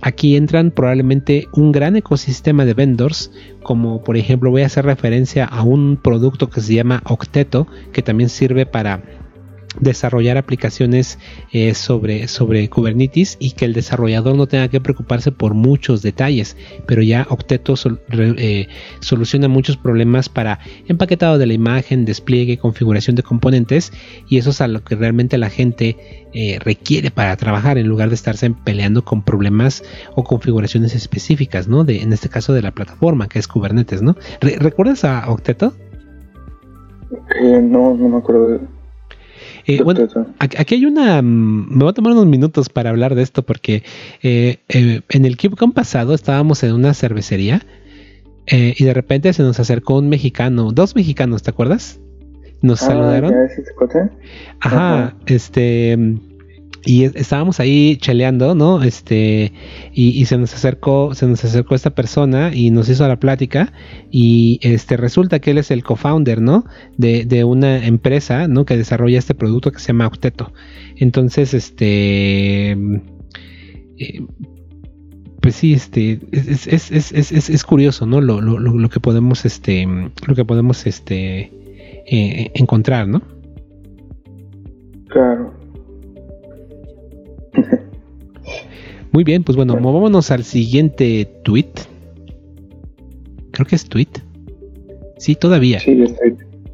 aquí 0.00 0.36
entran 0.36 0.70
probablemente 0.70 1.48
un 1.52 1.70
gran 1.70 1.96
ecosistema 1.96 2.64
de 2.64 2.74
vendors, 2.74 3.30
como 3.62 4.02
por 4.02 4.16
ejemplo 4.16 4.50
voy 4.50 4.62
a 4.62 4.66
hacer 4.66 4.84
referencia 4.84 5.44
a 5.44 5.62
un 5.62 5.96
producto 5.96 6.50
que 6.50 6.60
se 6.60 6.74
llama 6.74 7.02
Octeto, 7.04 7.66
que 7.92 8.02
también 8.02 8.28
sirve 8.28 8.66
para 8.66 9.02
desarrollar 9.80 10.36
aplicaciones 10.36 11.18
eh, 11.52 11.74
sobre, 11.74 12.28
sobre 12.28 12.68
Kubernetes 12.68 13.36
y 13.40 13.52
que 13.52 13.64
el 13.64 13.72
desarrollador 13.72 14.36
no 14.36 14.46
tenga 14.46 14.68
que 14.68 14.80
preocuparse 14.80 15.32
por 15.32 15.54
muchos 15.54 16.02
detalles, 16.02 16.56
pero 16.86 17.02
ya 17.02 17.26
Octeto 17.30 17.74
eh, 18.18 18.68
soluciona 19.00 19.48
muchos 19.48 19.76
problemas 19.76 20.28
para 20.28 20.58
empaquetado 20.88 21.38
de 21.38 21.46
la 21.46 21.54
imagen, 21.54 22.04
despliegue, 22.04 22.58
configuración 22.58 23.16
de 23.16 23.22
componentes 23.22 23.92
y 24.28 24.38
eso 24.38 24.50
es 24.50 24.60
a 24.60 24.68
lo 24.68 24.84
que 24.84 24.94
realmente 24.94 25.38
la 25.38 25.50
gente 25.50 25.96
eh, 26.34 26.58
requiere 26.60 27.10
para 27.10 27.36
trabajar 27.36 27.78
en 27.78 27.88
lugar 27.88 28.08
de 28.08 28.14
estarse 28.14 28.50
peleando 28.64 29.04
con 29.04 29.22
problemas 29.22 29.82
o 30.14 30.24
configuraciones 30.24 30.94
específicas, 30.94 31.68
¿no? 31.68 31.86
En 31.88 32.12
este 32.12 32.28
caso 32.28 32.52
de 32.52 32.62
la 32.62 32.72
plataforma 32.72 33.28
que 33.28 33.38
es 33.38 33.48
Kubernetes, 33.48 34.02
¿no? 34.02 34.16
¿Recuerdas 34.40 35.04
a 35.04 35.30
Octeto? 35.30 35.74
no, 37.40 37.94
no 37.94 38.08
me 38.08 38.16
acuerdo 38.16 38.48
de 38.48 38.60
eh, 39.66 39.82
bueno, 39.82 40.08
aquí 40.38 40.74
hay 40.74 40.86
una. 40.86 41.22
Mm, 41.22 41.76
me 41.76 41.84
voy 41.84 41.90
a 41.90 41.92
tomar 41.92 42.12
unos 42.12 42.26
minutos 42.26 42.68
para 42.68 42.90
hablar 42.90 43.14
de 43.14 43.22
esto 43.22 43.42
porque 43.42 43.82
eh, 44.22 44.58
eh, 44.68 45.00
en 45.08 45.24
el 45.24 45.36
KubeCon 45.36 45.72
pasado 45.72 46.14
estábamos 46.14 46.62
en 46.62 46.72
una 46.72 46.94
cervecería 46.94 47.62
y 48.44 48.84
de 48.84 48.92
repente 48.92 49.32
se 49.32 49.42
nos 49.42 49.60
acercó 49.60 49.98
un 49.98 50.08
mexicano, 50.08 50.72
dos 50.72 50.94
mexicanos, 50.94 51.42
¿te 51.42 51.50
acuerdas? 51.50 52.00
Nos 52.60 52.82
ah, 52.82 52.86
saludaron. 52.86 53.34
Ajá, 54.60 55.16
este 55.26 55.96
y 56.84 57.04
estábamos 57.04 57.60
ahí 57.60 57.96
cheleando, 57.96 58.54
¿no? 58.54 58.82
Este, 58.82 59.52
y, 59.92 60.24
se 60.24 60.36
nos 60.36 60.52
acercó, 60.52 61.14
se 61.14 61.26
nos 61.26 61.44
acercó 61.44 61.74
esta 61.74 61.90
persona 61.90 62.52
y 62.54 62.70
nos 62.70 62.88
hizo 62.88 63.06
la 63.06 63.20
plática. 63.20 63.72
Y 64.10 64.58
este 64.62 64.96
resulta 64.96 65.38
que 65.38 65.52
él 65.52 65.58
es 65.58 65.70
el 65.70 65.84
co-founder, 65.84 66.40
¿no? 66.40 66.64
De, 66.96 67.24
de, 67.24 67.44
una 67.44 67.86
empresa, 67.86 68.48
¿no? 68.48 68.64
Que 68.64 68.76
desarrolla 68.76 69.18
este 69.18 69.34
producto 69.34 69.70
que 69.70 69.78
se 69.78 69.88
llama 69.88 70.08
Octeto. 70.08 70.52
Entonces, 70.96 71.54
este. 71.54 72.72
Eh, 72.72 74.26
pues 75.40 75.54
sí, 75.54 75.74
este. 75.74 76.18
Es, 76.32 76.66
es, 76.66 77.12
es, 77.12 77.50
es 77.50 77.64
curioso, 77.64 78.06
¿no? 78.06 78.20
Lo, 78.20 78.40
lo, 78.40 78.58
lo, 78.58 78.88
que 78.88 78.98
podemos, 78.98 79.44
este. 79.44 79.86
Lo 80.26 80.34
que 80.34 80.44
podemos, 80.44 80.86
este. 80.86 81.52
Eh, 82.06 82.50
encontrar, 82.54 83.06
¿no? 83.06 83.22
Claro. 85.08 85.61
Muy 89.12 89.24
bien, 89.24 89.44
pues 89.44 89.56
bueno, 89.56 89.76
movámonos 89.76 90.30
al 90.30 90.44
siguiente 90.44 91.28
tweet. 91.44 91.72
Creo 93.50 93.66
que 93.66 93.76
es 93.76 93.84
tweet. 93.84 94.08
Sí, 95.18 95.34
todavía. 95.34 95.80
Sí, 95.80 96.02
es 96.02 96.14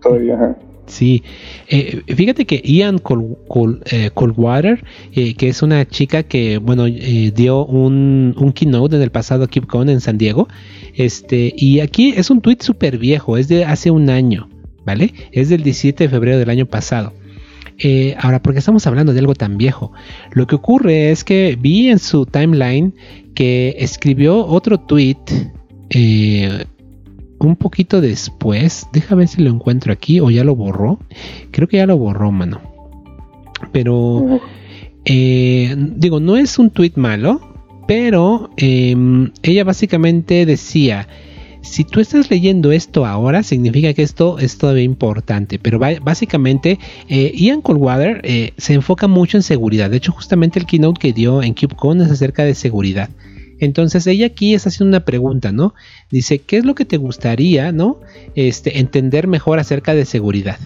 todavía. 0.00 0.56
Sí, 0.88 1.22
eh, 1.68 2.00
fíjate 2.06 2.46
que 2.46 2.62
Ian 2.64 2.96
eh, 2.96 4.10
Coldwater, 4.14 4.82
eh, 5.12 5.34
que 5.34 5.48
es 5.48 5.62
una 5.62 5.86
chica 5.86 6.22
que, 6.22 6.56
bueno, 6.58 6.86
dio 6.86 7.66
un, 7.66 8.34
un, 8.38 8.52
keynote 8.52 8.96
en 8.96 9.02
el 9.02 9.10
pasado 9.10 9.48
KeepCon 9.48 9.90
en 9.90 10.00
San 10.00 10.16
Diego, 10.16 10.48
este, 10.94 11.52
y 11.56 11.80
aquí 11.80 12.14
es 12.16 12.30
un 12.30 12.40
tweet 12.40 12.58
súper 12.60 12.96
viejo, 12.96 13.36
es 13.36 13.48
de 13.48 13.64
hace 13.66 13.90
un 13.90 14.08
año, 14.08 14.48
¿vale? 14.86 15.12
Es 15.30 15.50
del 15.50 15.62
17 15.62 16.04
de 16.04 16.08
febrero 16.08 16.38
del 16.38 16.48
año 16.48 16.64
pasado. 16.64 17.12
Eh, 17.78 18.16
ahora, 18.18 18.42
porque 18.42 18.58
estamos 18.58 18.86
hablando 18.86 19.12
de 19.12 19.20
algo 19.20 19.34
tan 19.34 19.56
viejo? 19.56 19.92
Lo 20.32 20.46
que 20.46 20.56
ocurre 20.56 21.10
es 21.10 21.22
que 21.22 21.56
vi 21.60 21.88
en 21.88 21.98
su 21.98 22.26
timeline 22.26 22.94
que 23.34 23.76
escribió 23.78 24.44
otro 24.44 24.80
tweet 24.80 25.16
eh, 25.90 26.64
un 27.38 27.56
poquito 27.56 28.00
después. 28.00 28.86
Deja 28.92 29.14
ver 29.14 29.28
si 29.28 29.42
lo 29.42 29.50
encuentro 29.50 29.92
aquí 29.92 30.20
o 30.20 30.30
ya 30.30 30.44
lo 30.44 30.56
borró. 30.56 30.98
Creo 31.52 31.68
que 31.68 31.76
ya 31.76 31.86
lo 31.86 31.96
borró, 31.96 32.32
mano. 32.32 32.60
Pero, 33.72 34.40
eh, 35.04 35.74
digo, 35.96 36.20
no 36.20 36.36
es 36.36 36.58
un 36.58 36.70
tweet 36.70 36.92
malo, 36.96 37.40
pero 37.86 38.50
em, 38.56 39.30
ella 39.42 39.64
básicamente 39.64 40.46
decía 40.46 41.08
si 41.68 41.84
tú 41.84 42.00
estás 42.00 42.30
leyendo 42.30 42.72
esto 42.72 43.06
ahora, 43.06 43.42
significa 43.42 43.92
que 43.92 44.02
esto 44.02 44.38
es 44.38 44.58
todavía 44.58 44.82
importante. 44.82 45.58
Pero 45.58 45.78
básicamente, 45.78 46.78
eh, 47.08 47.32
Ian 47.34 47.60
Coldwater 47.60 48.20
eh, 48.24 48.52
se 48.56 48.74
enfoca 48.74 49.06
mucho 49.06 49.36
en 49.36 49.42
seguridad. 49.42 49.90
De 49.90 49.98
hecho, 49.98 50.12
justamente 50.12 50.58
el 50.58 50.66
keynote 50.66 50.98
que 51.00 51.12
dio 51.12 51.42
en 51.42 51.54
KubeCon 51.54 52.00
es 52.00 52.10
acerca 52.10 52.44
de 52.44 52.54
seguridad. 52.54 53.10
Entonces 53.60 54.06
ella 54.06 54.26
aquí 54.26 54.54
está 54.54 54.68
haciendo 54.68 54.96
una 54.96 55.04
pregunta, 55.04 55.52
¿no? 55.52 55.74
Dice, 56.10 56.38
¿qué 56.38 56.58
es 56.58 56.64
lo 56.64 56.74
que 56.74 56.84
te 56.84 56.96
gustaría, 56.96 57.72
¿no? 57.72 58.00
Este, 58.34 58.78
entender 58.78 59.26
mejor 59.26 59.58
acerca 59.58 59.94
de 59.94 60.04
seguridad. 60.04 60.58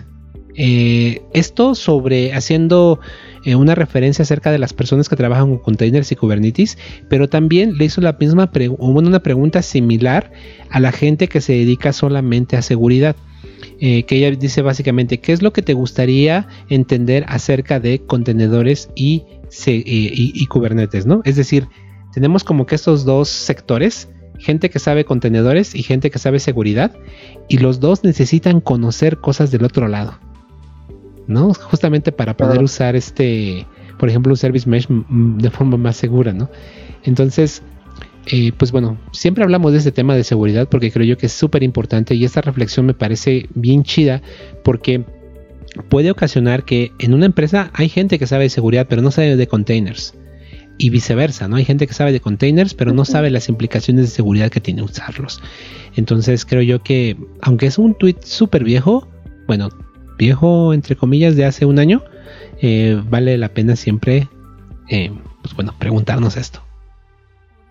Eh, 0.55 1.22
esto 1.32 1.74
sobre 1.74 2.34
haciendo 2.34 3.00
eh, 3.44 3.55
una 3.55 3.74
referencia 3.74 4.22
acerca 4.22 4.50
de 4.53 4.59
las 4.59 4.74
personas 4.74 5.09
que 5.09 5.16
trabajan 5.16 5.48
con 5.48 5.59
containers 5.59 6.12
y 6.12 6.16
Kubernetes, 6.16 6.76
pero 7.09 7.28
también 7.28 7.78
le 7.78 7.86
hizo 7.86 8.00
la 8.00 8.12
misma 8.12 8.50
una 8.78 9.22
pregunta 9.22 9.62
similar 9.62 10.30
a 10.70 10.80
la 10.80 10.92
gente 10.92 11.28
que 11.28 11.40
se 11.40 11.55
dedica 11.55 11.92
solamente 11.92 12.57
a 12.57 12.62
seguridad. 12.62 13.16
Eh, 13.80 14.05
que 14.05 14.16
ella 14.16 14.30
dice 14.36 14.62
básicamente, 14.62 15.18
¿qué 15.18 15.32
es 15.32 15.42
lo 15.42 15.53
que 15.53 15.62
te 15.62 15.74
gustaría 15.74 16.46
entender 16.68 17.24
acerca 17.26 17.80
de 17.80 18.00
contenedores 18.00 18.90
y, 18.94 19.24
Kubernetes? 20.48 21.05
Es 21.24 21.36
decir, 21.36 21.66
tenemos 22.12 22.44
como 22.44 22.64
que 22.66 22.76
estos 22.76 23.05
dos 23.05 23.28
sectores, 23.28 24.09
gente 24.38 24.70
que 24.70 24.78
sabe 24.78 25.05
contenedores 25.05 25.74
y 25.74 25.82
gente 25.82 26.11
que 26.11 26.20
sabe 26.20 26.38
seguridad, 26.38 26.94
y 27.48 27.59
los 27.59 27.80
dos 27.80 28.05
necesitan 28.05 28.61
conocer 28.61 29.18
cosas 29.18 29.50
del 29.50 29.64
otro 29.64 29.88
lado. 29.88 30.20
¿No? 31.27 31.55
Justamente 31.55 32.12
para 32.12 32.37
poder 32.37 32.62
usar 32.62 32.97
este, 32.97 33.66
por 33.99 34.09
ejemplo, 34.09 34.33
un 34.33 34.37
service 34.37 34.68
mesh 34.68 34.87
de 34.89 35.51
forma 35.51 35.77
más 35.77 35.97
segura, 35.97 36.33
¿no? 36.33 36.51
Entonces, 37.05 37.62
eh, 38.27 38.53
pues 38.57 38.70
bueno, 38.70 38.99
siempre 39.11 39.43
hablamos 39.43 39.73
de 39.73 39.79
este 39.79 39.93
tema 39.93 40.14
de 40.14 40.25
seguridad 40.25 40.68
porque 40.68 40.93
creo 40.93 41.05
yo 41.05 41.18
que 41.18 41.27
es 41.27 41.33
súper 41.33 41.62
importante 41.62 42.14
y 42.14 42.25
esta 42.25 42.41
reflexión 42.41 42.87
me 42.87 42.95
parece 42.95 43.49
bien 43.55 43.83
chida 43.83 44.23
porque 44.62 45.05
puede 45.89 46.11
ocasionar 46.11 46.64
que 46.64 46.93
en 46.99 47.14
una 47.14 47.27
empresa 47.27 47.70
hay 47.75 47.89
gente 47.89 48.18
que 48.18 48.27
sabe 48.27 48.45
de 48.45 48.51
seguridad 48.51 48.87
pero 48.89 49.03
no 49.03 49.11
sabe 49.11 49.37
de 49.37 49.47
containers 49.49 50.14
y 50.79 50.91
viceversa, 50.91 51.49
¿no? 51.49 51.57
Hay 51.57 51.64
gente 51.64 51.87
que 51.87 51.95
sabe 51.95 52.12
de 52.12 52.20
containers 52.20 52.75
pero 52.75 52.93
no 52.93 53.05
sabe 53.05 53.31
las 53.31 53.49
implicaciones 53.49 54.05
de 54.05 54.11
seguridad 54.11 54.51
que 54.51 54.61
tiene 54.61 54.83
usarlos. 54.83 55.41
Entonces 55.97 56.45
creo 56.45 56.62
yo 56.62 56.83
que 56.83 57.16
aunque 57.41 57.66
es 57.66 57.77
un 57.77 57.95
tweet 57.95 58.16
súper 58.23 58.62
viejo, 58.62 59.09
bueno, 59.49 59.68
viejo 60.23 60.73
entre 60.73 60.97
comillas 60.97 61.37
de 61.37 61.45
hace 61.45 61.66
un 61.66 61.79
año, 61.79 62.03
eh, 62.61 63.01
vale 63.09 63.37
la 63.39 63.49
pena 63.49 63.77
siempre, 63.77 64.29
eh, 64.89 65.12
pues 65.43 65.55
bueno, 65.55 65.75
preguntarnos 65.79 66.37
esto 66.37 66.62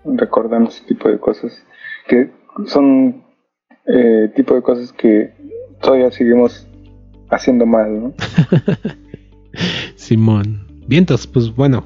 recordando 0.06 0.70
ese 0.70 0.84
tipo 0.86 1.10
de 1.10 1.20
cosas, 1.20 1.64
que 2.08 2.32
son 2.68 3.24
eh, 3.86 4.32
tipo 4.36 4.56
de 4.56 4.62
cosas 4.62 4.91
que 4.93 5.34
todavía 5.82 6.12
seguimos 6.12 6.68
haciendo 7.30 7.66
mal, 7.66 8.02
¿no? 8.02 8.14
Simón. 9.95 10.68
Vientos, 10.88 11.28
pues 11.28 11.54
bueno. 11.56 11.86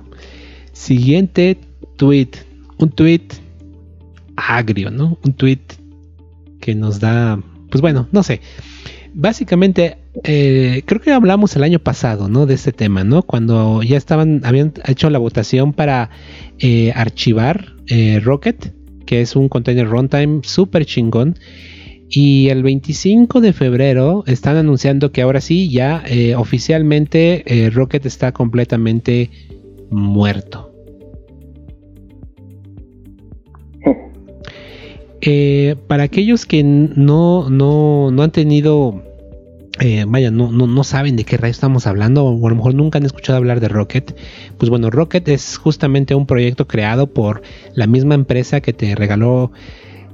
Siguiente 0.72 1.58
tweet. 1.98 2.32
Un 2.78 2.90
tweet 2.90 3.28
agrio, 4.36 4.90
¿no? 4.90 5.18
Un 5.24 5.34
tweet 5.34 5.62
que 6.60 6.76
nos 6.76 7.00
da, 7.00 7.40
pues 7.70 7.82
bueno, 7.82 8.08
no 8.12 8.24
sé. 8.24 8.42
Básicamente, 9.14 9.98
eh, 10.24 10.84
creo 10.86 11.02
que 11.02 11.12
hablamos 11.12 11.56
el 11.56 11.64
año 11.64 11.80
pasado, 11.80 12.30
¿no? 12.30 12.46
De 12.46 12.54
este 12.54 12.72
tema, 12.72 13.04
¿no? 13.04 13.24
Cuando 13.24 13.84
ya 13.84 13.98
estaban, 13.98 14.42
habían 14.46 14.74
hecho 14.88 15.10
la 15.10 15.20
votación 15.20 15.74
para 15.74 16.10
eh, 16.60 16.94
archivar 16.96 17.74
eh, 17.88 18.22
Rocket, 18.24 18.74
que 19.06 19.22
es 19.22 19.36
un 19.36 19.50
container 19.50 19.88
runtime 19.88 20.40
súper 20.44 20.86
chingón. 20.86 21.38
Y 22.08 22.50
el 22.50 22.62
25 22.64 23.42
de 23.42 23.52
febrero 23.52 24.24
están 24.28 24.58
anunciando 24.58 25.12
que 25.12 25.24
ahora 25.24 25.42
sí, 25.42 25.72
ya 25.72 26.04
oficialmente 26.38 27.72
Rocket 27.74 28.06
está 28.06 28.32
completamente 28.32 29.32
muerto. 29.90 30.72
para 35.88 36.04
aquellos 36.04 36.46
que 36.46 36.64
no, 36.64 37.50
no, 37.50 38.12
no 38.12 38.24
han 38.24 38.32
tenido 38.32 39.04
eh, 39.82 40.06
vaya, 40.08 40.32
no, 40.32 40.52
no, 40.52 40.84
saben 40.84 41.18
de 41.18 41.26
qué 41.26 41.38
rayo 41.38 41.52
estamos 41.52 41.86
hablando, 41.86 42.24
o 42.24 42.48
a 42.48 42.50
lo 42.50 42.56
mejor 42.56 42.76
nunca 42.76 42.98
han 42.98 43.06
escuchado 43.06 43.38
hablar 43.38 43.60
de 43.60 43.68
Rocket. 43.68 44.16
Pues 44.58 44.70
bueno, 44.70 44.90
Rocket 44.90 45.28
es 45.28 45.58
justamente 45.58 46.16
un 46.16 46.26
proyecto 46.26 46.68
creado 46.68 47.08
por 47.08 47.42
la 47.74 47.86
misma 47.86 48.16
empresa 48.16 48.62
que 48.62 48.72
te 48.72 48.96
regaló 48.96 49.52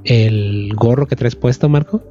el 0.04 0.72
gorro 0.74 1.06
que 1.06 1.16
traes 1.16 1.36
puesto, 1.36 1.68
Marco. 1.68 2.02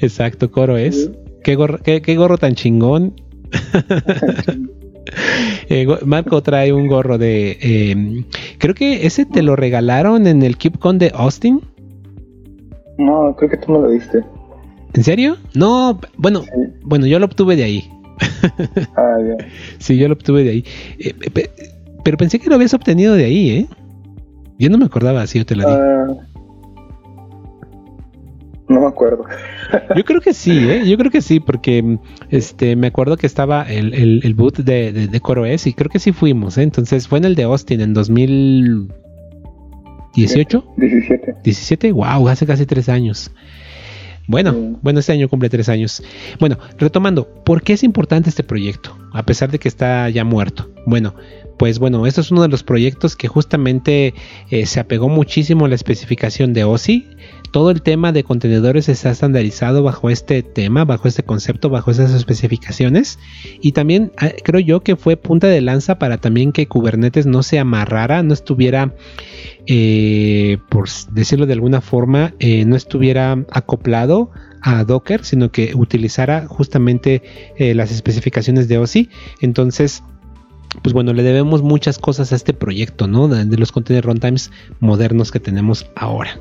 Exacto, 0.00 0.50
Coro 0.50 0.78
es. 0.78 1.10
¿Qué 1.42 1.54
gorro, 1.54 1.78
qué, 1.82 2.16
gorro 2.16 2.38
tan 2.38 2.54
chingón? 2.54 3.20
Eh, 5.68 5.86
Marco 6.04 6.42
trae 6.42 6.72
un 6.72 6.86
gorro 6.88 7.18
de. 7.18 7.58
Em, 7.60 8.24
creo 8.58 8.74
que 8.74 9.06
ese 9.06 9.26
te 9.26 9.42
lo 9.42 9.54
regalaron 9.54 10.26
en 10.26 10.42
el 10.42 10.56
KeepCon 10.56 10.98
de 10.98 11.12
Austin. 11.14 11.60
No, 12.98 13.34
creo 13.36 13.50
que 13.50 13.56
tú 13.56 13.72
me 13.72 13.78
lo 13.80 13.90
diste. 13.90 14.24
¿En 14.94 15.02
serio? 15.02 15.36
No, 15.54 15.98
bueno, 16.16 16.42
bueno, 16.82 17.06
yo 17.06 17.18
lo 17.18 17.26
obtuve 17.26 17.56
de 17.56 17.64
ahí. 17.64 17.90
ah, 18.96 19.16
ya. 19.20 19.46
Sí, 19.78 19.98
yo 19.98 20.08
lo 20.08 20.14
obtuve 20.14 20.44
de 20.44 20.50
ahí. 20.50 20.64
Eh, 20.98 21.14
pero 22.04 22.16
pensé 22.16 22.38
que 22.38 22.48
lo 22.48 22.54
habías 22.54 22.74
obtenido 22.74 23.14
de 23.14 23.24
ahí, 23.24 23.50
¿eh? 23.50 23.66
Yo 24.58 24.70
no 24.70 24.78
me 24.78 24.84
acordaba 24.84 25.26
si 25.26 25.38
yo 25.38 25.46
te 25.46 25.56
lo 25.56 25.66
di. 25.66 25.74
Ah, 25.74 26.06
no 28.68 28.80
me 28.80 28.86
acuerdo. 28.86 29.24
yo 29.96 30.04
creo 30.04 30.20
que 30.20 30.32
sí, 30.32 30.56
¿eh? 30.70 30.88
Yo 30.88 30.96
creo 30.96 31.10
que 31.10 31.20
sí, 31.20 31.40
porque 31.40 31.98
este 32.30 32.76
me 32.76 32.86
acuerdo 32.86 33.16
que 33.16 33.26
estaba 33.26 33.62
el, 33.64 33.94
el, 33.94 34.20
el 34.22 34.34
boot 34.34 34.58
de, 34.58 34.92
de, 34.92 35.08
de 35.08 35.20
Coro 35.20 35.44
S 35.44 35.68
y 35.68 35.72
creo 35.72 35.90
que 35.90 35.98
sí 35.98 36.12
fuimos, 36.12 36.56
¿eh? 36.56 36.62
Entonces 36.62 37.08
fue 37.08 37.18
en 37.18 37.24
el 37.24 37.34
de 37.34 37.42
Austin 37.42 37.80
en 37.80 37.94
2000. 37.94 38.92
¿18? 40.14 40.64
17. 40.76 41.36
17, 41.42 41.92
wow, 41.92 42.28
hace 42.28 42.46
casi 42.46 42.66
tres 42.66 42.88
años. 42.88 43.30
Bueno, 44.26 44.78
bueno, 44.80 45.00
este 45.00 45.12
año 45.12 45.28
cumple 45.28 45.50
tres 45.50 45.68
años. 45.68 46.02
Bueno, 46.40 46.58
retomando, 46.78 47.28
¿por 47.44 47.62
qué 47.62 47.74
es 47.74 47.82
importante 47.82 48.30
este 48.30 48.42
proyecto? 48.42 48.96
A 49.12 49.22
pesar 49.24 49.50
de 49.50 49.58
que 49.58 49.68
está 49.68 50.08
ya 50.08 50.24
muerto. 50.24 50.70
Bueno, 50.86 51.14
pues 51.58 51.78
bueno, 51.78 52.06
esto 52.06 52.22
es 52.22 52.30
uno 52.30 52.42
de 52.42 52.48
los 52.48 52.62
proyectos 52.62 53.16
que 53.16 53.28
justamente 53.28 54.14
eh, 54.50 54.66
se 54.66 54.80
apegó 54.80 55.08
muchísimo 55.08 55.66
a 55.66 55.68
la 55.68 55.74
especificación 55.74 56.54
de 56.54 56.64
OSI. 56.64 57.06
Todo 57.54 57.70
el 57.70 57.82
tema 57.82 58.10
de 58.10 58.24
contenedores 58.24 58.88
está 58.88 59.12
estandarizado 59.12 59.84
bajo 59.84 60.10
este 60.10 60.42
tema, 60.42 60.84
bajo 60.84 61.06
este 61.06 61.22
concepto, 61.22 61.70
bajo 61.70 61.92
esas 61.92 62.12
especificaciones. 62.12 63.20
Y 63.60 63.70
también 63.70 64.10
ah, 64.16 64.30
creo 64.42 64.58
yo 64.58 64.80
que 64.80 64.96
fue 64.96 65.16
punta 65.16 65.46
de 65.46 65.60
lanza 65.60 66.00
para 66.00 66.18
también 66.18 66.50
que 66.50 66.66
Kubernetes 66.66 67.26
no 67.26 67.44
se 67.44 67.60
amarrara, 67.60 68.24
no 68.24 68.34
estuviera, 68.34 68.96
eh, 69.68 70.58
por 70.68 70.88
decirlo 71.12 71.46
de 71.46 71.52
alguna 71.52 71.80
forma, 71.80 72.34
eh, 72.40 72.64
no 72.64 72.74
estuviera 72.74 73.44
acoplado 73.52 74.32
a 74.60 74.82
Docker, 74.82 75.24
sino 75.24 75.52
que 75.52 75.76
utilizara 75.76 76.48
justamente 76.48 77.22
las 77.56 77.92
especificaciones 77.92 78.66
de 78.66 78.78
OSI. 78.78 79.10
Entonces, 79.40 80.02
pues 80.82 80.92
bueno, 80.92 81.12
le 81.12 81.22
debemos 81.22 81.62
muchas 81.62 81.98
cosas 81.98 82.32
a 82.32 82.34
este 82.34 82.52
proyecto, 82.52 83.06
¿no? 83.06 83.28
De, 83.28 83.56
los 83.56 83.70
container 83.70 84.04
runtimes 84.04 84.50
modernos 84.80 85.30
que 85.30 85.38
tenemos 85.38 85.86
ahora. 85.94 86.40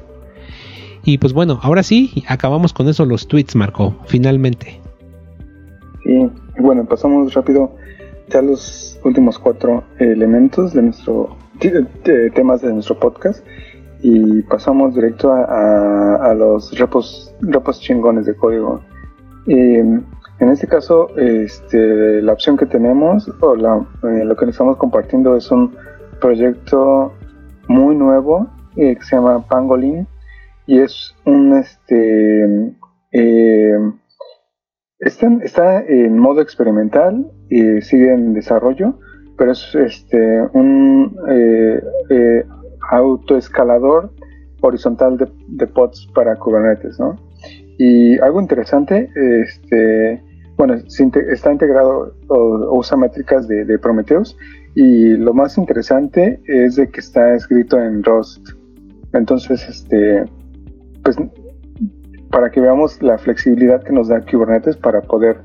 Y 1.04 1.18
pues 1.18 1.34
bueno, 1.34 1.60
ahora 1.62 1.84
sí, 1.84 2.24
acabamos 2.28 2.74
con 2.74 2.88
eso 2.88 3.06
los 3.06 3.28
tweets, 3.28 3.56
Marco, 3.56 3.96
finalmente. 4.06 4.80
Sí, 6.04 6.30
bueno, 6.60 6.86
pasamos 6.86 7.34
rápido 7.34 7.76
ya 8.30 8.42
los 8.42 9.00
últimos 9.04 9.38
cuatro 9.38 9.84
elementos 10.00 10.74
de 10.74 10.82
nuestro 10.82 11.36
temas 12.34 12.62
de 12.62 12.74
nuestro 12.74 13.00
podcast 13.00 13.46
y 14.02 14.42
pasamos 14.44 14.96
directo 14.96 15.32
a, 15.32 16.34
los 16.36 16.78
repos, 16.78 17.34
repos 17.42 17.80
chingones 17.80 18.26
de 18.26 18.36
código. 18.36 18.82
En 19.48 20.50
este 20.50 20.68
caso, 20.68 21.08
este, 21.18 22.22
la 22.22 22.34
opción 22.34 22.58
que 22.58 22.66
tenemos 22.66 23.30
o 23.40 23.56
eh, 23.56 24.26
lo 24.26 24.36
que 24.36 24.46
estamos 24.46 24.78
compartiendo 24.78 25.38
es 25.38 25.50
un 25.52 25.74
proyecto 26.20 27.14
muy 27.68 27.96
nuevo 27.96 28.48
eh, 28.76 28.96
que 28.96 29.04
se 29.04 29.16
llama 29.16 29.46
Pangolin 29.48 30.06
y 30.66 30.80
es 30.80 31.16
un 31.26 31.58
este 31.58 32.76
eh, 33.12 33.78
está, 35.00 35.82
en 35.82 36.18
modo 36.18 36.42
experimental 36.42 37.30
y 37.50 37.82
sigue 37.82 38.14
en 38.14 38.34
desarrollo, 38.34 39.00
pero 39.38 39.52
es 39.52 39.76
este 39.76 40.42
un 40.54 41.16
autoescalador 42.90 44.12
horizontal 44.62 45.18
de, 45.18 45.28
de 45.48 45.68
pods 45.68 46.08
para 46.14 46.36
Kubernetes, 46.38 47.00
¿no? 47.00 47.18
Y 47.78 48.18
algo 48.20 48.40
interesante, 48.40 49.10
este, 49.16 50.22
bueno, 50.58 50.76
está 50.76 51.52
integrado 51.52 52.14
usa 52.72 52.98
métricas 52.98 53.48
de, 53.48 53.78
Prometheus 53.80 54.38
y 54.76 55.18
lo 55.18 55.34
más 55.34 55.58
interesante 55.58 56.40
es 56.46 56.76
de 56.76 56.90
que 56.90 57.00
está 57.00 57.34
escrito 57.34 57.82
en 57.82 58.04
Rust. 58.04 58.48
Entonces, 59.14 59.68
este, 59.68 60.24
pues, 61.04 61.18
para 62.32 62.50
que 62.50 62.60
veamos 62.60 63.02
la 63.02 63.18
flexibilidad 63.18 63.84
que 63.84 63.94
nos 63.94 64.08
da 64.08 64.22
Kubernetes 64.22 64.78
para 64.78 65.02
poder 65.02 65.38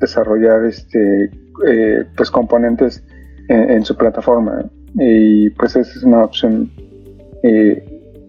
desarrollar, 0.00 0.64
este, 0.64 1.30
eh, 1.66 2.04
pues, 2.16 2.30
componentes 2.30 3.02
en, 3.48 3.84
su 3.84 3.96
plataforma. 3.96 4.64
Y 4.94 5.50
pues 5.50 5.76
es 5.76 6.02
una 6.02 6.24
opción, 6.24 6.70
eh, 7.42 7.84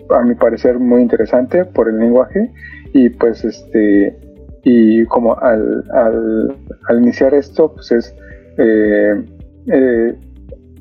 a 0.09 0.23
mi 0.23 0.35
parecer, 0.35 0.79
muy 0.79 1.01
interesante 1.01 1.65
por 1.65 1.89
el 1.89 1.99
lenguaje 1.99 2.51
y 2.93 3.09
pues 3.09 3.43
este 3.43 4.17
y 4.63 5.05
como 5.05 5.37
al, 5.37 5.83
al, 5.93 6.97
iniciar 6.97 7.33
esto 7.33 7.73
pues 7.73 7.91
es 7.91 8.15
eh, 8.57 9.23
eh, 9.67 10.15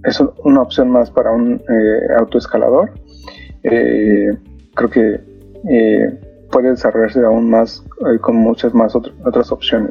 es 0.04 0.22
una 0.44 0.62
opción 0.62 0.90
más 0.90 1.10
para 1.10 1.32
un 1.32 1.60
eh, 1.68 2.00
autoescalador 2.18 2.92
creo 3.62 4.90
que 4.90 5.20
puede 6.50 6.70
desarrollarse 6.70 7.20
aún 7.24 7.50
más 7.50 7.82
con 8.20 8.36
muchas 8.36 8.74
más 8.74 8.94
otras 8.94 9.50
opciones 9.50 9.90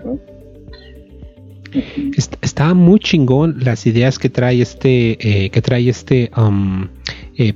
Está 2.42 2.76
muy 2.76 3.00
chingón 3.00 3.56
las 3.64 3.88
ideas 3.88 4.20
que 4.20 4.30
trae 4.30 4.62
este 4.62 5.18
que 5.52 5.62
trae 5.64 5.90
este 5.90 6.30
um, 6.38 6.88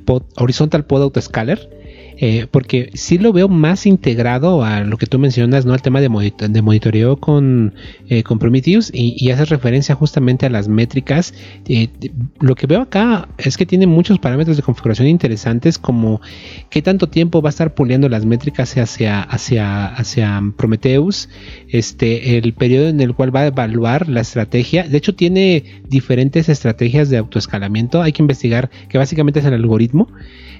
pod, 0.05 0.23
horizontal 0.37 0.85
pod 0.85 1.03
autoscaler 1.03 1.76
eh, 2.19 2.47
porque 2.49 2.89
sí 2.93 3.19
lo 3.19 3.31
veo 3.31 3.47
más 3.47 3.85
integrado 3.85 4.63
a 4.63 4.81
lo 4.81 4.97
que 4.97 5.05
tú 5.05 5.19
mencionas, 5.19 5.65
¿no? 5.65 5.73
Al 5.73 5.81
tema 5.81 6.01
de, 6.01 6.09
monitoreo 6.09 7.17
con, 7.17 7.75
eh, 8.09 8.23
con 8.23 8.39
Prometheus 8.39 8.91
y, 8.93 9.15
y 9.17 9.31
haces 9.31 9.49
referencia 9.49 9.93
justamente 9.93 10.47
a 10.47 10.49
las 10.49 10.67
métricas. 10.67 11.35
Eh, 11.67 11.89
lo 12.39 12.55
que 12.55 12.65
veo 12.65 12.81
acá 12.81 13.27
es 13.37 13.55
que 13.55 13.65
tiene 13.65 13.85
muchos 13.85 14.17
parámetros 14.17 14.57
de 14.57 14.63
configuración 14.63 15.07
interesantes 15.07 15.77
como 15.77 16.19
qué 16.69 16.81
tanto 16.81 17.07
tiempo 17.07 17.41
va 17.41 17.49
a 17.49 17.51
estar 17.51 17.75
puliendo 17.75 18.09
las 18.09 18.25
métricas 18.25 18.75
hacia, 18.77 19.27
Prometheus, 20.57 21.29
este, 21.69 22.37
el 22.37 22.53
periodo 22.53 22.87
en 22.87 22.99
el 22.99 23.13
cual 23.13 23.35
va 23.35 23.41
a 23.41 23.47
evaluar 23.47 24.09
la 24.09 24.21
estrategia. 24.21 24.87
De 24.87 24.97
hecho, 24.97 25.13
tiene 25.13 25.83
diferentes 25.87 26.49
estrategias 26.49 27.09
de 27.09 27.17
autoescalamiento. 27.17 28.01
Hay 28.01 28.11
que 28.11 28.23
investigar 28.23 28.69
que 28.89 28.97
básicamente 28.97 29.39
es 29.39 29.45
el 29.45 29.53
algoritmo. 29.53 30.07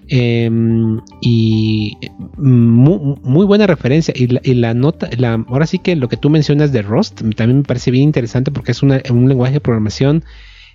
Em, 0.09 1.01
y 1.49 1.97
muy, 2.37 3.45
buena 3.45 3.67
referencia. 3.67 4.13
Y 4.17 4.53
la, 4.53 4.73
nota, 4.73 5.09
la, 5.17 5.45
ahora 5.47 5.65
sí 5.65 5.79
que 5.79 5.95
lo 5.95 6.09
que 6.09 6.17
tú 6.17 6.29
mencionas 6.29 6.73
de 6.73 6.81
Rust 6.81 7.21
también 7.35 7.59
me 7.59 7.63
parece 7.63 7.89
bien 7.89 8.03
interesante 8.03 8.51
porque 8.51 8.73
es 8.73 8.83
un 8.83 9.29
lenguaje 9.29 9.53
de 9.53 9.61
programación 9.61 10.25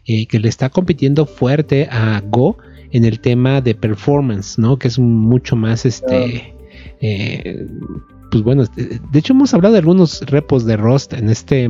eh, 0.06 0.26
que 0.26 0.38
le 0.38 0.48
está 0.48 0.70
compitiendo 0.70 1.26
fuerte 1.26 1.88
a 1.90 2.22
Go 2.24 2.56
en 2.90 3.04
el 3.04 3.20
tema 3.20 3.60
de 3.60 3.74
performance, 3.74 4.58
¿no? 4.58 4.78
Que 4.78 4.88
es 4.88 4.98
mucho 4.98 5.56
más 5.56 5.84
este. 5.84 6.54
Eh, 7.02 7.66
pues 8.30 8.42
bueno, 8.42 8.64
de 8.74 9.18
hecho 9.18 9.34
hemos 9.34 9.52
hablado 9.52 9.74
de 9.74 9.80
algunos 9.80 10.22
repos 10.22 10.64
de 10.64 10.78
Rust 10.78 11.12
en 11.12 11.28
este 11.28 11.68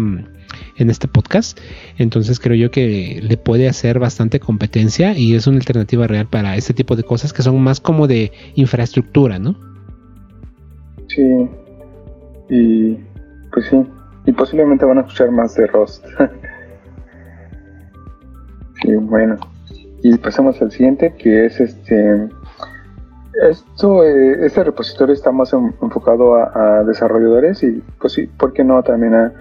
en 0.83 0.91
este 0.91 1.09
podcast. 1.09 1.59
Entonces 1.99 2.39
creo 2.39 2.57
yo 2.57 2.71
que 2.71 3.21
le 3.23 3.37
puede 3.37 3.69
hacer 3.69 3.99
bastante 3.99 4.41
competencia 4.41 5.17
y 5.17 5.35
es 5.35 5.47
una 5.47 5.59
alternativa 5.59 6.07
real 6.07 6.27
para 6.27 6.57
este 6.57 6.75
tipo 6.75 6.97
de 6.97 7.03
cosas 7.03 7.33
que 7.33 7.43
son 7.43 7.61
más 7.61 7.81
como 7.81 8.07
de 8.07 8.33
infraestructura, 8.55 9.39
¿no? 9.39 9.57
Sí. 11.09 11.49
Y 12.51 12.99
pues 13.53 13.67
sí. 13.71 13.83
Y 14.27 14.33
posiblemente 14.33 14.85
van 14.85 14.99
a 14.99 15.01
escuchar 15.03 15.31
más 15.31 15.55
de 15.55 15.67
Rust. 15.67 16.05
sí, 18.83 18.95
bueno. 18.95 19.37
Y 20.03 20.17
pasamos 20.19 20.61
al 20.61 20.71
siguiente 20.71 21.15
que 21.17 21.47
es 21.47 21.61
este 21.61 22.29
esto, 23.41 24.05
eh, 24.05 24.45
este 24.45 24.65
repositorio 24.65 25.15
está 25.15 25.33
más 25.33 25.53
enfocado 25.53 26.35
a, 26.35 26.85
desarrolladores 26.85 27.63
y 27.63 27.83
pues 27.99 28.13
sí, 28.13 28.27
¿por 28.27 28.53
qué 28.53 28.63
no 28.63 28.83
también 28.83 29.15
a, 29.15 29.33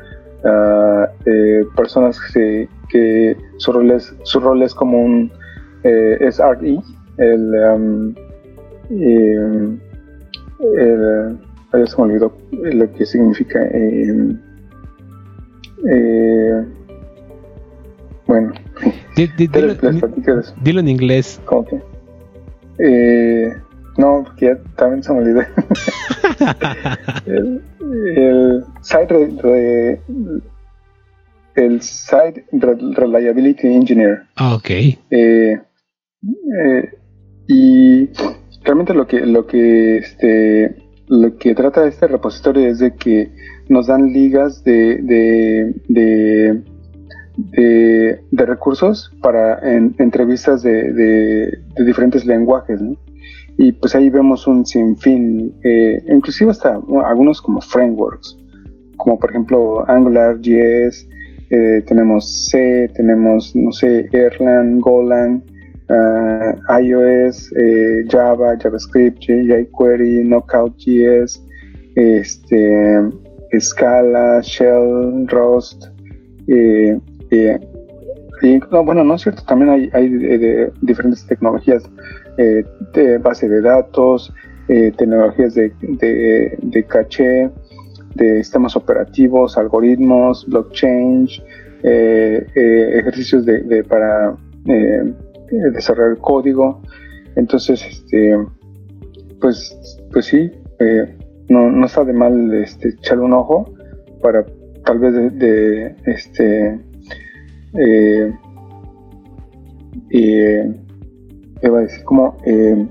eh, 0.44 1.64
personas 1.76 2.20
que, 2.34 2.68
que, 2.90 3.38
su, 3.58 3.72
rol 3.72 3.92
es, 3.92 4.14
su 4.24 4.40
rol 4.40 4.64
es 4.64 4.74
como 4.74 5.00
un 5.02 5.32
eh, 5.84 6.18
es 6.20 6.40
RE, 6.40 6.80
el, 7.18 7.56
um, 7.76 8.16
eh, 8.90 9.78
el, 11.74 11.88
se 11.88 11.98
me 11.98 12.04
olvidó 12.04 12.36
lo 12.52 12.92
que 12.94 13.06
significa 13.06 13.60
em, 13.68 14.40
eh, 15.90 16.66
bueno 18.28 18.54
dilo, 20.62 20.80
en 20.80 20.88
inglés 20.88 21.42
¿Cómo 21.46 21.66
que? 21.66 21.82
Eh, 22.80 23.54
no, 23.98 24.24
porque 24.24 24.46
ya 24.48 24.58
también 24.76 25.04
se 25.04 25.14
me 25.14 25.20
olvidó. 25.20 25.42
el, 27.92 28.64
site 28.82 29.16
el 31.56 31.82
site 31.82 32.46
reliability 32.52 33.68
engineer. 33.68 34.24
Ah, 34.36 34.56
ok. 34.56 34.70
Eh, 34.70 34.98
eh, 35.12 36.90
y 37.48 38.10
realmente 38.64 38.94
lo 38.94 39.08
que 39.08 39.26
lo 39.26 39.46
que 39.46 39.98
este 39.98 40.76
lo 41.08 41.38
que 41.38 41.54
trata 41.56 41.88
este 41.88 42.08
repositorio 42.08 42.70
es 42.70 42.80
de 42.80 42.96
que 42.96 43.32
nos 43.68 43.88
dan 43.88 44.14
ligas 44.14 44.64
de 44.64 45.02
de, 45.02 45.74
de, 45.90 46.62
de, 48.32 48.46
recursos 48.46 49.12
para 49.22 49.60
entrevistas 49.76 50.62
de, 50.64 50.94
de, 50.94 51.84
diferentes 51.86 52.26
lenguajes, 52.26 52.82
¿no? 52.82 52.98
Y 53.62 53.72
pues 53.74 53.94
ahí 53.94 54.10
vemos 54.10 54.48
un 54.48 54.66
sinfín, 54.66 55.54
eh, 55.64 56.04
inclusive 56.10 56.50
hasta 56.50 56.82
algunos 57.06 57.40
como 57.44 57.62
frameworks, 57.62 58.36
como 58.98 59.20
por 59.20 59.30
ejemplo 59.30 59.88
AngularJS, 59.88 61.08
eh, 61.52 61.84
tenemos 61.86 62.48
C, 62.50 62.90
tenemos, 62.96 63.56
no 63.56 63.72
sé, 63.72 64.10
Erlang, 64.14 64.80
Golang, 64.80 65.44
uh, 65.90 66.80
iOS, 66.82 67.54
eh, 67.56 68.04
Java, 68.10 68.58
JavaScript, 68.58 69.20
jQuery, 69.28 70.24
Knockout.js, 70.24 71.40
este, 71.96 73.00
Scala, 73.60 74.42
Shell, 74.42 75.28
Rust, 75.28 75.86
eh, 76.48 77.00
no, 78.72 78.84
bueno, 78.84 79.04
no 79.04 79.16
es 79.16 79.22
cierto, 79.22 79.44
también 79.44 79.90
hay, 79.94 80.10
de, 80.10 80.72
diferentes 80.82 81.26
tecnologías 81.26 81.84
eh, 82.38 82.66
de 82.94 83.18
base 83.20 83.48
de 83.48 83.62
datos, 83.62 84.34
eh, 84.68 84.92
tecnologías 84.98 85.54
de, 85.54 85.72
de, 85.80 86.86
caché, 86.88 87.50
de 88.16 88.44
sistemas 88.44 88.76
operativos, 88.76 89.58
algoritmos, 89.58 90.46
blockchain, 90.48 91.28
eh, 91.84 92.46
ejercicios 92.56 93.46
de, 93.46 93.84
para 93.88 94.36
desarrollar 95.74 96.18
código. 96.18 96.82
Entonces, 97.36 97.86
este, 97.86 98.38
pues, 99.40 100.00
pues 100.12 100.26
sí, 100.26 100.52
no, 101.48 101.70
no 101.70 101.86
está 101.86 102.04
de 102.04 102.14
mal 102.14 102.54
este, 102.54 102.90
echarle 102.90 103.26
un 103.26 103.34
ojo 103.34 103.72
para 104.22 104.46
tal 104.84 105.00
vez 105.00 105.38
de 105.38 105.96
este 106.06 106.80
eh, 107.78 108.34
eh, 110.10 110.74
iba 111.64 111.78
a 111.78 111.82
decir 111.82 112.04
como 112.04 112.38
eh, 112.46 112.88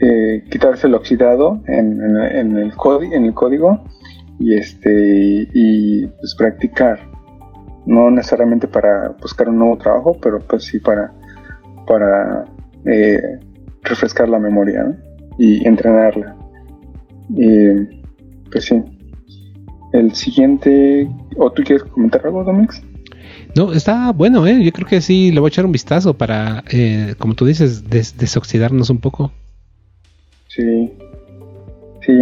eh, 0.00 0.44
quitarse 0.50 0.86
el 0.86 0.94
oxidado 0.94 1.60
en, 1.66 2.00
en, 2.02 2.56
el 2.56 2.72
en 3.12 3.24
el 3.24 3.34
código 3.34 3.84
y 4.38 4.54
este 4.54 5.48
y 5.52 6.06
pues 6.06 6.34
practicar. 6.36 6.98
No 7.86 8.10
necesariamente 8.10 8.66
para 8.66 9.10
buscar 9.20 9.48
un 9.48 9.58
nuevo 9.58 9.78
trabajo 9.78 10.16
pero 10.20 10.40
pues 10.40 10.64
sí 10.64 10.80
para 10.80 11.12
para 11.86 12.44
eh, 12.84 13.38
refrescar 13.82 14.28
la 14.28 14.38
memoria 14.38 14.96
y 15.38 15.66
entrenarla. 15.66 16.36
Y 17.30 17.72
pues 18.50 18.64
sí. 18.64 18.82
El 19.92 20.12
siguiente 20.14 21.08
o 21.36 21.50
tú 21.50 21.62
quieres 21.62 21.84
comentar 21.84 22.26
algo 22.26 22.44
Domix 22.44 22.82
no, 23.56 23.72
está 23.72 24.12
bueno, 24.12 24.46
¿eh? 24.46 24.62
Yo 24.62 24.70
creo 24.72 24.86
que 24.86 25.00
sí, 25.00 25.32
le 25.32 25.40
voy 25.40 25.48
a 25.48 25.50
echar 25.50 25.64
un 25.64 25.72
vistazo 25.72 26.14
para, 26.14 26.62
eh, 26.70 27.14
como 27.18 27.34
tú 27.34 27.46
dices, 27.46 27.88
desoxidarnos 27.88 28.90
un 28.90 28.98
poco. 28.98 29.32
Sí, 30.48 30.92
sí, 32.04 32.12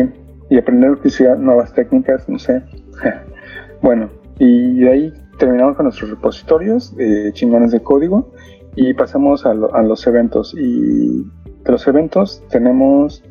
y 0.51 0.59
aprender 0.59 0.99
nuevas 1.39 1.73
técnicas, 1.75 2.29
no 2.29 2.39
sé. 2.39 2.63
bueno, 3.83 4.11
y 4.39 4.81
de 4.81 4.91
ahí 4.91 5.13
terminamos 5.39 5.77
con 5.77 5.85
nuestros 5.85 6.11
repositorios, 6.11 6.95
eh, 6.99 7.31
chingones 7.33 7.73
de 7.73 7.81
código, 7.81 8.33
y 8.77 8.95
pasamos 8.95 9.45
a, 9.47 9.55
los 9.55 10.07
eventos. 10.07 10.55
Y 10.57 11.25
de 11.65 11.73
los 11.73 11.87
eventos 11.87 12.43
tenemos 12.51 13.23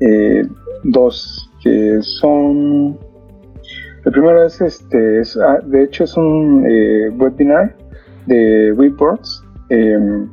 eh, 0.00 0.44
dos 0.82 1.50
que 1.62 1.98
son 2.02 2.98
el 4.04 4.12
primero 4.12 4.44
es, 4.44 4.60
este, 4.60 5.22
ah, 5.42 5.58
de 5.64 5.84
hecho 5.84 6.04
es 6.04 6.16
un 6.16 6.64
eh, 6.68 7.08
webinar 7.16 7.74
de 8.26 8.74
Reports 8.76 9.42
em, 9.70 10.28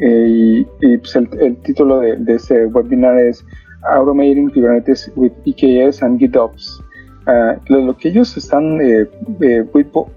eh, 0.00 0.64
y, 0.80 0.96
pues 0.98 1.16
el, 1.16 1.56
título 1.62 1.98
de, 2.00 2.34
ese 2.34 2.66
webinar 2.66 3.18
es 3.18 3.44
Automating 3.90 4.50
Kubernetes 4.50 5.10
with 5.16 5.32
EKS 5.44 6.02
and 6.02 6.20
GitOps. 6.20 6.80
Ah, 7.26 7.56
lo, 7.68 7.96
que 7.96 8.10
ellos 8.10 8.36
están, 8.36 8.80
eh, 8.80 9.08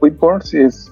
Reports 0.02 0.54
es, 0.54 0.92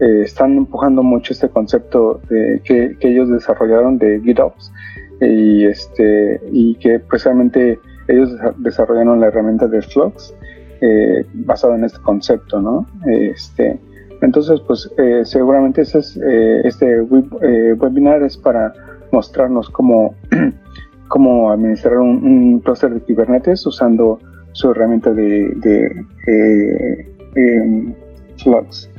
están 0.00 0.56
empujando 0.56 1.02
mucho 1.02 1.32
este 1.32 1.48
concepto 1.48 2.20
que, 2.28 2.96
que, 2.98 3.08
ellos 3.08 3.28
desarrollaron 3.30 3.98
de 3.98 4.20
GitOps 4.22 4.72
y, 5.20 5.66
este, 5.66 6.40
y 6.50 6.74
que 6.76 6.98
precisamente 6.98 7.78
ellos 8.08 8.30
desarrollaron 8.58 9.20
la 9.20 9.28
herramienta 9.28 9.68
de 9.68 9.82
Flux 9.82 10.34
eh, 10.82 11.26
basado 11.34 11.74
en 11.74 11.84
este 11.84 12.00
concepto, 12.00 12.58
¿no? 12.58 12.86
Este, 13.06 13.78
entonces, 14.22 14.60
pues 14.66 14.90
eh, 14.96 15.22
seguramente 15.24 15.82
es, 15.82 16.16
eh, 16.16 16.62
este 16.64 17.02
webinar 17.02 18.22
es 18.22 18.38
para 18.38 18.72
mostrarnos 19.12 19.68
cómo, 19.68 20.14
cómo 21.08 21.50
administrar 21.50 21.98
un, 21.98 22.24
un, 22.24 22.60
cluster 22.60 22.94
de 22.94 23.00
Kubernetes 23.00 23.66
usando 23.66 24.20
su 24.52 24.70
herramienta 24.70 25.12
de, 25.12 25.52
de 25.56 27.06
em, 27.36 27.94
Flux, 28.42 28.90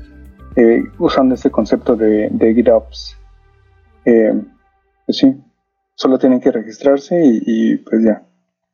usando 1.00 1.34
este 1.34 1.50
concepto 1.50 1.96
de, 1.96 2.30
de 2.32 2.54
GitOps. 2.54 3.18
pues 4.04 5.18
sí, 5.18 5.36
solo 5.96 6.20
tienen 6.20 6.40
que 6.40 6.52
registrarse 6.52 7.20
y, 7.24 7.78
pues 7.78 8.04
ya. 8.04 8.24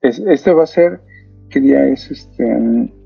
este 0.02 0.52
va 0.52 0.64
a 0.64 0.68
ser, 0.68 1.00
¿qué 1.50 1.62
día 1.62 1.86
es 1.88 2.12
este? 2.12 2.97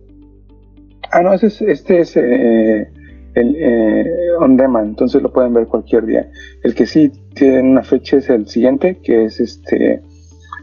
Ah, 1.12 1.22
no, 1.22 1.34
este 1.34 1.48
es, 1.48 1.62
este 1.62 2.00
es 2.00 2.18
eh, 2.18 2.90
el 3.36 3.56
eh, 3.56 4.06
on 4.40 4.58
demand, 4.58 4.90
entonces 4.90 5.22
lo 5.22 5.32
pueden 5.32 5.54
ver 5.54 5.68
cualquier 5.68 6.06
día. 6.06 6.30
El 6.64 6.76
que 6.76 6.86
sí 6.86 7.12
tiene 7.34 7.62
una 7.62 7.84
fecha 7.84 8.18
es 8.18 8.30
el 8.30 8.48
siguiente, 8.48 9.00
que 9.02 9.26
es 9.26 9.40
este 9.40 10.02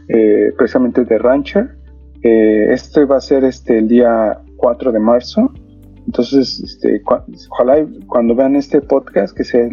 eh, 0.09 0.51
precisamente 0.57 1.05
de 1.05 1.17
Rancher. 1.17 1.75
este 2.21 3.05
va 3.05 3.17
a 3.17 3.21
ser 3.21 3.43
este 3.43 3.77
el 3.79 3.87
día 3.87 4.39
4 4.57 4.91
de 4.91 4.99
marzo. 4.99 5.51
Entonces, 6.05 6.59
este, 6.61 7.03
ojalá 7.49 7.87
cuando 8.07 8.33
vean 8.33 8.55
este 8.55 8.81
podcast, 8.81 9.35
que 9.37 9.43
sea 9.43 9.69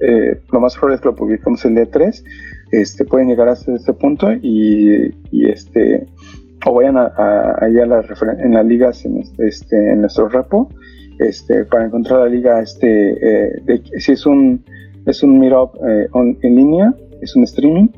eh, 0.00 0.40
lo 0.52 0.60
más 0.60 0.74
probable 0.74 0.96
es 0.96 1.00
que 1.00 1.08
lo 1.08 1.14
publicamos 1.14 1.64
el 1.64 1.74
día 1.74 1.90
3, 1.90 2.24
este, 2.72 3.04
pueden 3.04 3.28
llegar 3.28 3.48
hasta 3.48 3.74
este 3.74 3.92
punto 3.92 4.32
y, 4.32 5.12
este, 5.32 6.06
o 6.66 6.74
vayan 6.74 6.96
a, 6.96 7.06
allá 7.60 7.84
en 7.84 8.54
las 8.54 8.66
ligas 8.66 9.04
en, 9.04 9.22
este, 9.38 9.92
en 9.92 10.00
nuestro 10.00 10.28
repo 10.28 10.68
este, 11.18 11.64
para 11.64 11.86
encontrar 11.86 12.20
la 12.20 12.26
liga, 12.26 12.60
este, 12.60 13.48
eh, 13.48 13.82
si 13.98 14.12
es 14.12 14.24
un, 14.24 14.64
es 15.06 15.22
un 15.22 15.38
meetup 15.38 15.74
eh, 15.86 16.08
en 16.14 16.56
línea, 16.56 16.94
es 17.20 17.34
un 17.34 17.42
streaming 17.44 17.88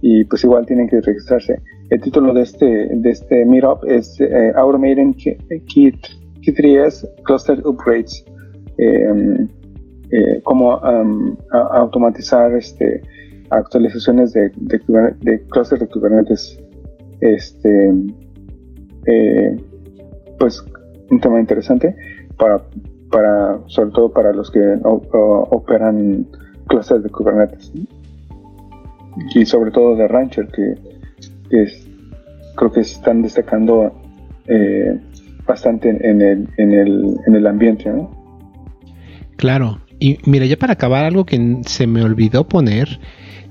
y 0.00 0.24
pues 0.24 0.44
igual 0.44 0.64
tienen 0.66 0.88
que 0.88 1.00
registrarse. 1.00 1.60
El 1.90 2.00
título 2.00 2.32
de 2.34 2.42
este, 2.42 2.66
de 2.66 3.10
este 3.10 3.44
meetup 3.44 3.84
es 3.86 4.18
Automating 4.54 5.14
Kit, 5.14 5.96
Kit 6.42 6.56
3 6.56 7.08
Cluster 7.24 7.60
Upgrades. 7.66 8.24
Eh, 10.10 10.40
cómo 10.42 10.80
automatizar 11.50 12.54
este, 12.54 13.02
actualizaciones 13.50 14.32
de, 14.32 14.50
de, 14.56 14.80
de 15.20 15.40
clusters 15.48 15.80
de 15.80 15.88
Kubernetes. 15.88 16.58
Este, 17.20 17.92
eh, 19.06 19.56
pues 20.38 20.64
un 21.10 21.20
tema 21.20 21.40
interesante 21.40 21.94
para, 22.36 22.62
para, 23.10 23.58
sobre 23.66 23.90
todo 23.90 24.12
para 24.12 24.32
los 24.32 24.50
que 24.50 24.60
operan 24.82 26.26
clusters 26.66 27.02
de 27.02 27.10
Kubernetes. 27.10 27.72
Y 29.34 29.44
sobre 29.46 29.70
todo 29.70 29.96
de 29.96 30.06
Rancher, 30.06 30.46
que, 30.48 30.74
creo 32.54 32.72
que 32.72 32.80
están 32.80 33.22
destacando 33.22 33.92
eh, 34.46 34.96
bastante 35.46 35.88
en 35.88 36.20
el, 36.20 36.48
en 36.56 36.72
el, 36.72 37.16
en 37.26 37.34
el 37.34 37.46
ambiente. 37.46 37.92
Claro, 39.36 39.80
y 39.98 40.18
mira, 40.26 40.46
ya 40.46 40.56
para 40.56 40.74
acabar, 40.74 41.04
algo 41.04 41.24
que 41.24 41.58
se 41.66 41.86
me 41.86 42.02
olvidó 42.02 42.46
poner. 42.46 43.00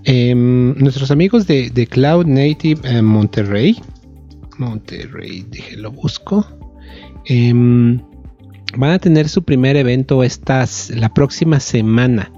Em, 0.09 0.73
nuestros 0.75 1.11
amigos 1.11 1.47
de, 1.47 1.87
Cloud 1.91 2.27
Native 2.27 2.79
en 2.85 3.03
Monterrey. 3.03 3.75
Monterrey, 4.57 5.45
dije, 5.49 5.75
lo 5.75 5.91
busco. 5.91 6.47
Em, 7.25 7.99
van 8.77 8.91
a 8.91 8.99
tener 8.99 9.27
su 9.27 9.43
primer 9.43 9.75
evento 9.75 10.23
estas, 10.23 10.91
la 10.91 11.13
próxima 11.13 11.59
semana. 11.59 12.31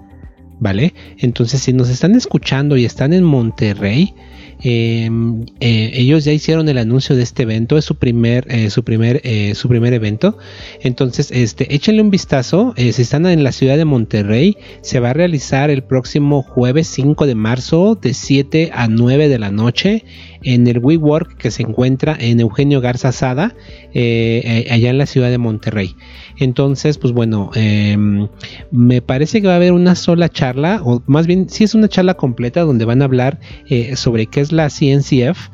¿Vale? 0.59 0.93
Entonces, 1.17 1.61
si 1.61 1.73
nos 1.73 1.89
están 1.89 2.15
escuchando 2.15 2.75
y 2.77 2.85
están 2.85 3.13
en 3.13 3.23
Monterrey, 3.23 4.13
Em, 4.61 5.45
eh, 5.61 5.91
ellos 5.93 6.25
ya 6.25 6.33
hicieron 6.33 6.67
el 6.67 6.77
anuncio 6.77 7.15
de 7.15 7.23
este 7.23 7.43
evento, 7.43 7.77
es 7.77 7.85
su 7.85 7.95
primer, 7.95 8.45
eh, 8.49 8.69
su 8.69 8.83
primer, 8.83 9.21
eh, 9.23 9.55
su 9.55 9.69
primer 9.69 9.93
evento. 9.93 10.37
Entonces, 10.81 11.31
este, 11.31 11.73
échenle 11.73 12.01
un 12.01 12.09
vistazo. 12.09 12.73
si 12.75 13.01
están 13.01 13.25
en 13.25 13.43
la 13.43 13.51
ciudad 13.51 13.77
de 13.77 13.85
Monterrey, 13.85 14.57
se 14.81 14.99
va 14.99 15.11
a 15.11 15.13
realizar 15.13 15.69
el 15.69 15.83
próximo 15.83 16.41
jueves 16.41 16.87
5 16.87 17.25
de 17.25 17.35
marzo 17.35 17.97
de 18.01 18.13
7 18.13 18.71
a 18.73 18.87
9 18.87 19.29
de 19.29 19.39
la 19.39 19.51
noche 19.51 20.03
en 20.43 20.67
el 20.67 20.79
WeWork 20.79 21.37
que 21.37 21.51
se 21.51 21.63
encuentra 21.63 22.15
en 22.19 22.39
Eugenio 22.39 22.81
Garza 22.81 23.11
Sada, 23.11 23.55
allá 23.93 24.89
en 24.89 24.97
la 24.97 25.05
ciudad 25.05 25.29
de 25.29 25.37
Monterrey. 25.37 25.95
Entonces, 26.37 26.97
pues 26.97 27.13
bueno, 27.13 27.51
em, 27.55 28.27
me 28.71 29.01
parece 29.01 29.41
que 29.41 29.47
va 29.47 29.53
a 29.53 29.57
haber 29.57 29.73
una 29.73 29.95
sola 29.95 30.29
charla, 30.29 30.81
o 30.83 31.03
más 31.05 31.27
bien, 31.27 31.49
sí 31.49 31.63
es 31.63 31.75
una 31.75 31.89
charla 31.89 32.13
completa 32.13 32.61
donde 32.61 32.85
van 32.85 33.01
a 33.01 33.05
hablar 33.05 33.39
eh, 33.67 33.95
sobre 33.95 34.27
qué 34.27 34.41
es 34.41 34.51
la 34.51 34.69
CNCF 34.69 35.49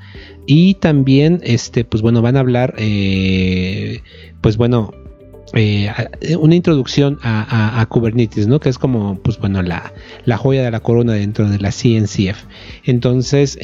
y 0.45 0.75
también, 0.75 1.41
este, 1.43 1.85
pues 1.85 2.01
bueno, 2.01 2.21
van 2.21 2.37
a 2.37 2.41
hablar, 2.41 2.75
eh, 2.77 4.01
pues 4.41 4.57
bueno, 4.57 4.93
eh, 5.53 5.91
una 6.39 6.55
introducción 6.55 7.19
a, 7.21 7.85
Kubernetes, 7.89 8.47
¿no? 8.47 8.59
Que 8.59 8.69
es 8.69 8.77
como, 8.77 9.19
pues 9.19 9.37
bueno, 9.39 9.61
la, 9.61 9.91
joya 10.37 10.63
de 10.63 10.71
la 10.71 10.79
corona 10.79 11.13
dentro 11.13 11.49
de 11.49 11.59
la 11.59 11.71
CNCF. 11.71 12.43
Entonces, 12.83 13.57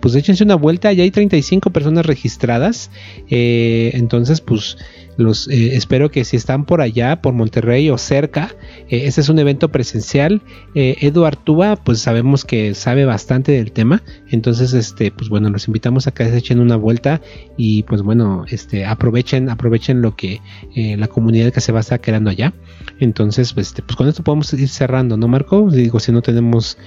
pues 0.00 0.14
échense 0.14 0.44
una 0.44 0.54
vuelta, 0.54 0.92
ya 0.92 1.02
hay 1.02 1.10
35 1.10 1.70
personas 1.70 2.06
registradas. 2.06 2.90
entonces, 3.28 4.40
pues 4.40 4.76
los, 5.22 5.48
eh, 5.48 5.76
espero 5.76 6.10
que 6.10 6.24
si 6.24 6.36
están 6.36 6.64
por 6.64 6.80
allá, 6.80 7.22
por 7.22 7.32
Monterrey 7.32 7.88
o 7.90 7.98
cerca, 7.98 8.54
eh, 8.88 9.02
este 9.04 9.20
es 9.20 9.28
un 9.28 9.38
evento 9.38 9.70
presencial. 9.70 10.42
Eh, 10.74 10.96
Edu 11.00 11.24
Artúa, 11.24 11.76
pues 11.76 12.00
sabemos 12.00 12.44
que 12.44 12.74
sabe 12.74 13.04
bastante 13.04 13.52
del 13.52 13.72
tema. 13.72 14.02
Entonces, 14.30 14.74
este, 14.74 15.10
pues 15.10 15.28
bueno, 15.28 15.48
los 15.50 15.68
invitamos 15.68 16.06
a 16.06 16.12
que 16.12 16.24
se 16.24 16.36
echen 16.36 16.60
una 16.60 16.76
vuelta 16.76 17.20
y 17.56 17.84
pues 17.84 18.02
bueno, 18.02 18.44
este, 18.48 18.84
aprovechen, 18.84 19.48
aprovechen 19.48 20.02
lo 20.02 20.16
que 20.16 20.40
la 20.74 21.08
comunidad 21.08 21.52
que 21.52 21.60
se 21.60 21.72
va 21.72 21.78
a 21.78 21.82
estar 21.82 22.00
quedando 22.00 22.30
allá. 22.30 22.52
Entonces, 22.98 23.52
pues, 23.52 23.68
este, 23.68 23.82
pues 23.82 23.96
con 23.96 24.08
esto 24.08 24.22
podemos 24.22 24.52
ir 24.54 24.68
cerrando, 24.68 25.16
¿no, 25.16 25.28
Marco? 25.28 25.70
Digo, 25.70 26.00
si 26.00 26.12
no 26.12 26.22
tenemos 26.22 26.78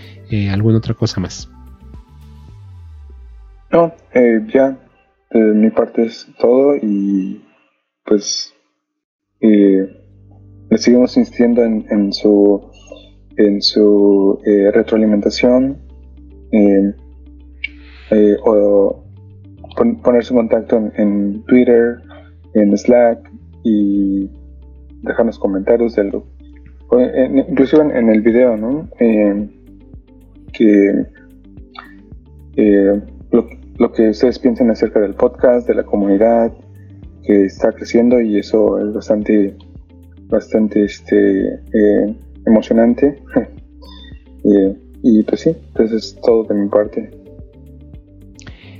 alguna 0.51 0.77
otra 0.77 0.93
cosa 0.93 1.21
más. 1.21 1.49
No, 3.71 3.93
ya, 4.53 4.77
de 5.31 5.39
mi 5.39 5.69
parte 5.69 6.05
es 6.05 6.27
todo 6.39 6.75
y 6.75 7.44
pues 8.05 8.53
eh, 9.41 9.87
le 10.69 10.77
seguimos 10.77 11.17
insistiendo 11.17 11.63
en, 11.63 12.13
su 12.13 12.61
en 13.37 13.61
su 13.61 14.39
eh, 14.45 14.71
retroalimentación 14.71 15.77
eh, 16.51 16.93
o 18.45 19.03
ponerse 20.03 20.33
en 20.33 20.37
contacto 20.37 20.91
en, 20.95 21.43
Twitter, 21.43 21.97
en 22.53 22.77
Slack 22.77 23.29
y 23.63 24.29
dejarnos 25.01 25.37
comentarios 25.39 25.95
del 25.95 26.13
inclusive 27.49 27.81
en, 27.97 28.09
el 28.09 28.21
video, 28.21 28.55
¿no? 28.55 28.87
que 30.53 31.05
lo, 33.31 33.49
lo, 33.77 33.91
que 33.91 34.09
ustedes 34.09 34.39
piensan 34.39 34.69
acerca 34.69 35.01
del 35.01 35.13
podcast, 35.15 35.67
de 35.67 35.75
la 35.75 35.83
comunidad, 35.83 36.53
que 37.25 37.45
está 37.45 37.71
creciendo 37.71 38.21
y 38.21 38.37
eso 38.37 38.79
es 38.79 38.93
bastante, 38.93 39.55
bastante 40.27 40.83
este, 40.83 41.55
eh, 41.73 42.15
emocionante. 42.45 43.21
Eh, 44.47 44.77
y 45.01 45.23
pues 45.23 45.41
sí, 45.41 45.55
entonces 45.69 46.05
es 46.05 46.21
todo 46.21 46.43
de 46.43 46.53
mi 46.53 46.69
parte. 46.69 47.09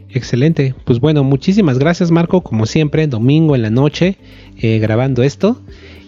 Excelente, 0.09 0.75
pues 0.85 0.99
bueno, 0.99 1.23
muchísimas 1.23 1.79
gracias 1.79 2.11
Marco, 2.11 2.41
como 2.41 2.67
siempre, 2.67 3.07
domingo 3.07 3.55
en 3.55 3.63
la 3.63 3.71
noche 3.71 4.17
eh, 4.61 4.77
grabando 4.77 5.23
esto. 5.23 5.59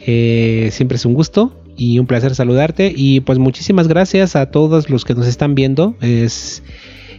siempre 0.05 0.97
es 0.97 1.05
un 1.07 1.15
gusto 1.15 1.59
y 1.75 1.97
un 1.97 2.05
placer 2.05 2.35
saludarte 2.35 2.93
y 2.95 3.21
pues 3.21 3.39
muchísimas 3.39 3.87
gracias 3.87 4.35
a 4.35 4.51
todos 4.51 4.91
los 4.91 5.03
que 5.03 5.15
nos 5.15 5.25
están 5.25 5.55
viendo. 5.55 5.95
Es, 6.01 6.61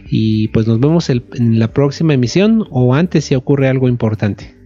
y 0.09 0.47
pues 0.47 0.65
nos 0.65 0.79
vemos 0.79 1.09
en 1.09 1.59
la 1.59 1.73
próxima 1.73 2.13
emisión 2.13 2.65
o 2.71 2.95
antes 2.95 3.25
si 3.25 3.35
ocurre 3.35 3.67
algo 3.67 3.89
importante. 3.89 4.58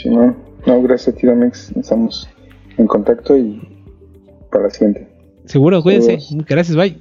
Sí, 0.00 0.08
no, 0.08 0.36
no, 0.64 0.82
gracias 0.82 1.16
a 1.16 1.18
ti, 1.18 1.26
Damex. 1.26 1.72
Estamos 1.76 2.28
en 2.76 2.86
contacto 2.86 3.36
y 3.36 3.60
para 4.50 4.64
la 4.64 4.70
siguiente. 4.70 5.08
Seguro, 5.46 5.82
cuídense. 5.82 6.18
Gracias, 6.46 6.76
bye. 6.76 6.96